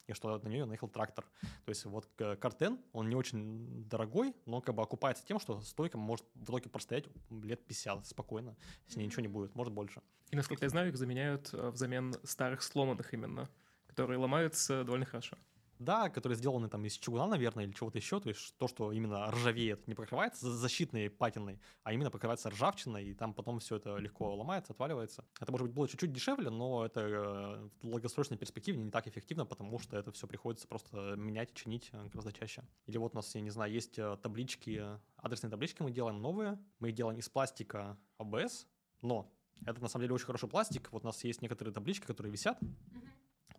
и 0.07 0.13
что 0.13 0.37
на 0.37 0.47
нее 0.47 0.65
наехал 0.65 0.87
трактор. 0.87 1.25
То 1.65 1.69
есть 1.69 1.85
вот 1.85 2.07
картен, 2.39 2.79
он 2.93 3.09
не 3.09 3.15
очень 3.15 3.87
дорогой, 3.87 4.33
но 4.45 4.61
как 4.61 4.75
бы 4.75 4.81
окупается 4.81 5.25
тем, 5.25 5.39
что 5.39 5.61
стойка 5.61 5.97
может 5.97 6.25
в 6.33 6.43
итоге 6.43 6.69
простоять 6.69 7.05
лет 7.29 7.65
50 7.65 8.05
спокойно, 8.05 8.55
с 8.87 8.95
ней 8.95 9.05
ничего 9.05 9.21
не 9.21 9.27
будет, 9.27 9.55
может 9.55 9.73
больше. 9.73 10.01
И 10.31 10.35
насколько 10.35 10.65
я 10.65 10.69
знаю, 10.69 10.89
их 10.89 10.97
заменяют 10.97 11.53
э, 11.53 11.69
взамен 11.69 12.13
старых 12.23 12.61
сломанных 12.61 13.13
именно, 13.13 13.49
которые 13.87 14.17
ломаются 14.17 14.83
довольно 14.83 15.05
хорошо. 15.05 15.37
Да, 15.79 16.09
которые 16.09 16.37
сделаны 16.37 16.69
там 16.69 16.85
из 16.85 16.93
чугуна, 16.97 17.27
наверное, 17.27 17.65
или 17.65 17.71
чего-то 17.71 17.97
еще. 17.97 18.19
То 18.19 18.29
есть 18.29 18.57
то, 18.57 18.67
что 18.67 18.91
именно 18.91 19.29
ржавеет, 19.31 19.87
не 19.87 19.95
покрывается 19.95 20.49
защитной 20.49 21.09
патиной, 21.09 21.59
а 21.83 21.93
именно 21.93 22.09
покрывается 22.09 22.49
ржавчиной, 22.49 23.05
и 23.05 23.13
там 23.13 23.33
потом 23.33 23.59
все 23.59 23.75
это 23.75 23.97
легко 23.97 24.33
ломается, 24.35 24.73
отваливается. 24.73 25.25
Это, 25.39 25.51
может 25.51 25.67
быть, 25.67 25.75
было 25.75 25.87
чуть-чуть 25.87 26.13
дешевле, 26.13 26.49
но 26.49 26.85
это 26.85 27.01
э, 27.01 27.69
в 27.81 27.89
долгосрочной 27.89 28.37
перспективе 28.37 28.77
не 28.77 28.89
так 28.89 29.07
эффективно, 29.07 29.45
потому 29.45 29.77
что 29.79 29.97
это 29.97 30.11
все 30.11 30.27
приходится 30.27 30.67
просто 30.67 31.15
менять 31.17 31.51
и 31.51 31.55
чинить 31.55 31.89
э, 31.91 32.07
гораздо 32.07 32.31
чаще. 32.31 32.63
Или 32.85 32.97
вот 32.97 33.13
у 33.13 33.15
нас, 33.17 33.35
я 33.35 33.41
не 33.41 33.49
знаю, 33.49 33.71
есть 33.71 33.99
таблички, 34.21 34.81
адресные 35.17 35.51
таблички 35.51 35.81
мы 35.81 35.91
делаем 35.91 36.21
новые, 36.21 36.57
мы 36.79 36.89
их 36.89 36.95
делаем 36.95 37.19
из 37.19 37.27
пластика 37.27 37.97
ABS, 38.19 38.65
но 39.01 39.31
это 39.65 39.81
на 39.81 39.87
самом 39.87 40.03
деле 40.03 40.13
очень 40.13 40.25
хороший 40.25 40.49
пластик. 40.49 40.91
Вот 40.91 41.03
у 41.03 41.07
нас 41.07 41.23
есть 41.23 41.41
некоторые 41.41 41.73
таблички, 41.73 42.05
которые 42.05 42.31
висят 42.31 42.59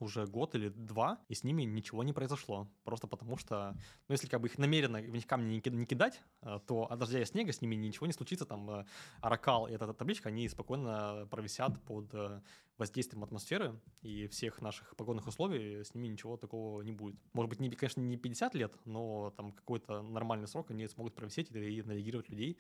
уже 0.03 0.27
год 0.27 0.55
или 0.55 0.69
два, 0.69 1.19
и 1.29 1.35
с 1.35 1.45
ними 1.45 1.63
ничего 1.63 2.03
не 2.03 2.13
произошло. 2.13 2.69
Просто 2.85 3.07
потому 3.07 3.37
что, 3.37 3.77
ну, 4.09 4.13
если 4.13 4.29
как 4.29 4.41
бы 4.41 4.49
их 4.49 4.59
намеренно 4.59 5.01
в 5.01 5.11
них 5.11 5.27
камни 5.27 5.61
не 5.65 5.87
кидать, 5.87 6.23
э, 6.43 6.59
то 6.67 6.91
от 6.91 6.99
дождя 6.99 7.21
и 7.21 7.25
снега 7.25 7.53
с 7.53 7.61
ними 7.61 7.75
ничего 7.75 8.07
не 8.07 8.13
случится. 8.13 8.45
Там 8.45 8.71
э, 8.71 8.85
Аракал 9.21 9.67
и 9.67 9.73
эта 9.73 9.93
табличка, 9.93 10.29
они 10.29 10.49
спокойно 10.49 11.27
провисят 11.31 11.81
под 11.85 12.15
э, 12.15 12.41
воздействием 12.79 13.25
атмосферы 13.25 13.81
и 14.03 14.27
всех 14.29 14.61
наших 14.61 14.95
погодных 14.97 15.27
условий, 15.27 15.83
с 15.85 15.95
ними 15.95 16.09
ничего 16.09 16.37
такого 16.37 16.83
не 16.83 16.93
будет. 16.93 17.17
Может 17.33 17.51
быть, 17.51 17.61
не, 17.61 17.71
конечно, 17.71 18.01
не 18.01 18.17
50 18.17 18.55
лет, 18.55 18.75
но 18.85 19.33
там 19.37 19.53
какой-то 19.53 20.03
нормальный 20.03 20.47
срок 20.47 20.71
они 20.71 20.87
смогут 20.89 21.15
провисеть 21.15 21.51
и 21.51 21.83
навигировать 21.83 22.29
людей, 22.29 22.59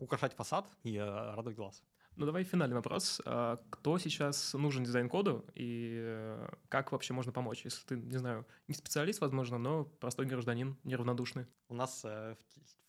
украшать 0.00 0.32
фасад 0.32 0.66
и 0.84 0.96
радовать 0.96 1.56
глаз. 1.56 1.82
Ну, 2.20 2.26
давай 2.26 2.44
финальный 2.44 2.76
вопрос. 2.76 3.22
А 3.24 3.58
кто 3.70 3.96
сейчас 3.96 4.52
нужен 4.52 4.84
дизайн-коду 4.84 5.46
и 5.54 5.96
э, 6.02 6.48
как 6.68 6.92
вообще 6.92 7.14
можно 7.14 7.32
помочь, 7.32 7.64
если 7.64 7.82
ты, 7.86 7.96
не 7.96 8.18
знаю, 8.18 8.46
не 8.68 8.74
специалист, 8.74 9.22
возможно, 9.22 9.56
но 9.56 9.84
простой 9.84 10.26
гражданин, 10.26 10.76
неравнодушный? 10.84 11.46
У 11.70 11.74
нас 11.74 12.02
э, 12.04 12.36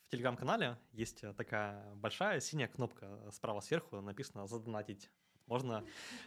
в 0.03 0.09
телеграм-канале 0.09 0.77
есть 0.91 1.23
такая 1.37 1.95
большая 1.95 2.41
синяя 2.41 2.67
кнопка 2.67 3.31
справа 3.31 3.61
сверху, 3.61 4.01
написано 4.01 4.47
«Задонатить». 4.47 5.09
Можно 5.51 5.83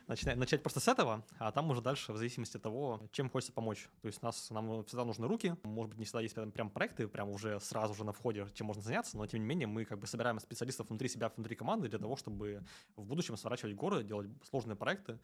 начинать, 0.07 0.37
начать 0.37 0.63
просто 0.63 0.81
с 0.81 0.87
этого, 0.87 1.25
а 1.39 1.51
там 1.51 1.71
уже 1.71 1.81
дальше 1.81 2.13
в 2.13 2.19
зависимости 2.19 2.59
от 2.59 2.63
того, 2.63 3.01
чем 3.11 3.31
хочется 3.31 3.55
помочь. 3.55 3.89
То 4.03 4.09
есть 4.09 4.21
нас, 4.21 4.51
нам 4.51 4.85
всегда 4.85 5.07
нужны 5.07 5.27
руки, 5.27 5.57
может 5.63 5.89
быть, 5.89 5.99
не 5.99 6.05
всегда 6.05 6.21
есть 6.21 6.35
прям 6.53 6.69
проекты, 6.69 7.09
прям 7.09 7.31
уже 7.31 7.59
сразу 7.61 7.95
же 7.95 8.05
на 8.05 8.13
входе, 8.13 8.47
чем 8.53 8.67
можно 8.67 8.83
заняться, 8.83 9.17
но 9.17 9.27
тем 9.27 9.41
не 9.41 9.47
менее 9.47 9.67
мы 9.67 9.87
как 9.87 9.99
бы 9.99 10.07
собираем 10.07 10.39
специалистов 10.41 10.91
внутри 10.91 11.09
себя, 11.09 11.33
внутри 11.35 11.57
команды 11.57 11.89
для 11.89 11.99
того, 11.99 12.17
чтобы 12.17 12.67
в 12.97 13.07
будущем 13.07 13.39
сворачивать 13.39 13.75
горы, 13.75 14.05
делать 14.05 14.29
сложные 14.47 14.77
проекты, 14.77 15.19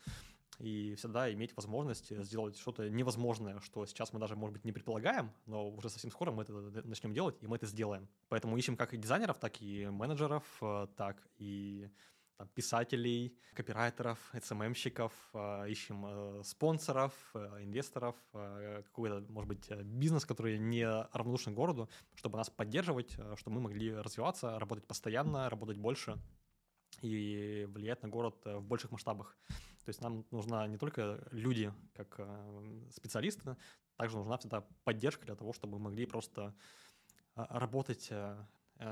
и 0.59 0.95
всегда 0.95 1.31
иметь 1.35 1.55
возможность 1.55 2.11
сделать 2.25 2.57
что-то 2.57 2.89
невозможное, 2.89 3.61
что 3.61 3.85
сейчас 3.85 4.15
мы 4.15 4.19
даже, 4.19 4.35
может 4.35 4.55
быть, 4.55 4.65
не 4.65 4.73
предполагаем, 4.73 5.31
но 5.45 5.69
уже 5.69 5.91
совсем 5.91 6.11
скоро 6.11 6.33
мы 6.33 6.45
это 6.45 6.53
начнем 6.85 7.13
делать, 7.13 7.37
и 7.43 7.47
мы 7.47 7.57
это 7.57 7.67
сделаем. 7.67 8.09
Поэтому 8.31 8.57
ищем 8.57 8.79
как 8.79 8.95
и 8.95 8.97
дизайнеров, 8.97 9.39
так 9.39 9.61
и 9.61 9.89
менеджеров, 9.91 10.45
э, 10.63 10.87
так 10.97 11.23
и 11.37 11.91
там, 12.41 12.49
писателей, 12.55 13.37
копирайтеров, 13.55 14.19
SMM-щиков, 14.33 15.13
э, 15.35 15.69
ищем 15.69 16.07
э, 16.07 16.43
спонсоров, 16.43 17.13
э, 17.35 17.65
инвесторов, 17.65 18.17
какой-то, 18.33 19.21
может 19.31 19.49
быть, 19.49 19.71
бизнес, 19.85 20.25
который 20.25 20.59
не 20.59 20.87
равнодушен 21.13 21.55
городу, 21.55 21.91
чтобы 22.15 22.39
нас 22.39 22.49
поддерживать, 22.49 23.13
чтобы 23.37 23.57
мы 23.57 23.61
могли 23.61 23.95
развиваться, 23.95 24.59
работать 24.59 24.87
постоянно, 24.87 25.51
работать 25.51 25.77
больше 25.77 26.17
и 27.03 27.67
влиять 27.69 28.03
на 28.03 28.09
город 28.09 28.37
в 28.45 28.63
больших 28.63 28.91
масштабах. 28.91 29.37
То 29.85 29.91
есть 29.91 30.01
нам 30.01 30.25
нужна 30.31 30.67
не 30.67 30.79
только 30.79 31.29
люди 31.33 31.75
как 31.93 32.21
специалисты, 32.91 33.57
также 33.97 34.17
нужна 34.17 34.39
всегда 34.39 34.65
поддержка 34.85 35.27
для 35.27 35.35
того, 35.35 35.53
чтобы 35.53 35.79
мы 35.79 35.91
могли 35.91 36.07
просто 36.07 36.55
работать 37.35 38.11
Э, 38.11 38.45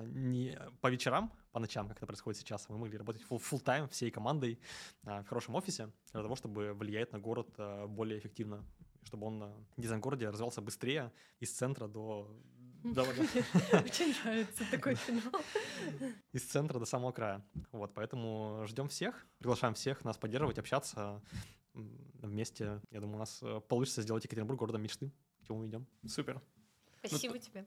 не 0.03 0.59
по 0.81 0.89
вечерам, 0.89 1.33
по 1.53 1.61
ночам, 1.61 1.89
как 1.89 1.97
это 1.97 2.07
происходит 2.07 2.41
сейчас, 2.41 2.69
мы 2.69 2.79
могли 2.79 2.99
работать 2.99 3.23
full 3.23 3.61
тайм 3.61 3.89
всей 3.89 4.11
командой 4.11 4.61
э, 5.05 5.23
в 5.23 5.27
хорошем 5.27 5.55
офисе 5.55 5.91
для 6.13 6.23
того, 6.23 6.37
чтобы 6.37 6.75
влиять 6.75 7.13
на 7.13 7.19
город 7.19 7.49
э, 7.59 7.87
более 7.87 8.19
эффективно, 8.19 8.65
чтобы 9.05 9.27
он, 9.27 9.67
дизайн 9.77 10.01
города 10.01 10.31
развивался 10.31 10.61
быстрее 10.61 11.13
из 11.41 11.53
центра 11.53 11.89
до 11.89 12.31
Очень 12.85 14.15
нравится 14.23 14.65
такой 14.71 14.95
финал. 14.95 15.43
Из 16.33 16.45
центра 16.45 16.79
до 16.79 16.87
самого 16.87 17.11
края. 17.11 17.45
Вот, 17.73 17.93
поэтому 17.93 18.65
ждем 18.69 18.89
всех, 18.89 19.27
приглашаем 19.39 19.75
всех 19.75 20.05
нас 20.05 20.17
поддерживать, 20.17 20.59
общаться 20.59 21.21
вместе. 21.75 22.81
Я 22.91 23.01
думаю, 23.01 23.17
у 23.17 23.19
нас 23.19 23.43
получится 23.69 24.03
сделать 24.03 24.25
Екатеринбург 24.25 24.61
городом 24.61 24.83
мечты, 24.83 25.13
к 25.41 25.47
чему 25.47 25.59
мы 25.59 25.67
идем. 25.67 25.87
Супер. 26.07 26.41
Спасибо 27.05 27.35
ну, 27.35 27.41
тебе. 27.41 27.67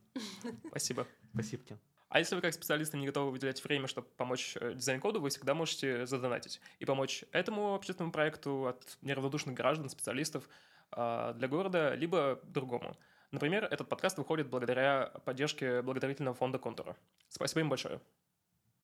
Спасибо. 0.70 1.08
Спасибо 1.34 1.64
тебе. 1.64 1.91
А 2.12 2.20
если 2.20 2.36
вы 2.36 2.42
как 2.42 2.54
специалисты 2.54 2.98
не 2.98 3.06
готовы 3.06 3.32
выделять 3.32 3.64
время, 3.64 3.88
чтобы 3.88 4.06
помочь 4.18 4.58
э, 4.60 4.74
дизайн-коду, 4.74 5.22
вы 5.22 5.30
всегда 5.30 5.54
можете 5.54 6.06
задонатить 6.06 6.60
и 6.80 6.84
помочь 6.84 7.24
этому 7.32 7.74
общественному 7.74 8.12
проекту 8.12 8.68
от 8.68 8.98
неравнодушных 9.02 9.56
граждан, 9.56 9.88
специалистов 9.88 10.50
а, 10.92 11.32
для 11.34 11.48
города, 11.48 11.96
либо 11.96 12.42
другому. 12.44 12.98
Например, 13.32 13.64
этот 13.64 13.88
подкаст 13.88 14.18
выходит 14.18 14.50
благодаря 14.50 15.14
поддержке 15.24 15.82
благотворительного 15.82 16.36
фонда 16.36 16.60
«Контура». 16.60 16.98
Спасибо 17.30 17.62
им 17.62 17.70
большое. 17.70 18.02